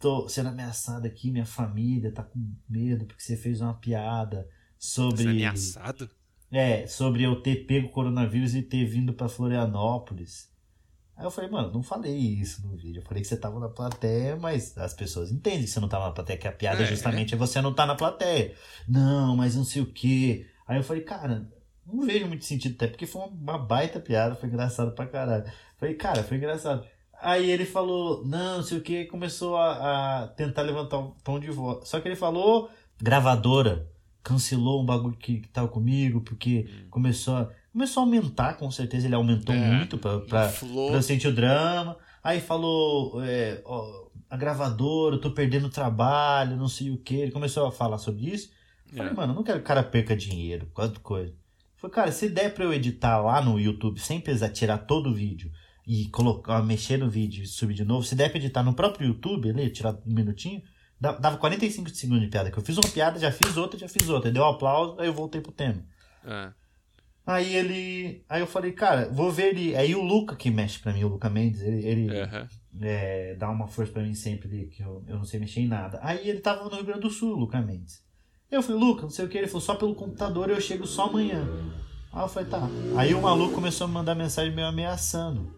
Tô 0.00 0.28
sendo 0.28 0.48
ameaçado 0.48 1.06
aqui, 1.06 1.30
minha 1.30 1.44
família 1.44 2.12
tá 2.12 2.22
com 2.22 2.38
medo 2.68 3.04
porque 3.04 3.22
você 3.22 3.36
fez 3.36 3.60
uma 3.60 3.74
piada 3.74 4.48
sobre. 4.78 5.22
Você 5.22 5.28
é 5.28 5.30
ameaçado? 5.30 6.10
É, 6.50 6.86
sobre 6.86 7.24
eu 7.24 7.42
ter 7.42 7.66
pego 7.66 7.88
o 7.88 7.90
coronavírus 7.90 8.54
e 8.54 8.62
ter 8.62 8.84
vindo 8.86 9.12
pra 9.12 9.28
Florianópolis. 9.28 10.48
Aí 11.16 11.24
eu 11.24 11.30
falei, 11.32 11.50
mano, 11.50 11.72
não 11.72 11.82
falei 11.82 12.16
isso 12.16 12.64
no 12.64 12.76
vídeo. 12.76 13.00
Eu 13.00 13.04
falei 13.04 13.20
que 13.20 13.28
você 13.28 13.36
tava 13.36 13.58
na 13.58 13.68
plateia, 13.68 14.36
mas 14.36 14.78
as 14.78 14.94
pessoas 14.94 15.32
entendem 15.32 15.64
que 15.64 15.66
você 15.66 15.80
não 15.80 15.88
tava 15.88 16.06
na 16.06 16.12
plateia, 16.12 16.38
que 16.38 16.46
a 16.46 16.52
piada 16.52 16.84
É, 16.84 16.86
justamente 16.86 17.34
é 17.34 17.36
você 17.36 17.60
não 17.60 17.74
tá 17.74 17.84
na 17.84 17.96
plateia. 17.96 18.54
Não, 18.86 19.36
mas 19.36 19.56
não 19.56 19.64
sei 19.64 19.82
o 19.82 19.92
quê. 19.92 20.46
Aí 20.66 20.78
eu 20.78 20.84
falei, 20.84 21.02
cara, 21.02 21.50
não 21.84 22.06
vejo 22.06 22.28
muito 22.28 22.44
sentido, 22.44 22.76
até 22.76 22.86
porque 22.86 23.04
foi 23.04 23.22
uma 23.22 23.58
baita 23.58 23.98
piada, 23.98 24.36
foi 24.36 24.48
engraçado 24.48 24.92
pra 24.92 25.06
caralho. 25.06 25.44
Falei, 25.76 25.96
cara, 25.96 26.22
foi 26.22 26.36
engraçado. 26.36 26.86
Aí 27.20 27.50
ele 27.50 27.64
falou, 27.64 28.24
não, 28.24 28.58
não 28.58 28.62
sei 28.62 28.78
o 28.78 28.82
que, 28.82 29.06
começou 29.06 29.56
a, 29.56 30.22
a 30.22 30.28
tentar 30.28 30.62
levantar 30.62 30.98
um 30.98 31.10
tom 31.24 31.40
de 31.40 31.50
voz. 31.50 31.88
Só 31.88 32.00
que 32.00 32.06
ele 32.06 32.14
falou, 32.14 32.70
gravadora, 33.02 33.88
cancelou 34.28 34.82
um 34.82 34.86
bagulho 34.86 35.16
que, 35.16 35.40
que 35.40 35.48
tava 35.48 35.68
comigo, 35.68 36.20
porque 36.20 36.66
Hum. 36.68 36.86
começou 36.90 37.36
a. 37.36 37.50
Começou 37.72 38.02
a 38.02 38.06
aumentar, 38.06 38.56
com 38.56 38.70
certeza 38.70 39.06
ele 39.06 39.14
aumentou 39.14 39.54
É, 39.54 39.58
muito 39.76 39.98
pra, 39.98 40.18
pra, 40.20 40.48
pra 40.48 40.68
eu 40.96 41.02
sentir 41.02 41.28
o 41.28 41.34
drama. 41.34 41.96
Aí 42.24 42.40
falou, 42.40 43.22
é, 43.22 43.62
ó, 43.64 44.08
a 44.28 44.36
gravadora, 44.36 45.14
eu 45.16 45.20
tô 45.20 45.30
perdendo 45.30 45.68
trabalho, 45.68 46.56
não 46.56 46.66
sei 46.68 46.90
o 46.90 46.98
que. 46.98 47.14
Ele 47.14 47.30
começou 47.30 47.66
a 47.66 47.72
falar 47.72 47.98
sobre 47.98 48.26
isso. 48.30 48.50
Eu 48.90 48.96
Falei, 48.96 49.12
É. 49.12 49.14
mano, 49.14 49.32
eu 49.32 49.36
não 49.36 49.42
quero 49.44 49.58
que 49.58 49.64
o 49.64 49.66
cara 49.68 49.82
perca 49.82 50.16
dinheiro 50.16 50.66
de 50.92 51.00
coisa. 51.00 51.32
Falei, 51.76 51.94
cara, 51.94 52.10
se 52.12 52.28
der 52.28 52.52
pra 52.52 52.64
eu 52.64 52.72
editar 52.72 53.20
lá 53.20 53.40
no 53.40 53.60
YouTube 53.60 54.00
sem 54.00 54.18
precisar 54.20 54.48
tirar 54.48 54.78
todo 54.78 55.10
o 55.10 55.14
vídeo 55.14 55.50
e 55.86 56.06
colocar, 56.08 56.60
mexer 56.64 56.96
no 56.98 57.08
vídeo 57.08 57.44
e 57.44 57.46
subir 57.46 57.74
de 57.74 57.84
novo, 57.84 58.04
se 58.04 58.14
der 58.16 58.28
pra 58.30 58.38
editar 58.38 58.62
no 58.64 58.74
próprio 58.74 59.06
YouTube 59.08 59.48
ali, 59.50 59.70
tirar 59.70 59.92
um 60.04 60.12
minutinho, 60.12 60.60
dava 61.00 61.36
45 61.36 61.90
segundos 61.90 62.22
de 62.22 62.28
piada. 62.28 62.50
Que 62.50 62.58
eu 62.58 62.62
fiz 62.62 62.76
uma 62.76 62.88
piada, 62.88 63.18
já 63.18 63.30
fiz 63.30 63.56
outra, 63.56 63.78
já 63.78 63.88
fiz 63.88 64.08
outra. 64.08 64.30
Deu 64.30 64.42
um 64.42 64.46
aplauso, 64.48 65.00
aí 65.00 65.06
eu 65.06 65.12
voltei 65.14 65.40
pro 65.40 65.52
tema. 65.52 65.84
É. 66.24 66.52
Aí 67.26 67.54
ele. 67.54 68.24
Aí 68.28 68.40
eu 68.40 68.46
falei, 68.46 68.72
cara, 68.72 69.08
vou 69.10 69.30
ver 69.30 69.54
ele. 69.54 69.76
Aí 69.76 69.94
o 69.94 70.02
Luca 70.02 70.34
que 70.34 70.50
mexe 70.50 70.78
pra 70.78 70.92
mim, 70.92 71.04
o 71.04 71.08
Luca 71.08 71.28
Mendes, 71.28 71.60
ele, 71.60 71.86
ele 71.86 72.20
Aham. 72.20 72.48
é, 72.80 73.34
dá 73.34 73.50
uma 73.50 73.68
força 73.68 73.92
pra 73.92 74.02
mim 74.02 74.14
sempre 74.14 74.66
que 74.68 74.82
eu, 74.82 75.04
eu 75.06 75.16
não 75.16 75.24
sei 75.24 75.38
mexer 75.38 75.60
em 75.60 75.68
nada. 75.68 75.98
Aí 76.02 76.26
ele 76.26 76.40
tava 76.40 76.64
no 76.64 76.70
Rio 76.70 76.84
Grande 76.84 77.00
do 77.00 77.10
Sul, 77.10 77.34
o 77.34 77.38
Luca 77.38 77.60
Mendes. 77.60 78.02
Eu 78.50 78.62
falei, 78.62 78.80
Luca, 78.80 79.02
não 79.02 79.10
sei 79.10 79.26
o 79.26 79.28
que, 79.28 79.36
ele 79.36 79.46
falou, 79.46 79.60
só 79.60 79.74
pelo 79.74 79.94
computador 79.94 80.48
eu 80.48 80.58
chego 80.58 80.86
só 80.86 81.04
amanhã. 81.04 81.46
Aí 82.10 82.22
eu 82.22 82.28
falei, 82.28 82.48
tá. 82.48 82.66
Aí 82.96 83.14
o 83.14 83.20
maluco 83.20 83.54
começou 83.54 83.84
a 83.84 83.88
me 83.88 83.94
mandar 83.94 84.14
mensagem 84.14 84.54
meio 84.54 84.66
ameaçando. 84.66 85.54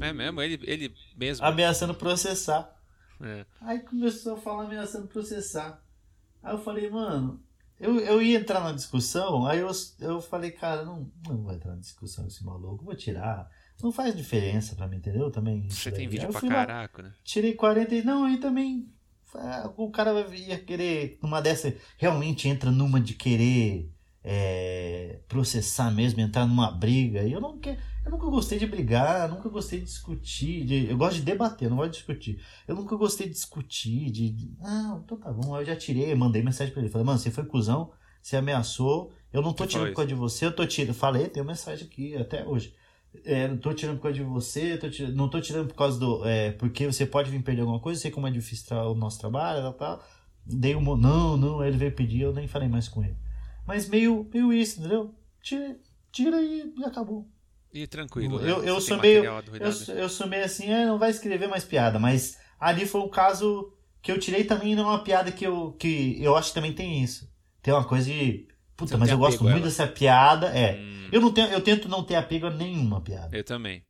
É 0.00 0.12
mesmo, 0.12 0.42
ele, 0.42 0.58
ele 0.64 0.92
mesmo. 1.16 1.46
Ameaçando 1.46 1.94
processar. 1.94 2.75
É. 3.20 3.46
Aí 3.60 3.80
começou 3.80 4.34
a 4.34 4.40
falar 4.40 4.64
ameaçando 4.64 5.06
processar. 5.08 5.82
Aí 6.42 6.54
eu 6.54 6.58
falei, 6.58 6.88
mano, 6.90 7.40
eu, 7.78 7.98
eu 8.00 8.22
ia 8.22 8.38
entrar 8.38 8.60
na 8.60 8.72
discussão, 8.72 9.46
aí 9.46 9.58
eu, 9.58 9.70
eu 10.00 10.20
falei, 10.20 10.50
cara, 10.50 10.84
não, 10.84 11.10
não 11.26 11.42
vou 11.42 11.52
entrar 11.52 11.72
na 11.72 11.80
discussão 11.80 12.24
com 12.24 12.30
esse 12.30 12.44
maluco, 12.44 12.84
vou 12.84 12.94
tirar. 12.94 13.50
Não 13.82 13.92
faz 13.92 14.16
diferença 14.16 14.74
pra 14.74 14.88
mim, 14.88 14.96
entendeu? 14.96 15.30
Também. 15.30 15.68
Você 15.68 15.92
tem 15.92 16.08
vídeo 16.08 16.28
pra 16.30 16.40
lá, 16.40 16.48
caraca, 16.48 17.02
né? 17.02 17.12
Tirei 17.22 17.54
40 17.54 17.94
e 17.94 18.02
não, 18.02 18.24
aí 18.24 18.38
também. 18.38 18.90
ah, 19.34 19.70
O 19.76 19.90
cara 19.90 20.26
ia 20.34 20.58
querer, 20.58 21.18
numa 21.22 21.42
dessa, 21.42 21.74
realmente 21.98 22.48
entra 22.48 22.70
numa 22.70 22.98
de 22.98 23.12
querer 23.12 23.92
é, 24.24 25.20
processar 25.28 25.90
mesmo, 25.90 26.20
entrar 26.20 26.46
numa 26.46 26.70
briga. 26.70 27.22
E 27.22 27.32
eu 27.32 27.40
não 27.40 27.58
quero. 27.58 27.78
Eu 28.06 28.12
nunca 28.12 28.26
gostei 28.26 28.56
de 28.58 28.66
brigar, 28.68 29.28
nunca 29.28 29.48
gostei 29.48 29.80
de 29.80 29.86
discutir. 29.86 30.64
de- 30.64 30.88
eu 30.88 30.96
gosto 30.96 31.16
de 31.16 31.22
debater, 31.22 31.68
não 31.68 31.76
gosto 31.76 31.90
de 31.90 31.96
discutir. 31.98 32.40
Eu 32.66 32.76
nunca 32.76 32.94
gostei 32.96 33.26
de 33.26 33.32
discutir, 33.34 34.10
de. 34.12 34.54
não, 34.60 35.00
então 35.00 35.18
tá 35.18 35.32
bom. 35.32 35.58
Eu 35.58 35.64
já 35.64 35.74
tirei, 35.74 36.14
mandei 36.14 36.40
mensagem 36.42 36.72
pra 36.72 36.80
ele. 36.82 36.90
Falei, 36.90 37.04
mano, 37.04 37.18
você 37.18 37.32
foi 37.32 37.44
cuzão, 37.44 37.90
você 38.22 38.36
ameaçou. 38.36 39.10
Eu 39.32 39.42
não 39.42 39.52
tô 39.52 39.64
Você 39.64 39.70
tirando 39.70 39.88
por 39.88 39.96
causa 39.96 40.08
de 40.08 40.14
você, 40.14 40.46
eu 40.46 40.54
tô 40.54 40.64
tirando. 40.64 40.94
Falei, 40.94 41.28
tem 41.28 41.42
uma 41.42 41.48
mensagem 41.50 41.84
aqui 41.84 42.16
até 42.16 42.46
hoje. 42.46 42.74
É, 43.24 43.48
não 43.48 43.56
tô 43.58 43.74
tirando 43.74 43.96
por 43.96 44.04
causa 44.04 44.18
de 44.18 44.22
você, 44.24 44.76
tô 44.78 44.88
tirando- 44.88 45.14
não 45.16 45.28
tô 45.28 45.40
tirando 45.40 45.66
por 45.68 45.74
causa 45.74 45.98
do. 45.98 46.24
É, 46.24 46.52
porque 46.52 46.86
você 46.86 47.04
pode 47.04 47.28
vir 47.30 47.42
perder 47.42 47.62
alguma 47.62 47.80
coisa, 47.80 48.00
sei 48.00 48.10
como 48.12 48.28
é 48.28 48.30
difícil 48.30 48.76
o 48.76 48.94
nosso 48.94 49.18
trabalho, 49.18 49.62
tal, 49.62 49.72
tal. 49.72 50.04
Dei 50.46 50.76
um. 50.76 50.96
Não, 50.96 51.36
não, 51.36 51.64
ele 51.64 51.76
veio 51.76 51.92
pedir, 51.92 52.20
eu 52.20 52.32
nem 52.32 52.46
falei 52.46 52.68
mais 52.68 52.88
com 52.88 53.02
ele. 53.02 53.16
Mas 53.66 53.88
meio, 53.88 54.28
meio 54.32 54.52
isso, 54.52 54.78
entendeu? 54.78 55.12
Tira, 55.42 55.76
tira 56.12 56.40
e 56.40 56.72
acabou. 56.84 57.26
E 57.72 57.86
tranquilo, 57.86 58.38
né? 58.40 58.50
Eu, 58.50 58.64
eu 58.64 58.74
Você 58.76 58.88
sou 58.88 58.98
meio. 59.00 59.24
Eu, 59.60 59.72
sou- 59.72 59.94
eu 59.94 60.08
sou 60.08 60.26
meio 60.26 60.44
assim, 60.44 60.70
é, 60.70 60.86
não 60.86 60.98
vai 60.98 61.10
escrever 61.10 61.48
mais 61.48 61.64
piada, 61.64 61.98
mas 61.98 62.38
ali 62.58 62.86
foi 62.86 63.00
um 63.02 63.08
caso 63.08 63.72
que 64.00 64.10
eu 64.10 64.18
tirei 64.18 64.44
também, 64.44 64.74
não 64.74 64.84
é 64.84 64.86
uma 64.94 65.02
piada 65.04 65.30
que 65.32 65.46
eu, 65.46 65.72
que 65.72 66.16
eu 66.22 66.36
acho 66.36 66.48
que 66.48 66.54
também 66.54 66.72
tem 66.72 67.02
isso. 67.02 67.28
Tem 67.62 67.74
uma 67.74 67.84
coisa 67.84 68.06
de. 68.10 68.46
Puta, 68.76 68.92
Você 68.92 68.96
mas 68.98 69.08
eu 69.10 69.18
gosto 69.18 69.42
muito 69.42 69.56
ela. 69.56 69.64
dessa 69.64 69.86
piada. 69.86 70.46
É. 70.48 70.76
Hum, 70.76 71.08
Eu, 71.10 71.20
não 71.20 71.32
tenho, 71.32 71.48
eu 71.48 71.60
tento 71.60 71.88
não 71.88 72.04
ter 72.04 72.14
apego 72.14 72.46
a 72.46 72.50
nenhuma 72.50 73.00
piada. 73.00 73.36
eu 73.36 73.42
também. 73.44 73.82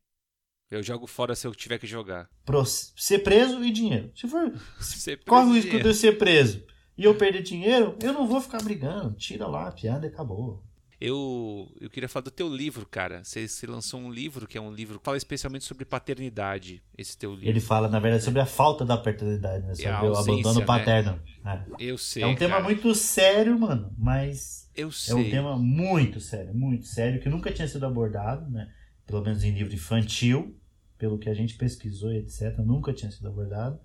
Eu 0.70 0.82
jogo 0.82 1.06
fora 1.06 1.34
se 1.36 1.46
eu 1.46 1.54
tiver 1.54 1.78
que 1.78 1.86
jogar. 1.86 2.28
Pro, 2.44 2.64
ser 2.66 3.20
preso 3.20 3.62
e 3.64 3.70
dinheiro. 3.70 4.10
Se 4.16 4.26
for. 4.26 4.50
Corre 5.26 5.46
o 5.50 5.54
risco 5.54 5.70
de 5.70 5.80
de 5.80 5.88
eu 5.88 5.94
ser 5.94 6.18
preso 6.18 6.64
e 6.98 7.04
eu 7.04 7.14
perder 7.14 7.42
dinheiro, 7.42 7.96
eu 8.02 8.12
não 8.12 8.26
vou 8.26 8.40
ficar 8.40 8.62
brigando. 8.62 9.14
Tira 9.16 9.46
lá 9.46 9.68
a 9.68 9.72
piada 9.72 10.06
e 10.06 10.08
acabou. 10.08 10.64
Eu, 11.06 11.68
eu 11.80 11.88
queria 11.88 12.08
falar 12.08 12.24
do 12.24 12.32
teu 12.32 12.48
livro, 12.48 12.84
cara. 12.84 13.22
Você, 13.22 13.46
você 13.46 13.64
lançou 13.64 14.00
um 14.00 14.10
livro 14.10 14.44
que 14.44 14.58
é 14.58 14.60
um 14.60 14.72
livro 14.72 14.98
que 14.98 15.04
fala 15.04 15.16
especialmente 15.16 15.64
sobre 15.64 15.84
paternidade. 15.84 16.82
Esse 16.98 17.16
teu 17.16 17.32
livro. 17.32 17.48
Ele 17.48 17.60
fala, 17.60 17.88
na 17.88 18.00
verdade, 18.00 18.24
sobre 18.24 18.40
a 18.40 18.46
falta 18.46 18.84
da 18.84 18.96
paternidade, 18.96 19.64
né? 19.64 19.74
Sobre 19.76 19.88
a 19.88 20.02
o 20.02 20.16
abandono 20.16 20.58
né? 20.58 20.66
paterno. 20.66 21.20
É. 21.44 21.60
Eu 21.78 21.96
sei. 21.96 22.24
É 22.24 22.26
um 22.26 22.34
tema 22.34 22.54
cara. 22.54 22.64
muito 22.64 22.92
sério, 22.92 23.56
mano, 23.56 23.94
mas 23.96 24.68
Eu 24.74 24.88
é 24.88 24.92
sei. 24.92 25.14
um 25.14 25.30
tema 25.30 25.56
muito 25.56 26.18
sério, 26.18 26.52
muito 26.52 26.86
sério, 26.86 27.20
que 27.20 27.28
nunca 27.28 27.52
tinha 27.52 27.68
sido 27.68 27.86
abordado, 27.86 28.50
né? 28.50 28.68
Pelo 29.06 29.22
menos 29.22 29.44
em 29.44 29.52
livro 29.52 29.72
infantil, 29.72 30.58
pelo 30.98 31.18
que 31.18 31.28
a 31.28 31.34
gente 31.34 31.54
pesquisou 31.54 32.12
e 32.12 32.16
etc, 32.16 32.58
nunca 32.58 32.92
tinha 32.92 33.12
sido 33.12 33.28
abordado. 33.28 33.78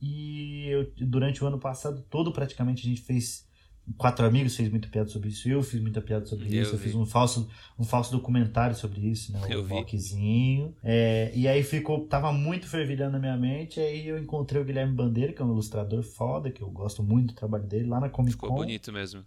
E 0.00 0.66
eu, 0.68 0.92
durante 1.06 1.42
o 1.42 1.46
ano 1.46 1.60
passado 1.60 2.04
todo, 2.10 2.32
praticamente, 2.32 2.84
a 2.84 2.88
gente 2.88 3.02
fez. 3.02 3.47
Quatro 3.96 4.26
amigos 4.26 4.54
fez 4.54 4.68
muita 4.70 4.86
piada 4.88 5.08
sobre 5.08 5.30
isso, 5.30 5.48
eu 5.48 5.62
fiz 5.62 5.80
muita 5.80 6.00
piada 6.02 6.26
sobre 6.26 6.44
Eu 6.46 6.62
isso, 6.62 6.74
eu 6.74 6.78
vi. 6.78 6.84
fiz 6.84 6.94
um 6.94 7.06
falso, 7.06 7.48
um 7.78 7.84
falso 7.84 8.12
documentário 8.12 8.76
sobre 8.76 9.00
isso, 9.00 9.32
né? 9.32 9.40
Eu 9.48 9.60
O 9.60 9.64
vi. 9.64 9.72
mockzinho. 9.74 10.74
É, 10.84 11.32
e 11.34 11.48
aí 11.48 11.62
ficou, 11.62 12.06
tava 12.06 12.30
muito 12.32 12.68
fervilhando 12.68 13.12
na 13.12 13.18
minha 13.18 13.36
mente. 13.36 13.80
Aí 13.80 14.06
eu 14.06 14.18
encontrei 14.18 14.60
o 14.60 14.64
Guilherme 14.64 14.94
Bandeira, 14.94 15.32
que 15.32 15.40
é 15.40 15.44
um 15.44 15.52
ilustrador 15.52 16.02
foda, 16.02 16.50
que 16.50 16.60
eu 16.62 16.70
gosto 16.70 17.02
muito 17.02 17.28
do 17.28 17.34
trabalho 17.34 17.64
dele, 17.66 17.86
lá 17.88 17.98
na 17.98 18.08
Comic 18.10 18.32
Ficou 18.32 18.50
Con 18.50 18.56
bonito 18.56 18.92
mesmo. 18.92 19.24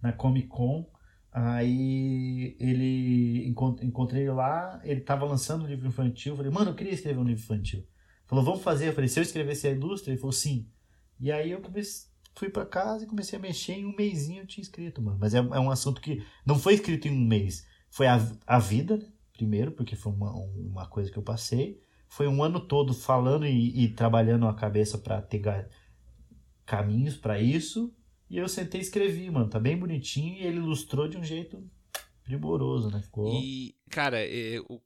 na 0.00 0.12
Comic 0.12 0.46
Con. 0.46 0.86
Aí 1.32 2.56
ele 2.58 3.46
encont- 3.46 3.82
encontrei 3.82 4.22
ele 4.22 4.30
lá, 4.32 4.80
ele 4.84 5.00
tava 5.00 5.24
lançando 5.26 5.64
um 5.64 5.66
livro 5.66 5.86
infantil. 5.86 6.32
Eu 6.32 6.36
falei, 6.36 6.50
mano, 6.52 6.70
eu 6.70 6.74
queria 6.74 6.92
escrever 6.92 7.18
um 7.18 7.24
livro 7.24 7.42
infantil. 7.42 7.86
Falou, 8.26 8.44
vamos 8.44 8.62
fazer. 8.62 8.88
Eu 8.88 8.92
falei, 8.92 9.08
se 9.08 9.18
eu 9.18 9.22
escrevesse 9.22 9.66
a 9.68 9.72
indústria? 9.72 10.12
Ele 10.12 10.20
falou, 10.20 10.32
sim. 10.32 10.66
E 11.20 11.30
aí 11.30 11.50
eu 11.50 11.60
comecei, 11.60 12.08
fui 12.36 12.48
pra 12.50 12.64
casa 12.66 13.04
e 13.04 13.08
comecei 13.08 13.38
a 13.38 13.42
mexer. 13.42 13.72
Em 13.72 13.86
um 13.86 13.96
mêsinho 13.96 14.42
eu 14.42 14.46
tinha 14.46 14.62
escrito, 14.62 15.02
mano. 15.02 15.18
Mas 15.20 15.34
é, 15.34 15.38
é 15.38 15.60
um 15.60 15.70
assunto 15.70 16.00
que 16.00 16.22
não 16.44 16.58
foi 16.58 16.74
escrito 16.74 17.08
em 17.08 17.10
um 17.12 17.26
mês. 17.26 17.66
Foi 17.90 18.06
a, 18.06 18.16
a 18.46 18.58
vida, 18.58 18.96
né? 18.98 19.08
primeiro, 19.32 19.72
porque 19.72 19.94
foi 19.96 20.12
uma, 20.12 20.32
uma 20.32 20.86
coisa 20.86 21.10
que 21.10 21.18
eu 21.18 21.22
passei. 21.22 21.80
Foi 22.08 22.26
um 22.28 22.42
ano 22.42 22.60
todo 22.60 22.94
falando 22.94 23.44
e, 23.46 23.84
e 23.84 23.88
trabalhando 23.88 24.46
a 24.46 24.54
cabeça 24.54 24.96
pra 24.96 25.20
ter 25.20 25.42
caminhos 26.64 27.16
pra 27.16 27.40
isso. 27.40 27.94
E 28.28 28.38
eu 28.38 28.48
sentei 28.48 28.80
e 28.80 28.84
escrevi, 28.84 29.30
mano. 29.30 29.48
Tá 29.48 29.58
bem 29.60 29.76
bonitinho 29.76 30.36
e 30.36 30.42
ele 30.44 30.56
ilustrou 30.58 31.08
de 31.08 31.16
um 31.16 31.24
jeito 31.24 31.62
primoroso, 32.24 32.90
né? 32.90 33.00
Ficou. 33.02 33.40
E, 33.42 33.74
cara, 33.90 34.18
o- 34.68 34.80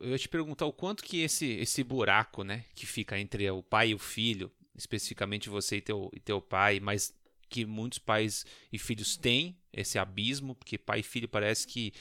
eu 0.00 0.10
ia 0.10 0.18
te 0.18 0.28
perguntar 0.28 0.66
o 0.66 0.72
quanto 0.72 1.02
que 1.02 1.20
esse, 1.20 1.46
esse 1.46 1.82
buraco, 1.82 2.42
né, 2.44 2.64
que 2.74 2.86
fica 2.86 3.18
entre 3.18 3.50
o 3.50 3.62
pai 3.62 3.90
e 3.90 3.94
o 3.94 3.98
filho, 3.98 4.50
especificamente 4.76 5.48
você 5.48 5.76
e 5.76 5.80
teu, 5.80 6.10
e 6.14 6.20
teu 6.20 6.40
pai, 6.40 6.80
mas 6.80 7.14
que 7.48 7.64
muitos 7.64 7.98
pais 7.98 8.44
e 8.72 8.78
filhos 8.78 9.16
têm 9.16 9.56
esse 9.72 9.98
abismo, 9.98 10.54
porque 10.54 10.76
pai 10.76 11.00
e 11.00 11.02
filho 11.02 11.28
parece 11.28 11.66
que 11.66 11.92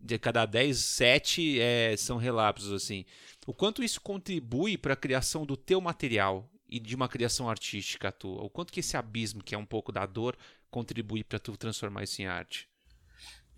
de 0.00 0.18
cada 0.18 0.46
10, 0.46 0.78
7 0.78 1.60
é, 1.60 1.94
são 1.96 2.16
relapsos, 2.16 2.72
assim. 2.72 3.04
O 3.46 3.52
quanto 3.52 3.82
isso 3.82 4.00
contribui 4.00 4.78
para 4.78 4.94
a 4.94 4.96
criação 4.96 5.44
do 5.44 5.56
teu 5.56 5.80
material 5.80 6.48
e 6.68 6.80
de 6.80 6.94
uma 6.96 7.08
criação 7.08 7.50
artística 7.50 8.10
tua? 8.10 8.42
O 8.42 8.48
quanto 8.48 8.72
que 8.72 8.80
esse 8.80 8.96
abismo, 8.96 9.42
que 9.42 9.54
é 9.54 9.58
um 9.58 9.66
pouco 9.66 9.92
da 9.92 10.06
dor, 10.06 10.36
contribui 10.70 11.22
para 11.22 11.38
tu 11.38 11.56
transformar 11.56 12.04
isso 12.04 12.22
em 12.22 12.26
arte? 12.26 12.68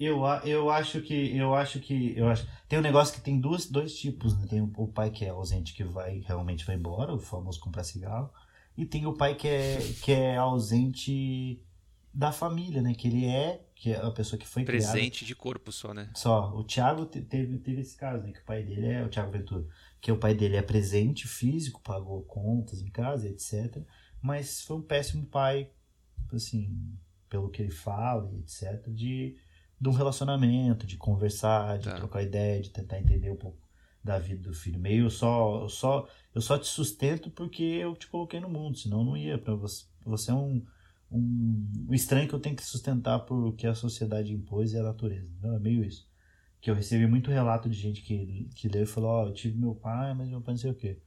Eu, 0.01 0.25
eu 0.45 0.69
acho 0.69 1.01
que. 1.01 1.37
Eu 1.37 1.55
acho 1.55 1.79
que. 1.79 2.15
Eu 2.17 2.29
acho, 2.29 2.45
tem 2.69 2.79
um 2.79 2.83
negócio 2.83 3.15
que 3.15 3.21
tem 3.21 3.39
duas, 3.39 3.67
dois 3.67 3.95
tipos, 3.95 4.37
né? 4.37 4.47
Tem 4.49 4.61
o 4.77 4.89
pai 4.89 5.11
que 5.11 5.25
é 5.25 5.29
ausente 5.29 5.75
que 5.75 5.85
vai 5.85 6.19
realmente 6.27 6.65
vai 6.65 6.75
embora, 6.75 7.15
o 7.15 7.21
famoso 7.21 7.61
comprar 7.61 7.85
cigarro. 7.85 8.31
E 8.77 8.87
tem 8.87 9.07
o 9.07 9.13
pai 9.15 9.35
que 9.35 9.47
é, 9.49 9.79
que 10.03 10.13
é 10.13 10.37
ausente 10.37 11.63
da 12.13 12.33
família, 12.33 12.83
né? 12.83 12.95
Que 12.95 13.09
ele 13.09 13.27
é, 13.27 13.65
que 13.75 13.93
é 13.93 13.97
a 13.97 14.11
pessoa 14.11 14.39
que 14.39 14.47
foi 14.47 14.65
criada. 14.65 14.93
Presente 14.93 15.25
de 15.25 15.35
corpo 15.35 15.73
só, 15.73 15.93
né? 15.95 16.11
Só, 16.15 16.55
o 16.55 16.65
Thiago 16.65 17.07
te- 17.07 17.23
teve, 17.23 17.59
teve 17.59 17.81
esse 17.81 17.97
caso, 17.97 18.23
né? 18.23 18.33
Que 18.33 18.41
o 18.41 18.45
pai 18.45 18.63
dele 18.63 18.87
é 18.87 19.05
o 19.05 19.09
Thiago 19.09 19.31
Ventura. 19.33 19.67
Que 20.01 20.11
o 20.13 20.19
pai 20.19 20.35
dele 20.35 20.57
é 20.57 20.63
presente 20.63 21.27
físico, 21.29 21.81
pagou 21.83 22.23
contas 22.23 22.81
em 22.83 22.91
casa, 22.91 23.29
etc. 23.29 23.83
Mas 24.21 24.63
foi 24.63 24.77
um 24.77 24.83
péssimo 24.83 25.27
pai, 25.27 25.71
assim, 26.33 26.97
pelo 27.29 27.51
que 27.51 27.63
ele 27.63 27.71
fala, 27.71 28.31
e 28.33 28.39
etc. 28.41 28.89
De, 28.89 29.37
de 29.81 29.89
um 29.89 29.93
relacionamento, 29.93 30.87
de 30.87 30.97
conversar, 30.97 31.79
de 31.79 31.89
Tá. 31.89 31.97
trocar 31.97 32.23
ideia, 32.23 32.61
de 32.61 32.71
tentar 32.71 32.99
entender 33.01 33.31
um 33.31 33.37
pouco 33.37 33.59
da 34.03 34.19
vida 34.19 34.49
do 34.49 34.55
filho. 34.55 34.81
Meio 34.81 35.11
só, 35.11 35.69
só, 35.69 36.09
eu 36.35 36.41
só 36.41 36.59
te 36.59 36.67
sustento 36.67 37.31
porque 37.31 37.63
eu 37.63 37.95
te 37.95 38.09
coloquei 38.09 38.41
no 38.41 38.49
mundo, 38.49 38.77
senão 38.77 39.05
não 39.05 39.17
ia 39.17 39.39
para 39.39 39.55
você. 39.55 39.85
Você 40.05 40.31
é 40.31 40.35
um, 40.35 40.65
um, 41.11 41.71
um 41.89 41.95
estranho 41.95 42.29
que 42.29 42.35
eu 42.35 42.41
tenho 42.41 42.57
que 42.57 42.65
sustentar 42.65 43.21
por 43.21 43.55
que 43.55 43.67
a 43.67 43.75
sociedade 43.75 44.33
impôs 44.33 44.73
e 44.73 44.79
a 44.79 44.83
natureza. 44.83 45.31
É 45.45 45.59
meio 45.59 45.85
isso. 45.85 46.11
Que 46.61 46.71
eu 46.71 46.75
recebi 46.75 47.07
muito 47.07 47.31
relato 47.31 47.69
de 47.69 47.77
gente 47.77 48.03
que, 48.03 48.49
que 48.55 48.69
leu 48.69 48.85
e 48.85 48.87
falou, 48.87 49.11
ó, 49.11 49.27
eu 49.27 49.33
tive 49.33 49.59
meu 49.59 49.75
pai, 49.75 50.15
mas 50.15 50.29
meu 50.29 50.41
pai 50.41 50.55
não 50.55 50.59
sei 50.59 50.71
o 50.71 50.75
quê. 50.75 51.01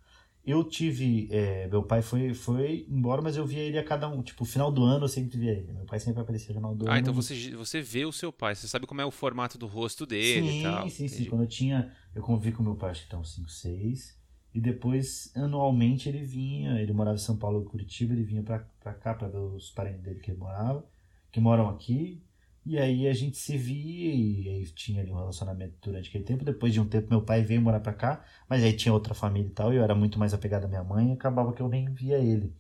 Eu 0.46 0.64
tive. 0.64 1.28
é, 1.32 1.68
meu 1.68 1.84
pai 1.84 2.02
foi, 2.02 2.34
foi 2.34 2.86
embora, 2.90 3.22
mas 3.22 3.36
eu 3.38 3.46
via 3.46 3.60
ele 3.62 3.78
a 3.78 3.84
cada 3.84 4.08
um. 4.08 4.22
Tipo, 4.22 4.46
final 4.46 4.72
do 4.72 4.84
ano 4.84 5.06
eu 5.06 5.10
sempre 5.10 5.38
via 5.38 5.52
ele. 5.52 5.72
Meu 5.74 5.86
pai 5.86 6.00
sempre 6.00 6.22
aparecia 6.22 6.50
no 6.54 6.60
final 6.60 6.76
do 6.76 6.88
Ah, 6.88 6.92
ano. 6.92 7.00
então 7.00 7.14
você, 7.14 7.52
você 7.56 7.82
vê 7.82 8.06
o 8.06 8.12
seu 8.12 8.32
pai, 8.32 8.56
você 8.56 8.68
sabe 8.68 8.86
como 8.88 9.02
é 9.02 9.06
o 9.06 9.12
formato 9.12 9.58
do 9.58 9.68
rosto 9.68 10.06
dele 10.06 10.50
sim, 10.52 10.60
e 10.60 10.64
tal. 10.64 10.84
Sim, 10.90 10.90
sim, 10.90 11.06
Entendi. 11.06 11.30
Quando 11.30 11.42
eu 11.42 11.48
tinha. 11.48 11.92
Eu 12.14 12.22
convivi 12.22 12.56
com 12.56 12.64
meu 12.64 12.76
pai, 12.76 12.92
acho 12.92 13.04
que 13.04 13.10
tá 13.10 13.18
uns 13.18 13.34
5, 13.36 13.50
6. 13.50 14.18
E 14.54 14.62
depois, 14.62 15.32
anualmente, 15.36 16.08
ele 16.08 16.24
vinha. 16.24 16.80
Ele 16.82 16.94
morava 16.94 17.16
em 17.16 17.20
São 17.20 17.36
Paulo 17.38 17.64
Curitiba, 17.66 18.14
ele 18.14 18.24
vinha 18.24 18.42
pra, 18.42 18.60
pra 18.80 18.94
cá 18.94 19.14
pra 19.14 19.28
ver 19.28 19.38
os 19.38 19.70
parentes 19.72 20.02
dele 20.02 20.20
que 20.22 20.32
ele 20.32 20.38
morava, 20.40 20.86
que 21.32 21.40
moram 21.42 21.68
aqui. 21.70 22.24
E 22.66 22.80
aí 22.80 23.08
a 23.08 23.14
gente 23.14 23.38
se 23.38 23.56
via 23.58 24.14
e 24.14 24.50
aí 24.50 24.66
tinha 24.72 25.02
ali 25.02 25.12
um 25.12 25.16
relacionamento 25.16 25.76
durante 25.82 26.10
aquele 26.10 26.24
tempo. 26.24 26.44
Depois 26.44 26.74
de 26.74 26.80
um 26.82 26.88
tempo, 26.88 27.08
meu 27.10 27.22
pai 27.22 27.44
veio 27.44 27.62
morar 27.62 27.80
pra 27.80 27.94
cá, 27.94 28.26
mas 28.50 28.64
aí 28.64 28.74
tinha 28.74 28.92
outra 28.94 29.14
família 29.14 29.48
e 29.48 29.52
tal. 29.52 29.72
E 29.72 29.76
eu 29.78 29.84
era 29.84 29.94
muito 29.94 30.18
mais 30.18 30.34
apegado 30.34 30.66
à 30.66 30.68
minha 30.68 30.84
mãe 30.84 31.10
e 31.10 31.14
acabava 31.14 31.54
que 31.54 31.62
eu 31.62 31.70
nem 31.70 31.86
via 31.94 32.18
ele. 32.18 32.52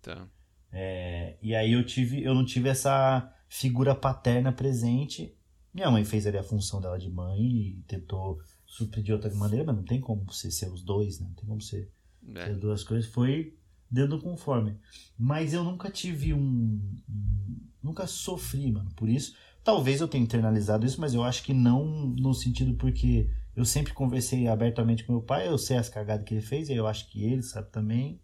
Tá. 0.00 0.28
É, 0.70 1.36
e 1.42 1.54
aí 1.54 1.72
eu 1.72 1.84
tive, 1.84 2.22
eu 2.22 2.34
não 2.34 2.44
tive 2.44 2.68
essa 2.68 3.32
figura 3.48 3.94
paterna 3.94 4.52
presente. 4.52 5.34
Minha 5.72 5.90
mãe 5.90 6.04
fez 6.04 6.26
ali 6.26 6.38
a 6.38 6.42
função 6.42 6.80
dela 6.80 6.98
de 6.98 7.10
mãe 7.10 7.40
e 7.40 7.82
tentou 7.88 8.38
suprir 8.66 9.02
de 9.04 9.12
outra 9.12 9.32
maneira, 9.34 9.64
mas 9.64 9.74
não 9.76 9.84
tem 9.84 10.00
como 10.00 10.24
você 10.24 10.50
ser 10.50 10.70
os 10.70 10.82
dois, 10.82 11.18
né? 11.18 11.26
Não 11.26 11.34
tem 11.34 11.46
como 11.46 11.60
ser 11.60 11.90
É. 12.36 12.44
as 12.44 12.58
duas 12.58 12.84
coisas. 12.84 13.10
Foi 13.10 13.56
dentro 13.90 14.16
do 14.16 14.22
conforme. 14.22 14.76
Mas 15.18 15.52
eu 15.52 15.64
nunca 15.64 15.90
tive 15.90 16.32
um, 16.32 16.80
um- 17.08 17.60
Nunca 17.84 18.06
sofri, 18.06 18.72
mano, 18.72 18.90
por 18.96 19.10
isso. 19.10 19.36
Talvez 19.62 20.00
eu 20.00 20.08
tenha 20.08 20.24
internalizado 20.24 20.86
isso, 20.86 20.98
mas 20.98 21.12
eu 21.12 21.22
acho 21.22 21.42
que 21.42 21.52
não 21.52 21.84
no 21.84 22.32
sentido 22.32 22.74
porque 22.74 23.28
eu 23.54 23.64
sempre 23.64 23.92
conversei 23.92 24.48
abertamente 24.48 25.04
com 25.04 25.12
meu 25.12 25.20
pai, 25.22 25.46
eu 25.46 25.58
sei 25.58 25.76
as 25.76 25.90
cagadas 25.90 26.24
que 26.24 26.32
ele 26.32 26.40
fez, 26.40 26.70
e 26.70 26.74
eu 26.74 26.86
acho 26.86 27.10
que 27.10 27.22
ele 27.22 27.42
sabe 27.42 27.70
também. 27.70 28.18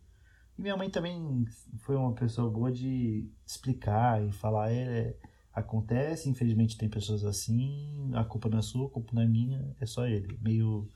E 0.58 0.62
minha 0.62 0.76
mãe 0.78 0.88
também 0.88 1.44
foi 1.80 1.94
uma 1.94 2.14
pessoa 2.14 2.50
boa 2.50 2.72
de 2.72 3.30
explicar 3.46 4.26
e 4.26 4.32
falar, 4.32 4.72
é, 4.72 5.14
acontece, 5.52 6.30
infelizmente 6.30 6.78
tem 6.78 6.88
pessoas 6.88 7.22
assim, 7.22 8.10
a 8.14 8.24
culpa 8.24 8.48
não 8.48 8.58
é 8.58 8.62
sua, 8.62 8.86
a 8.86 8.90
culpa 8.90 9.10
não 9.12 9.22
é 9.22 9.26
minha, 9.26 9.76
é 9.78 9.84
só 9.84 10.06
ele. 10.06 10.38
Meio, 10.40 10.90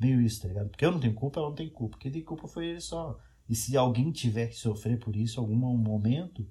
meio 0.00 0.22
isso, 0.22 0.40
tá 0.40 0.48
ligado? 0.48 0.70
Porque 0.70 0.86
eu 0.86 0.90
não 0.90 1.00
tenho 1.00 1.14
culpa, 1.14 1.38
ela 1.38 1.50
não 1.50 1.54
tem 1.54 1.68
culpa. 1.68 1.98
Quem 1.98 2.10
tem 2.10 2.24
culpa 2.24 2.48
foi 2.48 2.66
ele 2.66 2.80
só. 2.80 3.18
E 3.48 3.54
se 3.54 3.76
alguém 3.76 4.10
tiver 4.10 4.48
que 4.48 4.56
sofrer 4.56 4.98
por 4.98 5.14
isso 5.14 5.38
algum 5.38 5.54
momento, 5.54 6.46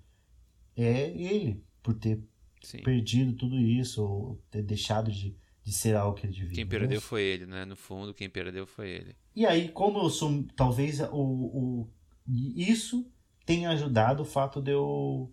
é 0.76 1.10
ele, 1.12 1.64
por 1.82 1.94
ter 1.94 2.20
Sim. 2.62 2.80
perdido 2.80 3.34
tudo 3.34 3.58
isso, 3.60 4.04
ou 4.04 4.42
ter 4.50 4.64
deixado 4.64 5.12
de, 5.12 5.36
de 5.64 5.72
ser 5.72 5.96
algo 5.96 6.16
que 6.18 6.26
ele 6.26 6.34
devia. 6.34 6.50
Quem 6.56 6.64
entendeu? 6.64 6.80
perdeu 6.80 7.02
foi 7.02 7.22
ele, 7.24 7.46
né? 7.46 7.66
No 7.66 7.76
fundo, 7.76 8.14
quem 8.14 8.30
perdeu 8.30 8.66
foi 8.68 8.90
ele. 8.90 9.16
E 9.36 9.46
aí, 9.46 9.70
como 9.70 10.00
eu 10.00 10.10
sou, 10.10 10.44
talvez 10.56 11.00
o, 11.02 11.08
o 11.14 11.90
isso 12.28 13.06
tenha 13.46 13.70
ajudado 13.70 14.24
o 14.24 14.26
fato 14.26 14.62
de 14.62 14.72
eu 14.72 15.32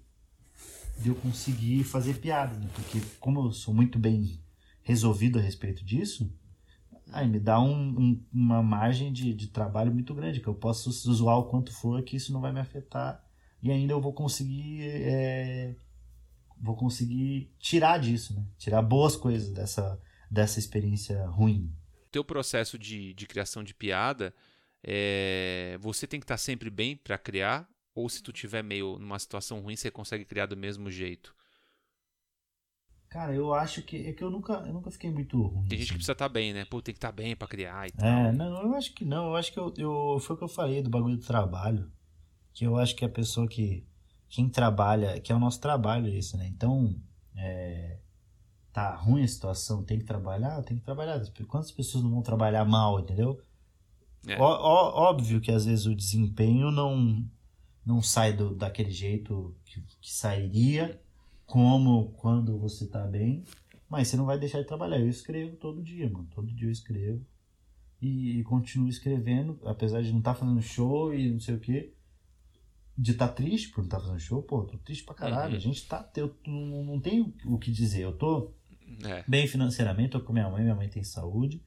de 0.98 1.08
eu 1.08 1.14
conseguir 1.16 1.82
fazer 1.84 2.14
piada, 2.20 2.54
né? 2.58 2.68
Porque 2.74 3.00
como 3.18 3.40
eu 3.46 3.50
sou 3.52 3.72
muito 3.74 3.98
bem 3.98 4.38
resolvido 4.82 5.38
a 5.38 5.42
respeito 5.42 5.82
disso, 5.84 6.30
aí 7.10 7.26
me 7.26 7.40
dá 7.40 7.58
um- 7.60 7.98
um- 7.98 8.24
uma 8.32 8.62
margem 8.62 9.12
de, 9.12 9.32
de 9.34 9.48
trabalho 9.48 9.92
muito 9.92 10.14
grande, 10.14 10.40
que 10.40 10.46
eu 10.48 10.54
posso 10.54 10.90
zoar 10.92 11.38
o 11.38 11.44
quanto 11.46 11.72
for, 11.72 12.02
que 12.02 12.16
isso 12.16 12.32
não 12.32 12.40
vai 12.40 12.52
me 12.52 12.60
afetar. 12.60 13.21
E 13.62 13.70
ainda 13.70 13.92
eu 13.92 14.00
vou 14.00 14.12
conseguir 14.12 14.82
é, 14.82 15.74
vou 16.62 16.76
conseguir 16.76 17.50
tirar 17.58 17.98
disso, 17.98 18.34
né? 18.34 18.44
Tirar 18.56 18.82
boas 18.82 19.16
coisas 19.16 19.50
dessa, 19.50 20.00
dessa 20.30 20.58
experiência 20.58 21.26
ruim. 21.26 21.74
teu 22.10 22.24
processo 22.24 22.78
de, 22.78 23.12
de 23.14 23.26
criação 23.26 23.64
de 23.64 23.74
piada, 23.74 24.34
é, 24.82 25.76
você 25.80 26.06
tem 26.06 26.20
que 26.20 26.24
estar 26.24 26.36
sempre 26.36 26.70
bem 26.70 26.96
pra 26.96 27.18
criar, 27.18 27.68
ou 27.94 28.08
se 28.08 28.22
tu 28.22 28.32
tiver 28.32 28.62
meio 28.62 28.98
numa 28.98 29.18
situação 29.18 29.60
ruim, 29.60 29.76
você 29.76 29.90
consegue 29.90 30.24
criar 30.24 30.46
do 30.46 30.56
mesmo 30.56 30.90
jeito. 30.90 31.34
Cara, 33.08 33.34
eu 33.34 33.52
acho 33.52 33.82
que 33.82 34.08
é 34.08 34.12
que 34.12 34.24
eu 34.24 34.30
nunca, 34.30 34.54
eu 34.66 34.72
nunca 34.72 34.90
fiquei 34.90 35.10
muito 35.10 35.40
ruim. 35.42 35.68
Tem 35.68 35.76
gente 35.76 35.88
que 35.88 35.92
assim. 35.92 35.94
precisa 35.96 36.12
estar 36.12 36.30
bem, 36.30 36.54
né? 36.54 36.64
Pô, 36.64 36.80
tem 36.80 36.94
que 36.94 36.98
estar 36.98 37.12
bem 37.12 37.36
pra 37.36 37.46
criar 37.46 37.86
e 37.86 37.92
tal. 37.92 38.08
É, 38.08 38.32
não, 38.32 38.62
eu 38.62 38.74
acho 38.74 38.94
que 38.94 39.04
não. 39.04 39.26
Eu 39.26 39.36
acho 39.36 39.52
que 39.52 39.58
eu, 39.58 39.74
eu 39.76 40.18
foi 40.18 40.34
o 40.34 40.38
que 40.38 40.44
eu 40.44 40.48
falei 40.48 40.82
do 40.82 40.88
bagulho 40.88 41.18
do 41.18 41.26
trabalho, 41.26 41.92
que 42.52 42.64
eu 42.64 42.76
acho 42.76 42.94
que 42.96 43.04
a 43.04 43.08
pessoa 43.08 43.46
que 43.48 43.84
quem 44.28 44.48
trabalha, 44.48 45.20
que 45.20 45.30
é 45.30 45.34
o 45.34 45.38
nosso 45.38 45.60
trabalho 45.60 46.08
isso, 46.08 46.36
né? 46.36 46.46
Então, 46.46 46.94
é, 47.36 47.98
tá 48.72 48.94
ruim 48.96 49.22
a 49.22 49.28
situação, 49.28 49.82
tem 49.84 49.98
que 49.98 50.04
trabalhar, 50.04 50.62
tem 50.62 50.78
que 50.78 50.82
trabalhar. 50.84 51.20
Quantas 51.48 51.70
pessoas 51.70 52.02
não 52.02 52.10
vão 52.10 52.22
trabalhar 52.22 52.64
mal, 52.64 52.98
entendeu? 53.00 53.40
É. 54.26 54.38
Ó- 54.40 54.58
ó- 54.60 55.10
óbvio 55.10 55.40
que 55.40 55.50
às 55.50 55.64
vezes 55.66 55.84
o 55.86 55.94
desempenho 55.94 56.70
não 56.70 57.24
não 57.84 58.00
sai 58.00 58.32
do, 58.32 58.54
daquele 58.54 58.92
jeito 58.92 59.56
que, 59.64 59.80
que 60.00 60.12
sairia, 60.14 61.00
como 61.44 62.12
quando 62.12 62.56
você 62.56 62.86
tá 62.86 63.04
bem, 63.04 63.42
mas 63.88 64.06
você 64.08 64.16
não 64.16 64.24
vai 64.24 64.38
deixar 64.38 64.60
de 64.60 64.68
trabalhar. 64.68 65.00
Eu 65.00 65.08
escrevo 65.08 65.56
todo 65.56 65.82
dia, 65.82 66.08
mano. 66.08 66.28
Todo 66.32 66.46
dia 66.52 66.68
eu 66.68 66.72
escrevo. 66.72 67.26
E, 68.00 68.38
e 68.38 68.44
continuo 68.44 68.88
escrevendo, 68.88 69.58
apesar 69.64 70.00
de 70.00 70.12
não 70.12 70.20
estar 70.20 70.34
fazendo 70.34 70.62
show 70.62 71.12
e 71.12 71.30
não 71.32 71.40
sei 71.40 71.56
o 71.56 71.60
que. 71.60 71.92
De 72.96 73.12
estar 73.12 73.28
triste 73.28 73.70
por 73.70 73.78
não 73.78 73.84
estar 73.86 74.00
fazendo 74.00 74.20
show, 74.20 74.42
pô, 74.42 74.62
tô 74.64 74.76
triste 74.78 75.04
pra 75.04 75.14
caralho. 75.14 75.52
Uhum. 75.52 75.56
A 75.56 75.60
gente 75.60 75.86
tá. 75.86 76.08
Eu 76.16 76.34
não, 76.46 76.84
não 76.84 77.00
tenho 77.00 77.32
o 77.46 77.58
que 77.58 77.70
dizer. 77.70 78.02
Eu 78.02 78.12
tô 78.12 78.52
É. 79.04 79.24
bem 79.26 79.46
financeiramente, 79.46 80.10
tô 80.10 80.20
com 80.20 80.32
minha 80.32 80.48
mãe, 80.50 80.62
minha 80.62 80.74
mãe 80.74 80.88
tem 80.88 81.02
saúde. 81.02 81.62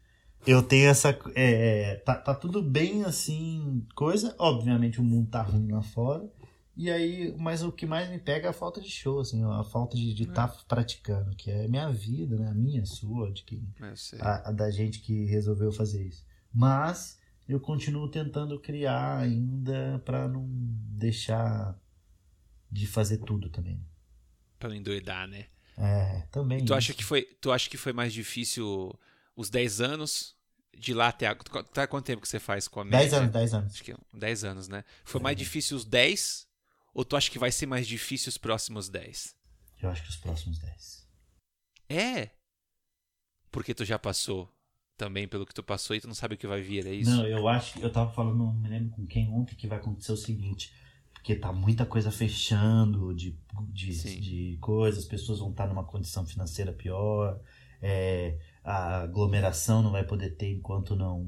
Eu 0.46 0.62
tenho 0.62 0.88
essa. 0.90 1.18
É, 1.34 1.96
tá, 2.06 2.16
tá 2.16 2.36
tudo 2.36 2.62
bem 2.62 3.04
assim, 3.04 3.84
coisa. 3.96 4.36
Obviamente 4.38 5.00
o 5.02 5.04
mundo 5.04 5.30
tá 5.32 5.42
ruim 5.42 5.72
lá 5.72 5.82
fora. 5.82 6.30
E 6.78 6.92
aí, 6.92 7.34
mas 7.40 7.64
o 7.64 7.72
que 7.72 7.86
mais 7.86 8.10
me 8.10 8.20
pega 8.20 8.48
é 8.48 8.50
a 8.50 8.54
falta 8.54 8.82
de 8.82 8.90
show, 8.90 9.22
assim, 9.22 9.42
a 9.46 9.64
falta 9.64 9.96
de 9.96 10.12
estar 10.24 10.50
praticando, 10.68 11.34
que 11.36 11.50
é 11.50 11.68
minha 11.70 11.90
vida, 11.90 12.38
né? 12.38 12.50
A 12.50 12.54
minha, 12.54 12.82
a 12.84 12.86
sua, 12.86 13.32
de 13.32 13.44
quem. 13.44 13.66
A, 14.20 14.50
a 14.50 14.52
da 14.52 14.70
gente 14.70 15.00
que 15.00 15.24
resolveu 15.26 15.72
fazer 15.72 16.06
isso. 16.06 16.24
Mas 16.54 17.18
eu 17.48 17.60
continuo 17.60 18.10
tentando 18.10 18.60
criar 18.60 19.20
ainda 19.20 20.02
pra 20.06 20.28
não 20.28 20.46
deixar 20.50 21.80
de 22.72 22.88
fazer 22.88 23.20
tudo 23.20 23.50
também. 23.50 23.80
Pra 24.60 24.70
não 24.70 24.76
endoidar, 24.76 25.28
né? 25.28 25.48
É, 25.78 26.22
também. 26.32 26.60
E 26.60 26.66
tu 26.66 26.74
acha 26.74 26.94
que 26.94 27.04
foi, 27.04 27.22
tu 27.42 27.52
acha 27.52 27.70
que 27.70 27.78
foi 27.78 27.92
mais 27.94 28.14
difícil 28.14 28.98
os 29.36 29.50
10 29.50 29.82
anos 29.82 30.36
de 30.78 30.94
lá 30.94 31.10
até 31.10 31.28
agora? 31.28 31.64
Tá 31.66 31.86
quanto 31.88 32.06
tempo 32.06 32.22
que 32.22 32.28
você 32.28 32.40
faz 32.40 32.68
com 32.68 32.80
a 32.80 32.86
média? 32.86 33.00
10 33.00 33.14
anos, 33.14 33.32
10 33.32 33.54
anos. 33.54 33.74
Acho 33.74 33.84
que 33.84 33.96
10 34.14 34.44
anos, 34.44 34.68
né? 34.68 34.84
Foi 35.04 35.20
É. 35.20 35.24
mais 35.24 35.38
difícil 35.38 35.76
os 35.78 35.86
10 35.86 36.48
ou 36.94 37.04
tu 37.04 37.16
acha 37.18 37.30
que 37.30 37.38
vai 37.40 37.52
ser 37.52 37.66
mais 37.66 37.86
difícil 37.88 38.30
os 38.30 38.38
próximos 38.38 38.88
10? 38.90 39.36
Eu 39.82 39.90
acho 39.90 40.02
que 40.04 40.10
os 40.10 40.16
próximos 40.18 40.58
10. 40.60 41.08
É. 41.90 42.30
Porque 43.52 43.74
tu 43.74 43.84
já 43.86 44.00
passou 44.00 44.50
também 44.98 45.28
pelo 45.28 45.46
que 45.46 45.54
tu 45.54 45.64
passou 45.64 45.96
e 45.96 46.02
tu 46.02 46.08
não 46.08 46.16
sabe 46.16 46.36
o 46.36 46.38
que 46.38 46.48
vai 46.48 46.62
vir, 46.62 46.86
é 46.86 46.94
isso? 46.94 47.12
Não, 47.12 47.28
eu 47.28 47.48
acho 47.48 47.74
que 47.74 47.84
eu 47.84 47.92
tava 47.92 48.12
falando, 48.12 48.38
não 48.38 48.54
me 48.54 48.70
lembro 48.70 48.90
com 48.92 49.06
quem 49.06 49.30
ontem, 49.30 49.56
que 49.56 49.68
vai 49.68 49.78
acontecer 49.78 50.12
o 50.12 50.18
seguinte. 50.18 50.74
Porque 51.14 51.36
tá 51.36 51.52
muita 51.52 51.86
coisa 51.86 52.12
fechando 52.12 53.14
de, 53.14 53.38
de, 53.70 53.94
Sim. 53.94 54.20
de 54.20 54.58
coisas, 54.62 55.04
as 55.04 55.10
pessoas 55.10 55.40
vão 55.40 55.50
estar 55.50 55.68
numa 55.68 55.84
condição 55.84 56.26
financeira 56.26 56.72
pior, 56.72 57.40
é, 57.82 58.38
a 58.64 59.02
aglomeração 59.02 59.82
não 59.82 59.92
vai 59.92 60.04
poder 60.04 60.32
ter 60.32 60.52
enquanto 60.52 60.96
não 60.96 61.26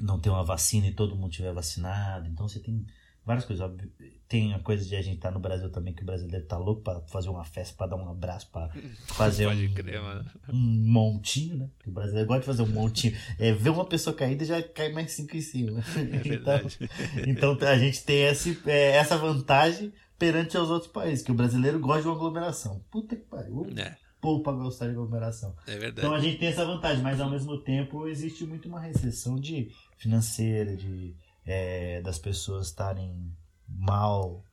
não 0.00 0.18
ter 0.18 0.30
uma 0.30 0.42
vacina 0.42 0.86
e 0.86 0.94
todo 0.94 1.14
mundo 1.14 1.30
tiver 1.30 1.52
vacinado. 1.52 2.26
Então 2.28 2.48
você 2.48 2.58
tem 2.58 2.86
várias 3.24 3.44
coisas. 3.44 3.64
Óbvio, 3.64 3.90
Tem 4.28 4.54
a 4.54 4.58
coisa 4.58 4.84
de 4.84 4.94
a 4.96 5.02
gente 5.02 5.16
estar 5.16 5.30
no 5.30 5.40
Brasil 5.40 5.70
também, 5.70 5.94
que 5.94 6.02
o 6.02 6.06
brasileiro 6.06 6.46
tá 6.46 6.56
louco 6.56 6.82
pra 6.82 7.00
fazer 7.02 7.28
uma 7.28 7.44
festa, 7.44 7.74
pra 7.76 7.86
dar 7.86 7.96
um 7.96 8.08
abraço, 8.08 8.50
pra 8.50 8.68
fazer 9.08 9.46
Pode 9.46 9.66
um, 9.66 9.74
crer, 9.74 10.00
um 10.48 10.56
montinho, 10.56 11.56
né? 11.56 11.70
Porque 11.76 11.90
o 11.90 11.92
brasileiro 11.92 12.28
gosta 12.28 12.40
de 12.40 12.46
fazer 12.46 12.62
um 12.62 12.74
montinho. 12.74 13.16
É, 13.38 13.52
ver 13.52 13.70
uma 13.70 13.84
pessoa 13.84 14.14
caída 14.14 14.44
já 14.44 14.62
cai 14.62 14.92
mais 14.92 15.12
cinco 15.12 15.36
em 15.36 15.40
cima. 15.40 15.80
É. 16.00 17.28
Então, 17.28 17.56
então 17.56 17.68
a 17.68 17.78
gente 17.78 18.02
tem 18.04 18.22
esse, 18.24 18.58
é, 18.66 18.96
essa 18.96 19.16
vantagem 19.16 19.92
perante 20.18 20.56
aos 20.56 20.68
outros 20.70 20.90
países, 20.90 21.24
que 21.24 21.30
o 21.30 21.34
brasileiro 21.34 21.78
gosta 21.80 22.02
de 22.02 22.08
uma 22.08 22.14
aglomeração. 22.16 22.84
Puta 22.90 23.16
que 23.16 23.22
pariu. 23.22 23.66
É, 23.76 23.96
pra 24.20 24.52
gostar 24.52 24.86
de 24.86 24.92
aglomeração. 24.92 25.54
é 25.66 25.78
verdade. 25.78 26.06
Então 26.06 26.14
a 26.14 26.20
gente 26.20 26.38
tem 26.38 26.48
essa 26.48 26.64
vantagem, 26.64 27.02
mas 27.02 27.20
ao 27.20 27.30
mesmo 27.30 27.58
tempo 27.58 28.06
existe 28.06 28.44
muito 28.44 28.68
uma 28.68 28.80
recessão 28.80 29.36
de 29.36 29.70
financeira, 29.96 30.76
de 30.76 31.14
é, 31.46 32.00
das 32.02 32.18
pessoas 32.18 32.66
estarem 32.68 33.32
mal, 33.68 34.44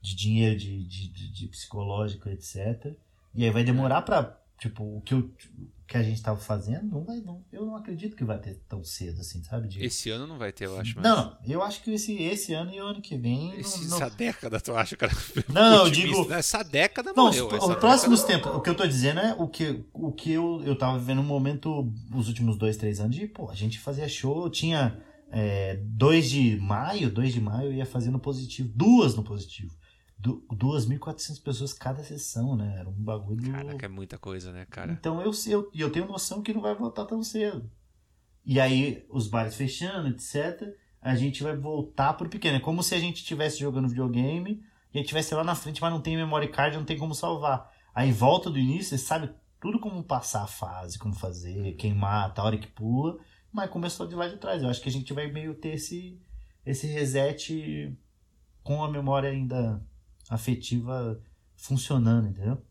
de 0.00 0.14
dinheiro, 0.14 0.56
de, 0.56 0.84
de, 0.84 1.08
de, 1.08 1.28
de 1.32 1.48
psicológico, 1.48 2.28
etc. 2.28 2.94
E 3.34 3.44
aí 3.44 3.50
vai 3.50 3.64
demorar 3.64 4.02
pra, 4.02 4.38
tipo, 4.60 4.82
o 4.84 5.00
que, 5.00 5.14
eu, 5.14 5.30
que 5.86 5.96
a 5.96 6.02
gente 6.02 6.22
tava 6.22 6.38
fazendo, 6.38 6.84
não 6.90 7.04
vai, 7.04 7.16
não, 7.20 7.44
eu 7.52 7.66
não 7.66 7.76
acredito 7.76 8.14
que 8.16 8.24
vai 8.24 8.38
ter 8.38 8.54
tão 8.68 8.82
cedo, 8.84 9.20
assim, 9.20 9.42
sabe? 9.42 9.68
De- 9.68 9.84
Esse 9.84 10.10
ano 10.10 10.26
não 10.26 10.38
vai 10.38 10.52
ter, 10.52 10.66
eu 10.66 10.78
acho. 10.78 10.94
Mas... 10.96 11.04
Não, 11.04 11.36
eu 11.46 11.62
acho 11.62 11.82
que 11.82 11.90
esse, 11.92 12.14
esse 12.22 12.52
ano 12.54 12.72
e 12.72 12.80
o 12.80 12.86
ano 12.86 13.00
que 13.02 13.16
vem. 13.16 13.48
não- 13.50 13.58
Esse- 13.58 13.88
não, 13.88 13.96
Essa 13.96 14.10
década, 14.10 14.60
tu 14.60 14.74
acha, 14.76 14.96
cara? 14.96 15.12
Não, 15.48 15.84
eu 15.86 15.90
digo- 15.90 16.32
Essa 16.32 16.62
década 16.62 17.12
Não, 17.12 17.24
morreu. 17.26 17.46
os, 17.46 17.52
essa 17.54 17.62
os 17.62 17.68
década- 17.68 17.80
próximos 17.80 18.22
tempos, 18.24 18.52
o 18.54 18.60
que 18.60 18.70
eu 18.70 18.74
tô 18.76 18.86
dizendo 18.86 19.20
é 19.20 19.34
o 19.34 19.48
que, 19.48 19.84
o 19.92 20.12
que 20.12 20.32
eu, 20.32 20.62
eu 20.64 20.76
tava 20.78 20.98
vivendo 20.98 21.18
no 21.18 21.24
momento, 21.24 21.92
os 22.14 22.28
últimos 22.28 22.56
dois, 22.56 22.76
três 22.76 23.00
anos, 23.00 23.14
de, 23.16 23.26
pô, 23.26 23.50
a 23.50 23.54
gente 23.54 23.78
fazia 23.78 24.08
show, 24.08 24.48
tinha 24.48 24.98
é, 25.30 25.76
2 25.82 26.30
de 26.30 26.56
maio, 26.60 27.10
2 27.10 27.32
de 27.32 27.40
maio 27.40 27.68
eu 27.68 27.74
ia 27.74 27.86
fazer 27.86 28.10
no 28.10 28.18
positivo, 28.18 28.70
duas 28.74 29.14
no 29.14 29.22
positivo. 29.22 29.74
Du 30.18 30.46
2.400 30.50 31.42
pessoas 31.42 31.74
cada 31.74 32.02
sessão, 32.02 32.56
né? 32.56 32.76
Era 32.78 32.88
um 32.88 32.92
bagulho. 32.92 33.52
Caraca, 33.52 33.84
é 33.84 33.88
muita 33.88 34.16
coisa, 34.16 34.50
né, 34.50 34.64
cara? 34.64 34.90
Então 34.90 35.20
eu, 35.20 35.30
eu, 35.46 35.70
eu 35.74 35.90
tenho 35.90 36.06
noção 36.06 36.42
que 36.42 36.54
não 36.54 36.62
vai 36.62 36.74
voltar 36.74 37.04
tão 37.04 37.22
cedo. 37.22 37.70
E 38.42 38.58
aí, 38.58 39.04
os 39.10 39.28
bares 39.28 39.56
fechando, 39.56 40.08
etc., 40.08 40.74
a 41.02 41.14
gente 41.14 41.42
vai 41.42 41.54
voltar 41.54 42.14
pro 42.14 42.28
pequeno. 42.28 42.56
É 42.56 42.60
como 42.60 42.82
se 42.82 42.94
a 42.94 42.98
gente 42.98 43.16
estivesse 43.16 43.58
jogando 43.58 43.88
videogame 43.88 44.62
e 44.92 44.96
a 44.96 44.98
gente 44.98 45.06
estivesse 45.06 45.34
lá 45.34 45.44
na 45.44 45.54
frente, 45.54 45.82
mas 45.82 45.92
não 45.92 46.00
tem 46.00 46.16
memory 46.16 46.48
card, 46.48 46.76
não 46.76 46.84
tem 46.84 46.96
como 46.96 47.14
salvar. 47.14 47.70
Aí 47.94 48.10
volta 48.10 48.48
do 48.48 48.58
início, 48.58 48.96
você 48.96 48.98
sabe 48.98 49.30
tudo 49.60 49.78
como 49.80 50.02
passar 50.02 50.44
a 50.44 50.46
fase, 50.46 50.98
como 50.98 51.14
fazer, 51.14 51.74
quem 51.74 51.94
mata, 51.94 52.40
a 52.40 52.44
hora 52.44 52.58
que 52.58 52.66
pula, 52.66 53.18
mas 53.56 53.70
começou 53.70 54.06
de 54.06 54.14
lá 54.14 54.28
de 54.28 54.36
trás. 54.36 54.62
Eu 54.62 54.68
acho 54.68 54.82
que 54.82 54.88
a 54.90 54.92
gente 54.92 55.14
vai 55.14 55.32
meio 55.32 55.54
ter 55.54 55.70
esse, 55.70 56.20
esse 56.64 56.86
reset 56.86 57.96
com 58.62 58.84
a 58.84 58.90
memória 58.90 59.30
ainda 59.30 59.82
afetiva 60.28 61.18
funcionando, 61.56 62.28
entendeu? 62.28 62.62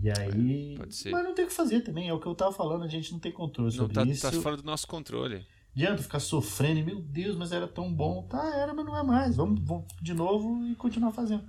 E 0.00 0.08
aí. 0.10 0.76
Pode 0.78 0.94
ser. 0.94 1.10
Mas 1.10 1.24
não 1.24 1.34
tem 1.34 1.44
o 1.44 1.48
que 1.48 1.54
fazer 1.54 1.80
também, 1.80 2.08
é 2.08 2.14
o 2.14 2.20
que 2.20 2.26
eu 2.26 2.36
tava 2.36 2.52
falando, 2.52 2.84
a 2.84 2.88
gente 2.88 3.10
não 3.10 3.18
tem 3.18 3.32
controle 3.32 3.70
Não 3.70 3.76
sobre 3.76 3.94
tá, 3.94 4.04
isso. 4.04 4.30
tá 4.30 4.40
fora 4.40 4.56
do 4.56 4.62
nosso 4.62 4.86
controle. 4.86 5.44
Adianta 5.74 6.02
ficar 6.02 6.20
sofrendo, 6.20 6.78
e, 6.78 6.84
meu 6.84 7.00
Deus, 7.00 7.34
mas 7.34 7.50
era 7.50 7.66
tão 7.66 7.92
bom. 7.92 8.22
Tá, 8.28 8.54
era, 8.54 8.72
mas 8.72 8.86
não 8.86 8.96
é 8.96 9.02
mais. 9.02 9.34
Vamos, 9.34 9.60
vamos 9.60 9.86
de 10.00 10.14
novo 10.14 10.64
e 10.68 10.76
continuar 10.76 11.10
fazendo. 11.10 11.44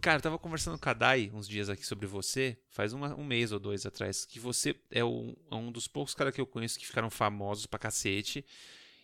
Cara, 0.00 0.18
eu 0.18 0.22
tava 0.22 0.38
conversando 0.38 0.78
com 0.78 0.88
a 0.88 0.92
Dai 0.92 1.30
uns 1.34 1.46
dias 1.48 1.68
aqui 1.68 1.86
sobre 1.86 2.06
você, 2.06 2.56
faz 2.70 2.92
uma- 2.92 3.14
um 3.14 3.24
mês 3.24 3.52
ou 3.52 3.58
dois 3.58 3.84
atrás, 3.86 4.24
que 4.24 4.38
você 4.38 4.74
é 4.90 5.04
um, 5.04 5.34
é 5.50 5.54
um 5.54 5.70
dos 5.72 5.86
poucos 5.88 6.14
caras 6.14 6.34
que 6.34 6.40
eu 6.40 6.46
conheço 6.46 6.78
que 6.78 6.86
ficaram 6.86 7.10
famosos 7.10 7.66
pra 7.66 7.78
cacete. 7.78 8.44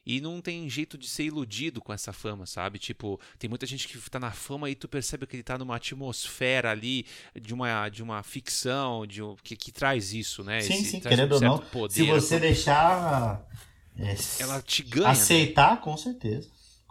E 0.07 0.19
não 0.19 0.41
tem 0.41 0.69
jeito 0.69 0.97
de 0.97 1.07
ser 1.07 1.25
iludido 1.25 1.79
com 1.81 1.93
essa 1.93 2.11
fama, 2.11 2.47
sabe? 2.47 2.79
Tipo, 2.79 3.21
tem 3.39 3.51
muita 3.51 3.67
gente 3.67 3.87
que 3.87 3.99
tá 4.11 4.19
na 4.19 4.31
fama 4.31 4.71
e 4.71 4.75
tu 4.75 4.89
percebe 4.89 5.27
que 5.27 5.37
ele 5.37 5.43
tá 5.43 5.59
numa 5.59 5.77
atmosfera 5.77 6.71
ali 6.71 7.05
de 7.39 7.53
uma, 7.53 7.87
de 7.91 8.03
uma 8.03 8.23
ficção, 8.23 9.07
de 9.07 9.23
um- 9.23 9.37
que, 9.43 9.55
que 9.55 9.71
traz 9.71 10.15
isso, 10.15 10.43
né? 10.43 10.63
Sim, 10.63 10.73
Esse- 10.73 10.91
sim, 10.93 11.01
querendo 11.01 11.33
um 11.33 11.35
ou 11.35 11.41
não. 11.43 11.59
Poder, 11.59 11.93
Se 11.95 12.03
você 12.05 12.41
deixar. 12.41 13.47
é, 13.99 14.15
Ela 14.41 14.63
te 14.63 14.83
ganha. 14.83 15.05
né? 15.05 15.11
aceitar, 15.13 15.79
com 15.83 15.95
certeza. 15.99 16.49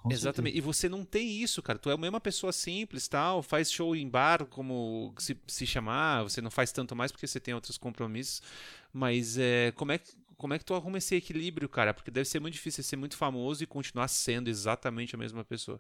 Com 0.09 0.13
Exatamente. 0.13 0.57
E 0.57 0.61
você 0.61 0.89
não 0.89 1.05
tem 1.05 1.27
isso, 1.41 1.61
cara. 1.61 1.77
Tu 1.79 1.89
é 1.89 1.93
a 1.93 1.97
mesma 1.97 2.19
pessoa 2.19 2.51
simples, 2.51 3.07
tal, 3.07 3.41
faz 3.43 3.71
show 3.71 3.95
em 3.95 4.07
bar, 4.09 4.45
como 4.45 5.13
se, 5.17 5.37
se 5.47 5.65
chamar, 5.65 6.23
você 6.23 6.41
não 6.41 6.51
faz 6.51 6.71
tanto 6.71 6.95
mais 6.95 7.11
porque 7.11 7.27
você 7.27 7.39
tem 7.39 7.53
outros 7.53 7.77
compromissos. 7.77 8.41
Mas 8.93 9.37
é, 9.37 9.71
como, 9.75 9.91
é, 9.91 9.97
que- 9.97 10.13
como 10.37 10.53
é 10.53 10.59
que 10.59 10.65
tu 10.65 10.73
arruma 10.73 10.97
esse 10.97 11.15
equilíbrio, 11.15 11.69
cara? 11.69 11.93
Porque 11.93 12.11
deve 12.11 12.27
ser 12.27 12.39
muito 12.39 12.53
difícil 12.55 12.83
ser 12.83 12.95
muito 12.95 13.15
famoso 13.17 13.63
e 13.63 13.67
continuar 13.67 14.07
sendo 14.07 14.49
exatamente 14.49 15.15
a 15.15 15.17
mesma 15.17 15.43
pessoa. 15.45 15.79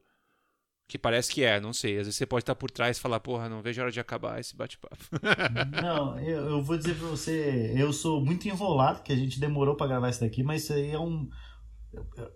Que 0.87 0.97
parece 0.97 1.31
que 1.31 1.43
é, 1.43 1.59
não 1.59 1.71
sei. 1.71 1.93
Às 1.99 2.07
vezes 2.07 2.15
você 2.15 2.25
pode 2.25 2.41
estar 2.41 2.55
por 2.55 2.71
trás 2.71 2.97
e 2.97 2.99
falar, 2.99 3.19
porra, 3.19 3.47
não 3.47 3.61
vejo 3.61 3.79
a 3.79 3.83
hora 3.83 3.91
de 3.91 3.99
acabar 3.99 4.39
esse 4.39 4.55
bate-papo. 4.55 4.97
certeza. 5.03 5.65
Não, 5.81 6.19
eu, 6.19 6.49
eu 6.49 6.63
vou 6.63 6.77
dizer 6.77 6.95
pra 6.97 7.07
você, 7.07 7.73
eu 7.77 7.93
sou 7.93 8.25
muito 8.25 8.47
enrolado, 8.47 9.03
que 9.03 9.13
a 9.13 9.15
gente 9.15 9.39
demorou 9.39 9.75
pra 9.75 9.85
gravar 9.85 10.09
isso 10.09 10.21
daqui, 10.21 10.41
mas 10.41 10.63
isso 10.63 10.73
aí 10.73 10.89
é 10.89 10.99
um. 10.99 11.29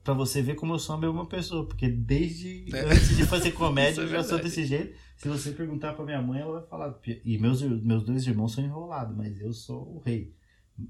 Pra 0.03 0.13
você 0.13 0.41
ver 0.41 0.55
como 0.55 0.73
eu 0.73 0.79
sou 0.79 0.95
a 0.95 0.97
mesma 0.97 1.25
pessoa, 1.27 1.67
porque 1.67 1.87
desde 1.87 2.65
É. 2.75 2.85
antes 2.85 3.15
de 3.15 3.25
fazer 3.25 3.51
comédia 3.53 4.01
é 4.01 4.03
eu 4.03 4.07
já 4.07 4.23
sou 4.23 4.39
desse 4.39 4.65
jeito. 4.65 4.95
Se 5.17 5.27
você 5.27 5.51
perguntar 5.51 5.93
pra 5.93 6.03
minha 6.05 6.21
mãe, 6.21 6.41
ela 6.41 6.59
vai 6.59 6.67
falar. 6.67 6.99
E 7.23 7.37
meus, 7.37 7.61
meus 7.61 8.03
dois 8.03 8.25
irmãos 8.25 8.53
são 8.53 8.63
enrolados, 8.63 9.15
mas 9.15 9.39
eu 9.39 9.53
sou 9.53 9.95
o 9.97 10.01
rei. 10.03 10.33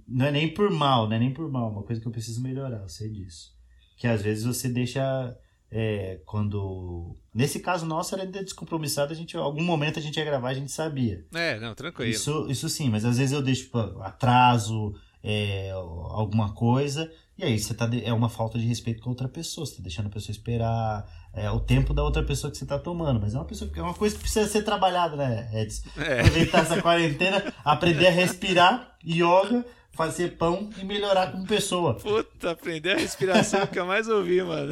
Não 0.08 0.26
é 0.28 0.32
nem 0.32 0.54
por 0.54 0.72
mal, 0.72 1.08
não 1.10 1.16
é 1.16 1.20
nem 1.20 1.34
por 1.34 1.52
mal, 1.52 1.68
é 1.68 1.72
uma 1.72 1.84
coisa 1.84 2.02
que 2.02 2.08
eu 2.08 2.12
preciso 2.12 2.42
melhorar, 2.42 2.82
eu 2.82 2.88
sei 2.90 3.10
disso. 3.10 3.52
Que 3.98 4.08
às 4.08 4.22
vezes 4.22 4.46
você 4.46 4.70
deixa. 4.70 5.38
é, 5.70 6.22
quando. 6.26 7.18
Nesse 7.34 7.60
caso 7.60 7.86
nosso 7.86 8.16
era 8.16 8.26
de 8.26 8.44
descompromissado, 8.44 9.12
a 9.12 9.16
gente, 9.16 9.36
algum 9.36 9.64
momento 9.64 10.00
a 10.00 10.02
gente 10.02 10.16
ia 10.18 10.24
gravar, 10.26 10.50
a 10.50 10.54
gente 10.54 10.72
sabia. 10.72 11.26
É, 11.34 11.60
não, 11.60 11.76
tranquilo. 11.76 12.10
Isso, 12.12 12.48
isso 12.50 12.70
sim, 12.70 12.90
mas 12.90 13.04
às 13.04 13.18
vezes 13.18 13.34
eu 13.34 13.42
deixo 13.42 13.70
pô, 13.72 13.80
atraso, 14.02 14.94
é, 15.22 15.72
alguma 15.72 16.54
coisa, 16.54 17.12
e 17.38 17.44
aí 17.44 17.58
você 17.60 17.74
tá 17.74 17.86
de- 17.88 18.04
é 18.06 18.14
uma 18.14 18.30
falta 18.30 18.58
de 18.60 18.66
respeito 18.66 19.02
com 19.02 19.10
a 19.10 19.12
outra 19.14 19.28
pessoa, 19.28 19.66
você 19.66 19.76
tá 19.78 19.82
deixando 19.82 20.08
a 20.08 20.10
pessoa 20.10 20.32
esperar 20.32 21.06
é, 21.36 21.50
o 21.50 21.60
tempo 21.60 21.94
da 21.94 22.04
outra 22.04 22.22
pessoa 22.24 22.52
que 22.52 22.58
você 22.58 22.66
tá 22.66 22.78
tomando, 22.78 23.20
mas 23.20 23.34
é 23.34 23.38
uma, 23.40 23.46
pessoa, 23.46 23.70
é 23.76 23.82
uma 23.82 23.94
coisa 23.96 24.14
que 24.16 24.22
precisa 24.22 24.48
ser 24.48 24.62
trabalhada, 24.64 25.16
né, 25.16 25.50
Edson? 25.54 25.82
É. 25.98 26.20
Aproveitar 26.20 26.60
essa 26.62 26.80
quarentena, 26.82 27.44
aprender 27.66 28.06
a 28.08 28.12
respirar, 28.12 28.96
yoga, 29.04 29.66
fazer 29.96 30.38
pão 30.38 30.70
e 30.80 30.86
melhorar 30.86 31.32
como 31.32 31.46
pessoa. 31.46 31.96
Puta, 31.96 32.52
aprender 32.52 32.94
a 32.94 32.98
respiração 32.98 33.66
que 33.68 33.80
eu 33.80 33.86
mais 33.86 34.08
ouvi, 34.08 34.42
mano. 34.44 34.72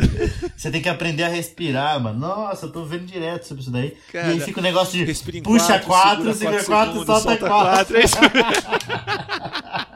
Você 0.56 0.70
tem 0.72 0.82
que 0.82 0.90
aprender 0.90 1.24
a 1.24 1.28
respirar, 1.30 2.00
mano. 2.00 2.20
Nossa, 2.20 2.66
eu 2.68 2.72
tô 2.72 2.86
vendo 2.86 3.06
direto 3.06 3.44
sobre 3.44 3.62
isso 3.62 3.72
daí. 3.72 3.98
Cara, 4.12 4.28
e 4.30 4.32
aí 4.34 4.40
fica 4.40 4.60
o 4.60 4.64
negócio 4.64 4.94
de 5.04 5.42
puxa 5.42 5.80
quatro, 5.80 5.88
quatro, 5.88 6.34
segura 6.34 6.64
quatro 6.64 6.94
quatro, 6.94 7.06
solta 7.06 7.22
solta 7.22 7.48
quatro. 7.48 7.96
quatro, 7.96 7.98
é 7.98 8.04
isso 8.04 8.18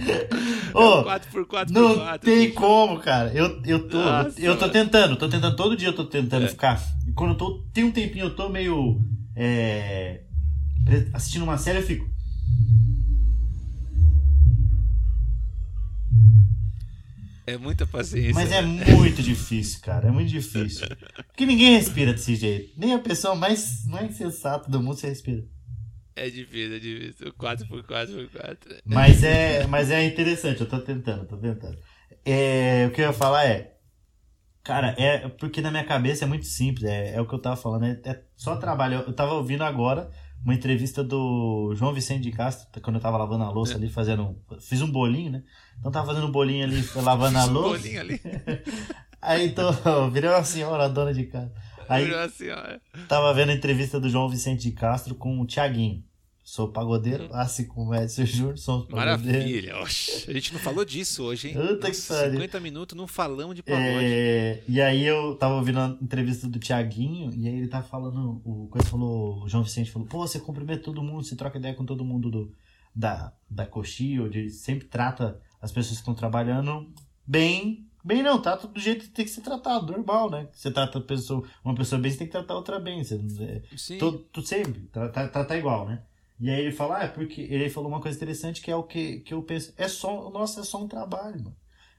Ô, 0.74 1.04
4x4x4. 1.04 1.70
Não 1.70 2.18
tem 2.18 2.52
como, 2.52 2.98
cara. 3.00 3.32
Eu, 3.34 3.60
eu, 3.64 3.88
tô, 3.88 3.98
Nossa, 3.98 4.40
eu 4.40 4.54
tô 4.54 4.62
mano. 4.62 4.72
tentando, 4.72 5.16
tô 5.16 5.28
tentando. 5.28 5.56
Todo 5.56 5.76
dia 5.76 5.88
eu 5.88 5.92
tô 5.94 6.04
tentando 6.04 6.46
É. 6.46 6.48
ficar. 6.48 6.80
E 7.06 7.12
quando 7.12 7.30
eu 7.32 7.36
tô. 7.36 7.62
Tem 7.72 7.84
um 7.84 7.90
tempinho, 7.92 8.26
eu 8.26 8.34
tô 8.36 8.48
meio. 8.48 9.00
é, 9.36 10.22
assistindo 11.12 11.42
uma 11.42 11.58
série, 11.58 11.78
eu 11.78 11.82
fico. 11.82 12.08
É 17.46 17.56
muita 17.56 17.86
paciência. 17.86 18.34
Mas 18.34 18.52
é 18.52 18.62
né? 18.62 18.84
muito 18.94 19.22
difícil, 19.22 19.80
cara. 19.82 20.08
É 20.08 20.10
muito 20.10 20.28
difícil. 20.30 20.86
Porque 21.26 21.44
ninguém 21.44 21.76
respira 21.76 22.12
desse 22.12 22.36
jeito. 22.36 22.72
Nem 22.78 22.94
a 22.94 22.98
pessoa 22.98 23.34
mais, 23.34 23.84
mais 23.86 24.16
sensata 24.16 24.70
do 24.70 24.80
mundo 24.80 24.96
se 24.98 25.06
respira. 25.06 25.42
É 26.16 26.28
difícil, 26.28 26.76
é 26.76 26.78
difícil. 26.78 27.32
4x4x4. 27.34 28.80
Mas 28.84 29.22
é, 29.24 29.66
mas 29.66 29.90
é 29.90 30.04
interessante, 30.04 30.60
eu 30.60 30.68
tô 30.68 30.78
tentando, 30.80 31.26
tô 31.26 31.36
tentando. 31.36 31.78
É, 32.24 32.86
o 32.86 32.90
que 32.92 33.00
eu 33.00 33.06
ia 33.06 33.12
falar 33.12 33.46
é. 33.46 33.76
Cara, 34.62 34.94
é 34.98 35.26
porque 35.28 35.62
na 35.62 35.70
minha 35.70 35.84
cabeça 35.84 36.24
é 36.24 36.28
muito 36.28 36.44
simples, 36.44 36.84
é, 36.84 37.14
é 37.14 37.20
o 37.20 37.26
que 37.26 37.34
eu 37.34 37.38
tava 37.40 37.56
falando, 37.56 37.86
é, 37.86 37.98
é 38.04 38.22
só 38.36 38.56
trabalho. 38.56 38.96
Eu, 38.96 39.00
eu 39.06 39.12
tava 39.14 39.32
ouvindo 39.32 39.64
agora 39.64 40.10
uma 40.44 40.54
entrevista 40.54 41.02
do 41.02 41.72
João 41.74 41.94
Vicente 41.94 42.22
de 42.22 42.30
Castro, 42.32 42.66
quando 42.82 42.96
eu 42.96 43.02
tava 43.02 43.16
lavando 43.16 43.44
a 43.44 43.50
louça 43.50 43.72
É. 43.72 43.76
ali, 43.76 43.88
fazendo. 43.88 44.36
Fiz 44.60 44.82
um 44.82 44.90
bolinho, 44.90 45.32
né? 45.32 45.42
Então 45.78 45.90
tava 45.90 46.06
fazendo 46.08 46.26
um 46.26 46.30
bolinho 46.32 46.64
ali, 46.64 46.82
lavando 46.96 47.38
a 47.38 47.42
Fiz 47.42 47.50
um 47.50 47.52
louça. 47.54 47.78
bolinho 47.78 48.00
ali. 48.00 48.20
Aí 49.22 49.50
tô, 49.54 49.70
virei 50.10 50.30
uma 50.30 50.44
senhora, 50.44 50.88
dona 50.88 51.12
de 51.12 51.24
casa. 51.24 51.52
Aí 51.90 52.14
assim, 52.14 52.46
tava 53.08 53.32
vendo 53.34 53.50
a 53.50 53.54
entrevista 53.54 53.98
do 53.98 54.08
João 54.08 54.28
Vicente 54.28 54.62
de 54.62 54.72
Castro 54.72 55.14
com 55.14 55.40
o 55.40 55.46
Thiaguinho. 55.46 56.04
Sou 56.42 56.66
pagodeiro, 56.66 57.28
assim 57.32 57.64
como 57.64 57.90
o 57.90 57.94
Edson 57.94 58.24
Júnior, 58.24 58.58
somos 58.58 58.86
pagodeiros. 58.88 59.22
Maravilha. 59.24 59.78
Oxe, 59.82 60.28
a 60.28 60.32
gente 60.32 60.52
não 60.52 60.58
falou 60.58 60.84
disso 60.84 61.22
hoje, 61.22 61.48
hein? 61.48 61.54
Puta 61.54 61.86
Nossa, 61.86 62.14
pariu. 62.14 62.32
50 62.32 62.60
minutos 62.60 62.96
não 62.96 63.06
falamos 63.06 63.54
de 63.54 63.62
pagode. 63.62 64.04
É, 64.04 64.64
e 64.66 64.80
aí 64.80 65.06
eu 65.06 65.36
tava 65.36 65.54
ouvindo 65.54 65.78
a 65.78 65.96
entrevista 66.02 66.48
do 66.48 66.58
Tiaguinho, 66.58 67.30
e 67.36 67.46
aí 67.46 67.54
ele 67.54 67.68
tá 67.68 67.84
falando, 67.84 68.42
o 68.44 68.66
coisa 68.68 68.88
falou, 68.88 69.44
o 69.44 69.48
João 69.48 69.62
Vicente 69.62 69.92
falou, 69.92 70.08
pô, 70.08 70.26
você 70.26 70.40
cumprimenta 70.40 70.82
todo 70.82 71.02
mundo, 71.04 71.22
você 71.22 71.36
troca 71.36 71.56
ideia 71.56 71.74
com 71.74 71.84
todo 71.84 72.04
mundo 72.04 72.28
do, 72.28 72.52
da, 72.92 73.32
da 73.48 73.64
coxinha, 73.64 74.24
onde 74.24 74.40
ele 74.40 74.50
sempre 74.50 74.88
trata 74.88 75.40
as 75.62 75.70
pessoas 75.70 75.98
que 75.98 76.02
estão 76.02 76.14
trabalhando 76.14 76.92
bem. 77.24 77.86
Bem 78.02 78.22
não, 78.22 78.40
trata 78.40 78.66
do 78.66 78.80
jeito 78.80 79.04
que 79.04 79.10
tem 79.10 79.24
que 79.24 79.30
ser 79.30 79.42
tratado, 79.42 79.92
normal, 79.92 80.30
né? 80.30 80.48
Você 80.52 80.70
trata 80.70 80.98
a 80.98 81.02
pessoa, 81.02 81.46
uma 81.64 81.74
pessoa 81.74 82.00
bem, 82.00 82.10
você 82.10 82.18
tem 82.18 82.26
que 82.26 82.32
tratar 82.32 82.54
outra 82.54 82.78
bem. 82.78 83.04
Você, 83.04 83.16
é, 83.40 83.76
Sim. 83.76 83.98
Tu 84.32 84.42
sempre, 84.42 84.82
tratar 84.92 85.28
tá, 85.28 85.44
tá 85.44 85.56
igual, 85.56 85.86
né? 85.86 86.02
E 86.40 86.48
aí 86.48 86.62
ele 86.62 86.72
fala, 86.72 86.98
ah, 86.98 87.04
é 87.04 87.08
porque 87.08 87.42
ele 87.42 87.68
falou 87.68 87.90
uma 87.90 88.00
coisa 88.00 88.16
interessante 88.16 88.62
que 88.62 88.70
é 88.70 88.76
o 88.76 88.82
que, 88.82 89.20
que 89.20 89.34
eu 89.34 89.42
penso, 89.42 89.74
é 89.76 89.86
só, 89.86 90.30
nossa, 90.30 90.60
é 90.60 90.64
só 90.64 90.82
um 90.82 90.88
trabalho, 90.88 91.44
mano. 91.44 91.56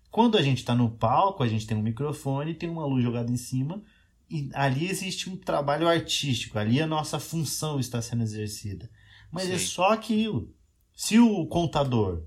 Quando 0.10 0.38
a 0.38 0.42
gente 0.42 0.66
tá 0.66 0.74
no 0.74 0.90
palco, 0.90 1.44
a 1.44 1.48
gente 1.48 1.68
tem 1.68 1.78
um 1.78 1.82
microfone, 1.84 2.56
tem 2.56 2.68
uma 2.68 2.86
luz 2.86 3.04
jogada 3.04 3.32
em 3.32 3.38
cima, 3.38 3.82
e 4.30 4.50
ali 4.54 4.90
existe 4.90 5.30
um 5.30 5.38
trabalho 5.38 5.88
artístico, 5.88 6.58
ali 6.58 6.82
a 6.82 6.88
nossa 6.88 7.20
função 7.20 7.80
está 7.80 8.02
sendo 8.02 8.24
exercida. 8.24 8.90
Mas 9.32 9.50
é 9.50 9.58
Sim. 9.58 9.66
só 9.66 9.92
aquilo. 9.92 10.54
Se 10.94 11.20
o 11.20 11.46
contador 11.46 12.24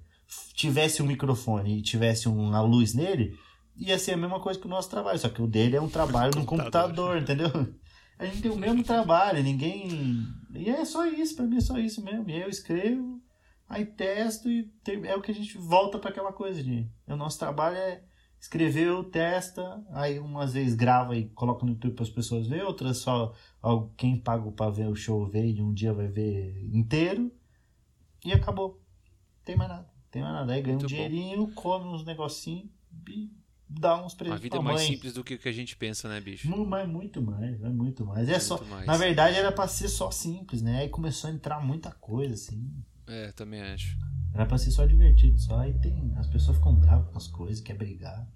tivesse 0.55 1.03
um 1.03 1.07
microfone 1.07 1.79
e 1.79 1.83
tivesse 1.83 2.29
uma 2.29 2.63
luz 2.63 2.95
nele, 2.95 3.37
ia 3.77 3.99
ser 3.99 4.13
a 4.13 4.17
mesma 4.17 4.41
coisa 4.41 4.59
que 4.59 4.67
o 4.67 4.71
nosso 4.71 4.91
trabalho, 4.91 5.19
só 5.19 5.29
que 5.29 5.43
o 5.43 5.47
dele 5.47 5.77
é 5.77 5.81
um 5.81 5.89
trabalho 5.89 6.33
no 6.37 6.45
Computador. 6.45 7.17
computador, 7.17 7.23
entendeu? 7.23 7.75
A 8.19 8.25
gente 8.27 8.43
tem 8.43 8.51
o 8.51 8.57
mesmo 8.57 8.85
trabalho, 8.85 9.43
ninguém. 9.43 10.27
E 10.55 10.71
é 10.71 10.85
só 10.85 11.07
isso, 11.07 11.35
pra 11.35 11.45
mim 11.45 11.57
é 11.57 11.61
só 11.61 11.79
isso 11.79 12.03
mesmo. 12.03 12.29
E 12.31 12.35
aí 12.35 12.43
eu 12.43 12.49
escrevo, 12.49 13.21
aí 13.69 13.85
testo 13.85 14.49
e 14.49 14.71
é 15.05 15.17
o 15.17 15.21
que 15.21 15.33
a 15.33 15.35
gente 15.35 15.59
volta 15.59 15.99
pra 15.99 16.11
aquela 16.11 16.33
coisa 16.33 16.63
de. 16.63 16.89
O 17.09 17.17
nosso 17.17 17.39
trabalho 17.39 17.77
é 17.77 18.03
escreveu, 18.41 19.03
testa, 19.03 19.83
aí 19.91 20.19
umas 20.19 20.53
vezes 20.53 20.75
grava 20.75 21.17
e 21.17 21.29
coloca 21.31 21.65
no 21.65 21.73
YouTube 21.73 21.95
para 21.95 22.05
as 22.05 22.11
pessoas 22.11 22.47
ver, 22.47 22.63
outras 22.63 22.99
só 22.99 23.33
quem 23.97 24.19
paga 24.21 24.51
para 24.53 24.71
ver 24.71 24.87
o 24.87 24.95
show 24.95 25.27
vê 25.27 25.47
e 25.47 25.63
um 25.63 25.73
dia 25.73 25.95
vai 25.95 26.09
ver 26.09 26.69
inteiro 26.73 27.33
e 28.25 28.33
acabou. 28.33 28.81
Tem 29.45 29.57
mais 29.57 29.71
nada, 29.71 29.91
tem 30.11 30.23
mais 30.23 30.35
nada. 30.35 30.53
Aí 30.53 30.63
ganha 30.63 30.77
um 30.77 30.81
Muito 30.81 30.91
bom. 30.91 30.95
dinheirinho, 30.95 31.53
come 31.55 31.87
uns 31.89 32.05
negocinhos 32.05 32.69
dar 33.81 34.03
uns 34.05 34.15
A 34.15 34.17
presentes 34.17 34.43
vida 34.43 34.57
é 34.57 34.61
mais 34.61 34.77
mãe. 34.81 34.87
simples 34.87 35.13
do 35.15 35.23
que 35.25 35.35
o 35.35 35.39
que 35.39 35.49
a 35.49 35.53
gente 35.53 35.77
pensa, 35.77 36.09
né, 36.09 36.21
bicho? 36.21 36.49
Mu- 36.49 36.67
Mas 36.67 36.89
muito 36.89 37.21
mais, 37.23 37.63
é 37.63 37.69
muito 37.69 38.05
mais. 38.07 38.29
É 38.29 38.39
só, 38.39 38.57
Muito 38.57 38.71
mais. 38.71 38.87
na 38.87 38.97
verdade 38.97 39.37
era 39.37 39.51
pra 39.53 39.67
ser 39.69 39.89
só 39.89 40.11
simples, 40.11 40.63
né? 40.63 40.81
Aí 40.81 40.89
começou 40.89 41.29
a 41.31 41.33
entrar 41.33 41.61
muita 41.61 41.91
coisa, 41.93 42.35
assim. 42.35 42.71
É, 43.07 43.33
também 43.33 43.61
acho. 43.61 43.97
Era 44.33 44.47
pra 44.47 44.59
ser 44.59 44.71
só 44.71 44.85
divertido, 44.87 45.39
só. 45.39 45.59
Aí 45.61 45.73
tem. 45.79 46.13
As 46.17 46.27
pessoas 46.27 46.57
ficam 46.57 46.75
bravas 46.75 47.09
com 47.11 47.19
as 47.19 47.27
coisas, 47.29 47.61
quer 47.61 47.75
brigar. 47.75 48.27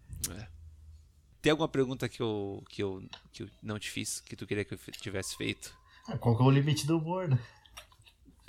Tem 1.41 1.51
alguma 1.53 1.68
pergunta 1.68 2.09
que 2.09 2.20
eu, 2.20 2.62
que 2.68 2.82
eu, 2.82 3.03
que 3.32 3.45
eu 3.45 3.49
não 3.62 3.78
te 3.78 3.91
fiz, 3.91 4.20
que 4.20 4.34
tu 4.36 4.47
queria 4.47 4.64
que 4.64 4.74
eu 4.74 4.78
tivesse 5.01 5.36
feito? 5.36 5.72
Ah, 6.07 6.18
qual 6.18 6.36
que 6.36 6.43
é 6.43 6.47
o 6.47 6.51
limite 6.51 6.86
do 6.86 6.99
humor, 6.99 7.28
né? 7.28 7.39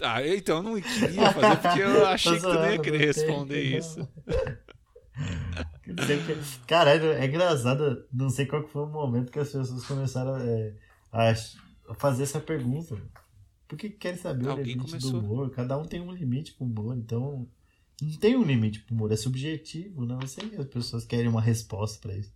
Ah, 0.01 0.25
então 0.25 0.57
eu 0.57 0.63
não 0.63 0.81
queria 0.81 1.31
fazer 1.33 1.57
porque 1.61 1.79
eu 1.81 2.05
achei 2.07 2.35
que 2.35 2.41
tu 2.41 2.53
não 2.53 2.71
ia 2.71 2.79
querer 2.79 2.99
não 2.99 3.05
responder 3.05 3.71
não. 3.71 3.77
isso. 3.77 4.09
Caralho, 6.67 7.11
é 7.11 7.25
engraçado. 7.25 8.05
Não 8.11 8.29
sei 8.29 8.45
qual 8.45 8.67
foi 8.67 8.83
o 8.83 8.87
momento 8.87 9.31
que 9.31 9.39
as 9.39 9.51
pessoas 9.51 9.85
começaram 9.85 10.37
é, 10.37 10.73
a 11.11 11.33
fazer 11.95 12.23
essa 12.23 12.39
pergunta. 12.39 12.97
Por 13.67 13.77
que 13.77 13.89
que 13.89 13.97
querem 13.97 14.17
saber 14.17 14.47
Alguém 14.47 14.63
o 14.63 14.67
limite 14.67 14.91
começou. 14.91 15.11
do 15.11 15.19
humor? 15.19 15.51
Cada 15.51 15.77
um 15.77 15.85
tem 15.85 16.01
um 16.01 16.11
limite 16.11 16.53
pro 16.53 16.65
humor, 16.65 16.97
então. 16.97 17.47
Não 18.01 18.17
tem 18.17 18.35
um 18.35 18.43
limite 18.43 18.79
pro 18.79 18.95
humor, 18.95 19.11
é 19.11 19.15
subjetivo, 19.15 20.05
não. 20.05 20.19
Eu 20.19 20.27
sei 20.27 20.49
que 20.49 20.55
as 20.55 20.67
pessoas 20.67 21.05
querem 21.05 21.27
uma 21.27 21.41
resposta 21.41 21.99
pra 21.99 22.17
isso. 22.17 22.33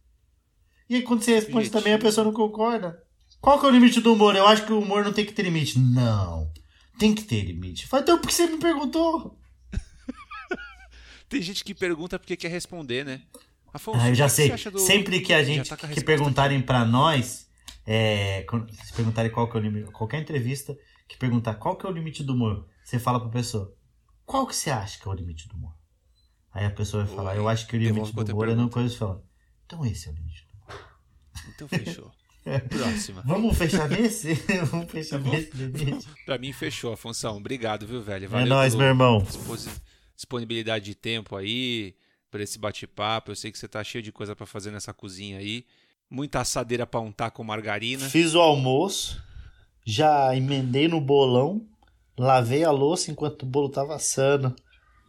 E 0.90 0.96
aí, 0.96 1.02
quando 1.02 1.22
você 1.22 1.36
responde 1.36 1.66
Subjetivo. 1.66 1.80
também, 1.80 1.94
a 1.94 2.00
pessoa 2.00 2.26
não 2.26 2.34
concorda. 2.34 3.02
Qual 3.40 3.60
que 3.60 3.66
é 3.66 3.70
o 3.70 3.72
limite 3.72 4.02
do 4.02 4.14
humor? 4.14 4.36
Eu 4.36 4.46
acho 4.46 4.66
que 4.66 4.74
o 4.74 4.80
humor 4.80 5.04
não 5.04 5.14
tem 5.14 5.26
que 5.26 5.34
ter 5.34 5.44
limite. 5.44 5.80
Não. 5.80 6.52
Tem 7.00 7.16
que 7.16 7.24
ter 7.24 7.44
limite. 7.44 7.88
Fala, 7.88 8.04
então 8.04 8.20
por 8.20 8.28
que 8.28 8.34
você 8.34 8.48
me 8.48 8.58
perguntou? 8.58 9.38
Tem 11.30 11.42
gente 11.42 11.64
que 11.64 11.74
pergunta 11.74 12.18
porque 12.20 12.36
quer 12.38 12.50
responder, 12.50 13.04
né? 13.06 13.22
Afonso, 13.74 14.00
Ah, 14.00 14.10
eu 14.10 14.16
já 14.16 14.30
sei. 14.30 14.50
do- 14.72 14.80
Sempre 14.80 15.20
que 15.22 15.34
a 15.34 15.44
gente 15.44 15.68
tá 15.68 15.76
a 15.76 15.88
que 15.88 16.04
perguntarem 16.04 16.62
pra 16.62 16.86
nós, 16.86 17.48
é, 17.88 18.46
se 18.86 18.94
perguntarem 18.94 19.32
qual 19.32 19.50
que 19.50 19.58
é 19.58 19.60
o 19.60 19.64
limite, 19.64 19.92
qualquer 19.92 20.22
entrevista 20.22 20.78
que 21.08 21.18
perguntar 21.18 21.56
qual 21.56 21.76
que 21.76 21.86
é 21.86 21.90
o 21.90 21.92
limite 21.92 22.24
do 22.24 22.34
humor, 22.34 22.68
você 22.84 23.00
fala 23.00 23.20
pra 23.20 23.30
pessoa, 23.30 23.76
qual 24.26 24.46
que 24.46 24.56
você 24.56 24.70
acha 24.70 25.00
que 25.02 25.08
é 25.08 25.12
o 25.12 25.14
limite 25.14 25.48
do 25.48 25.56
humor? 25.56 25.74
Aí 26.54 26.66
a 26.66 26.70
pessoa 26.72 27.04
vai 27.04 27.16
falar, 27.16 27.32
Oi, 27.32 27.38
eu 27.40 27.50
acho 27.50 27.66
que 27.68 27.76
o 27.76 27.80
limite 27.80 28.14
do 28.14 28.32
humor 28.32 28.48
é 28.50 28.54
não 28.56 28.70
coisa 28.70 28.96
falando. 28.96 29.24
Então 29.66 29.84
esse 29.86 30.08
é 30.08 30.12
o 30.12 30.16
limite 30.16 30.46
do 30.48 30.54
humor. 30.54 30.88
Então 31.50 31.68
fechou. 31.68 32.12
Próxima. 32.70 33.24
Vamos 33.26 33.58
fechar 33.58 33.90
nesse? 33.90 34.34
Vamos 34.70 34.92
fechar 34.92 35.20
nesse 35.20 35.50
limite? 35.56 36.08
Pra 36.26 36.38
mim 36.38 36.54
fechou, 36.54 36.94
Afonso. 36.94 37.28
Obrigado, 37.30 37.88
viu, 37.88 38.04
velho? 38.04 38.26
é 38.36 38.46
nóis, 38.46 38.74
pelo 38.74 38.80
meu 38.84 38.88
irmão. 38.90 39.18
disposi- 39.24 39.70
disponibilidade 40.16 40.86
de 40.86 40.96
tempo 40.96 41.36
aí, 41.36 41.96
por 42.32 42.40
esse 42.42 42.58
bate-papo. 42.60 43.32
Eu 43.32 43.36
sei 43.36 43.52
que 43.52 43.58
você 43.58 43.68
tá 43.68 43.84
cheio 43.84 44.04
de 44.04 44.12
coisa 44.12 44.36
pra 44.36 44.46
fazer 44.46 44.72
nessa 44.72 44.94
cozinha 44.94 45.38
aí. 45.40 45.66
Muita 46.10 46.40
assadeira 46.42 46.86
pra 46.86 47.00
untar 47.00 47.32
com 47.32 47.44
margarina. 47.44 48.08
Fiz 48.10 48.34
o 48.36 48.40
almoço, 48.40 49.22
já 49.86 50.36
emendei 50.36 50.88
no 50.88 51.02
bolão, 51.02 51.66
lavei 52.18 52.64
a 52.64 52.72
louça 52.72 53.10
enquanto 53.12 53.44
o 53.44 53.46
bolo 53.48 53.70
tava 53.70 53.96
assando. 53.96 54.56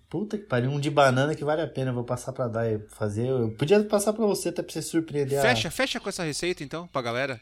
Puta 0.08 0.38
que 0.38 0.44
pariu, 0.44 0.70
um 0.70 0.78
de 0.78 0.90
banana 0.90 1.34
que 1.34 1.44
vale 1.44 1.60
a 1.60 1.66
pena. 1.66 1.90
Eu 1.90 1.94
vou 1.94 2.04
passar 2.04 2.32
pra 2.32 2.46
dar 2.46 2.70
e 2.70 2.78
fazer. 2.90 3.26
Eu 3.28 3.50
podia 3.56 3.82
passar 3.84 4.12
pra 4.12 4.24
você 4.24 4.50
até 4.50 4.62
pra 4.62 4.72
você 4.72 4.80
surpreender. 4.80 5.38
a- 5.38 5.42
Fecha, 5.42 5.70
fecha 5.70 5.98
com 6.00 6.08
essa 6.08 6.22
receita 6.22 6.62
então, 6.62 6.86
pra 6.86 7.02
galera. 7.02 7.40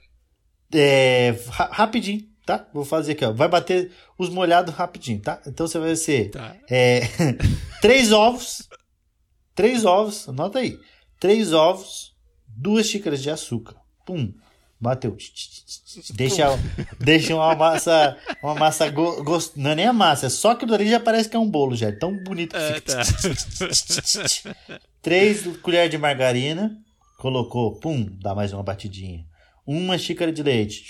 É, 0.73 1.37
ra- 1.49 1.69
rapidinho, 1.71 2.27
tá? 2.47 2.67
Vou 2.73 2.85
fazer 2.85 3.13
aqui, 3.13 3.25
ó. 3.25 3.33
Vai 3.33 3.49
bater 3.49 3.91
os 4.19 4.29
molhados 4.29 4.75
rapidinho, 4.75 5.21
tá? 5.21 5.41
Então 5.47 5.67
você 5.67 5.79
vai 5.79 5.95
ser 5.97 6.31
Tá. 6.31 6.57
é, 6.71 7.01
três 7.81 8.13
ovos, 8.13 8.69
três 9.55 9.85
ovos, 9.85 10.29
anota 10.29 10.59
aí. 10.59 10.79
Três 11.21 11.53
ovos, 11.53 12.15
duas 12.47 12.87
xícaras 12.87 13.23
de 13.23 13.31
açúcar. 13.31 13.77
Pum, 14.05 14.33
bateu. 14.81 15.17
Deixa, 16.15 16.59
deixa 16.99 17.35
uma 17.35 17.55
massa, 17.55 18.17
uma 18.43 18.55
massa 18.55 18.89
go, 18.91 19.23
gost... 19.23 19.53
não 19.57 19.71
é 19.71 19.75
nem 19.75 19.87
a 19.87 19.93
massa, 19.93 20.27
é 20.27 20.31
só 20.31 20.53
aquilo 20.53 20.75
ali 20.75 20.89
já 20.89 20.99
parece 20.99 21.29
que 21.29 21.37
é 21.37 21.39
um 21.39 21.49
bolo 21.49 21.77
já, 21.77 21.89
é 21.89 21.93
tão 21.93 22.17
bonito 22.25 22.53
que 22.57 22.57
É, 22.63 22.75
fica. 22.75 22.97
tá. 22.97 23.03
Três 25.03 25.47
colheres 25.59 25.91
de 25.91 25.99
margarina, 25.99 26.77
colocou, 27.19 27.79
pum, 27.79 28.07
dá 28.21 28.35
mais 28.35 28.53
uma 28.53 28.63
batidinha. 28.63 29.25
Uma 29.67 29.99
xícara 29.99 30.33
de 30.33 30.43
leite. 30.43 30.83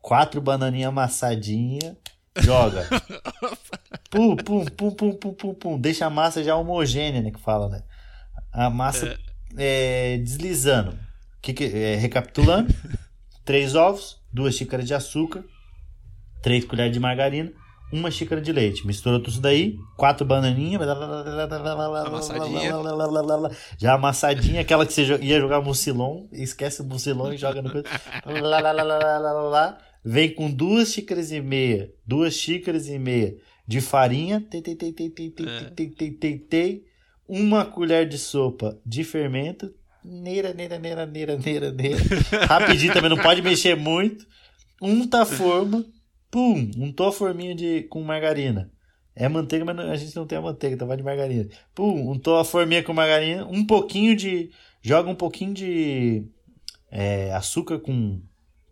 Quatro 0.00 0.40
bananinhas 0.40 0.88
amassadinhas, 0.88 1.96
joga. 2.38 2.86
Pum, 4.10 4.36
pum, 4.36 4.64
pum, 4.64 4.90
pum, 4.90 5.12
pum, 5.12 5.32
pum, 5.34 5.54
pum. 5.54 5.78
Deixa 5.78 6.06
a 6.06 6.10
massa 6.10 6.42
já 6.42 6.56
homogênea, 6.56 7.20
né, 7.20 7.30
que 7.30 7.40
fala, 7.40 7.68
né? 7.68 7.82
A 8.52 8.70
massa 8.70 9.18
é, 9.56 10.18
deslizando. 10.18 10.98
Que 11.42 11.52
que, 11.52 11.64
é, 11.64 11.94
recapitulando, 11.96 12.74
três 13.44 13.74
ovos, 13.74 14.20
duas 14.32 14.54
xícaras 14.54 14.86
de 14.86 14.94
açúcar, 14.94 15.44
três 16.42 16.64
colheres 16.64 16.92
de 16.92 17.00
margarina, 17.00 17.52
uma 17.92 18.10
xícara 18.10 18.40
de 18.40 18.52
leite. 18.52 18.86
Misturou 18.86 19.18
tudo 19.18 19.30
isso 19.30 19.40
daí, 19.40 19.76
quatro 19.96 20.26
bananinhas, 20.26 20.80
Amassadinha. 22.06 22.72
já 23.78 23.94
amassadinha, 23.94 24.60
aquela 24.60 24.84
que 24.86 24.92
você 24.92 25.04
ia 25.22 25.40
jogar 25.40 25.60
mucilon, 25.60 26.26
esquece 26.32 26.82
o 26.82 26.84
mucilon 26.84 27.32
e 27.32 27.36
joga 27.38 27.62
no. 27.62 27.70
Vem 30.10 30.34
com 30.34 30.50
duas 30.50 30.90
xícaras 30.90 31.30
e 31.32 31.38
meia, 31.38 31.92
duas 32.06 32.32
xícaras 32.32 32.88
e 32.88 32.98
meia 32.98 33.36
de 33.66 33.82
farinha, 33.82 34.42
uma 37.28 37.66
colher 37.66 38.08
de 38.08 38.16
sopa 38.16 38.80
de 38.86 39.04
fermento, 39.04 39.70
neira, 40.02 40.54
neira, 40.54 40.78
neira, 40.78 41.04
neira, 41.04 41.36
neira, 41.36 41.70
neira. 41.70 42.00
Rapidinho 42.48 42.94
também, 42.94 43.10
não 43.10 43.18
pode 43.18 43.42
mexer 43.42 43.76
muito. 43.76 44.26
Unta 44.80 45.20
a 45.20 45.26
forma, 45.26 45.84
pum, 46.30 46.70
untou 46.78 47.08
a 47.08 47.12
forminha 47.12 47.54
de, 47.54 47.82
com 47.82 48.02
margarina. 48.02 48.72
É 49.14 49.28
manteiga, 49.28 49.66
mas 49.66 49.78
a 49.78 49.96
gente 49.96 50.16
não 50.16 50.26
tem 50.26 50.38
a 50.38 50.40
manteiga, 50.40 50.74
então 50.74 50.88
vai 50.88 50.96
de 50.96 51.02
margarina. 51.02 51.50
Pum, 51.74 52.10
untou 52.10 52.38
a 52.38 52.46
forminha 52.46 52.82
com 52.82 52.94
margarina, 52.94 53.46
um 53.46 53.62
pouquinho 53.62 54.16
de. 54.16 54.52
Joga 54.80 55.10
um 55.10 55.14
pouquinho 55.14 55.52
de 55.52 56.24
é, 56.90 57.30
açúcar 57.34 57.78
com, 57.78 58.22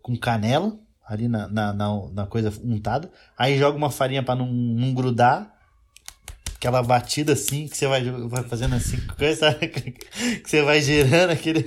com 0.01 0.17
canela 0.17 0.86
ali 1.07 1.27
na, 1.27 1.47
na, 1.47 1.73
na, 1.73 1.87
na 2.13 2.25
coisa 2.27 2.51
untada. 2.63 3.09
Aí 3.37 3.57
joga 3.57 3.77
uma 3.77 3.89
farinha 3.89 4.21
pra 4.23 4.35
não, 4.35 4.45
não 4.47 4.93
grudar. 4.93 5.53
Aquela 6.55 6.81
batida 6.81 7.33
assim, 7.33 7.67
que 7.67 7.77
você 7.77 7.85
vai, 7.85 8.03
vai 8.03 8.41
fazendo 8.43 8.73
assim, 8.73 8.97
coisa, 9.15 9.53
que 9.61 9.93
você 10.43 10.63
vai 10.63 10.81
girando 10.81 11.29
aquele. 11.29 11.63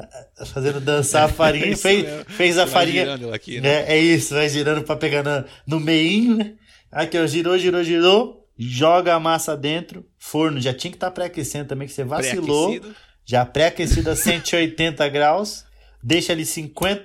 Fazendo 0.52 0.80
dançar 0.82 1.24
a 1.24 1.28
farinha. 1.28 1.68
Isso 1.68 1.80
fez, 1.82 2.02
mesmo. 2.04 2.24
fez 2.26 2.58
a 2.58 2.64
Vai 2.66 2.72
farinha. 2.72 3.34
aqui, 3.34 3.58
né? 3.60 3.84
É, 3.90 3.94
é 3.94 3.98
isso, 3.98 4.34
vai 4.34 4.46
girando 4.50 4.82
pra 4.84 4.96
pegar 4.96 5.22
na- 5.22 5.44
no 5.66 5.80
meinho, 5.80 6.36
né? 6.36 6.52
Aqui, 6.92 7.18
ó, 7.18 7.26
girou, 7.26 7.56
girou, 7.58 7.82
girou. 7.82 8.46
Joga 8.58 9.14
a 9.14 9.18
massa 9.20 9.56
dentro. 9.56 10.04
Forno, 10.18 10.60
já 10.60 10.74
tinha 10.74 10.90
que 10.90 10.96
estar 10.98 11.10
pré-aquecendo 11.10 11.66
também, 11.68 11.88
que 11.88 11.94
você 11.94 12.04
vacilou. 12.04 12.68
Pré-aquecido. 12.68 12.96
Já 13.24 13.46
pré-aquecido 13.46 14.10
a 14.10 14.16
180 14.16 15.08
graus. 15.08 15.64
Deixa 16.02 16.32
ali 16.34 16.44
50, 16.44 17.02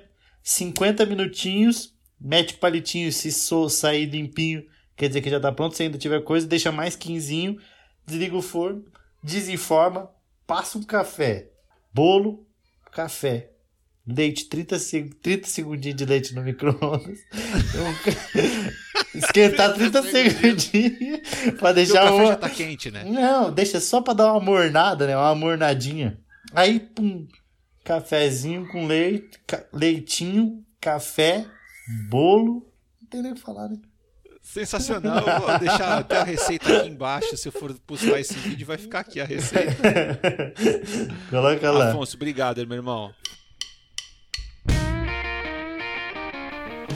50 0.49 1.05
minutinhos. 1.05 1.93
Mete 2.19 2.55
o 2.55 2.57
palitinho, 2.57 3.13
se 3.13 3.31
so, 3.31 3.69
sair 3.69 4.05
limpinho, 4.05 4.65
quer 4.97 5.07
dizer 5.07 5.21
que 5.21 5.29
já 5.29 5.39
tá 5.39 5.51
pronto. 5.51 5.75
Se 5.75 5.83
ainda 5.83 5.97
tiver 5.97 6.21
coisa, 6.21 6.45
deixa 6.45 6.71
mais 6.71 6.95
15. 6.95 7.57
Desliga 8.05 8.35
o 8.35 8.41
forno, 8.41 8.83
desenforma, 9.23 10.09
passa 10.45 10.77
um 10.77 10.83
café. 10.83 11.49
Bolo, 11.93 12.45
café. 12.91 13.51
Leite, 14.05 14.45
30, 14.45 14.79
seg 14.79 15.13
30 15.21 15.47
segundinhos 15.47 15.95
de 15.95 16.05
leite 16.05 16.33
no 16.33 16.41
micro-ondas. 16.41 17.19
Esquentar 19.13 19.75
30 19.75 20.03
segundinhos 20.03 21.19
pra 21.29 21.51
Porque 21.51 21.67
o 21.67 21.73
deixar 21.73 22.03
café 22.05 22.11
uma... 22.11 22.25
já 22.25 22.35
tá 22.35 22.49
quente, 22.49 22.91
né? 22.91 23.05
Não, 23.05 23.51
deixa 23.51 23.79
só 23.79 24.01
pra 24.01 24.13
dar 24.13 24.33
uma 24.33 24.41
mornada, 24.41 25.05
né? 25.05 25.15
Uma 25.15 25.35
mornadinha. 25.35 26.19
Aí, 26.53 26.79
pum, 26.79 27.27
cafezinho 27.93 28.67
com 28.67 28.85
leite, 28.85 29.39
ca- 29.47 29.65
leitinho, 29.73 30.63
café, 30.79 31.43
bolo. 32.07 32.71
Não 33.01 33.09
tem 33.09 33.23
nem 33.23 33.31
o 33.31 33.35
que 33.35 33.41
falar, 33.41 33.67
né? 33.67 33.77
Sensacional. 34.43 35.27
Eu 35.27 35.39
vou 35.41 35.57
deixar 35.57 35.97
até 35.97 36.17
a 36.17 36.23
receita 36.23 36.77
aqui 36.77 36.87
embaixo. 36.87 37.35
Se 37.35 37.47
eu 37.47 37.51
for 37.51 37.73
postar 37.87 38.19
esse 38.19 38.35
vídeo, 38.35 38.67
vai 38.67 38.77
ficar 38.77 38.99
aqui 38.99 39.19
a 39.19 39.25
receita. 39.25 40.21
Coloca 41.31 41.71
lá. 41.71 41.89
Afonso, 41.89 42.15
obrigado, 42.15 42.65
meu 42.67 42.77
irmão. 42.77 43.11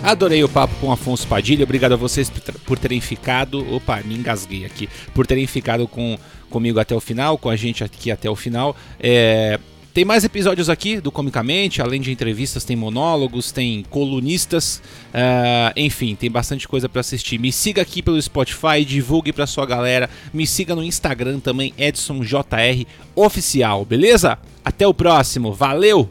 Adorei 0.04 0.44
o 0.44 0.50
papo 0.50 0.76
com 0.80 0.92
Afonso 0.92 1.28
Padilha. 1.28 1.64
Obrigado 1.64 1.94
a 1.94 1.98
vocês 1.98 2.30
por 2.66 2.78
terem 2.78 3.02
ficado. 3.02 3.66
Opa, 3.74 4.00
me 4.02 4.14
engasguei 4.14 4.64
aqui. 4.64 4.88
Por 5.16 5.26
terem 5.26 5.48
ficado 5.48 5.88
com, 5.88 6.20
comigo 6.52 6.80
até 6.80 6.94
o 6.94 7.00
final, 7.00 7.36
com 7.38 7.50
a 7.50 7.56
gente 7.56 7.84
aqui 7.84 8.12
até 8.12 8.30
o 8.30 8.36
final. 8.36 8.76
É, 9.00 9.60
Tem 9.94 10.04
mais 10.04 10.24
episódios 10.24 10.72
aqui 10.72 11.00
do 11.00 11.12
Comicamente, 11.12 11.80
além 11.80 12.02
de 12.02 12.12
entrevistas, 12.12 12.64
tem 12.64 12.76
monólogos, 12.76 13.52
tem 13.52 13.86
colunistas, 13.92 14.82
uh, 15.14 15.72
enfim, 15.76 16.16
tem 16.16 16.32
bastante 16.32 16.68
coisa 16.68 16.90
para 16.90 17.02
assistir. 17.02 17.38
Me 17.38 17.52
siga 17.52 17.84
aqui 17.84 18.02
pelo 18.02 18.20
Spotify, 18.20 18.84
divulgue 18.84 19.32
para 19.32 19.46
sua 19.46 19.68
galera, 19.68 20.10
me 20.34 20.48
siga 20.48 20.74
no 20.74 20.84
Instagram 20.84 21.40
também, 21.40 21.76
EdsonJR 21.78 22.88
Oficial, 23.16 23.86
beleza? 23.86 24.40
Até 24.66 24.88
o 24.88 24.96
próximo, 24.96 25.54
valeu! 25.54 26.10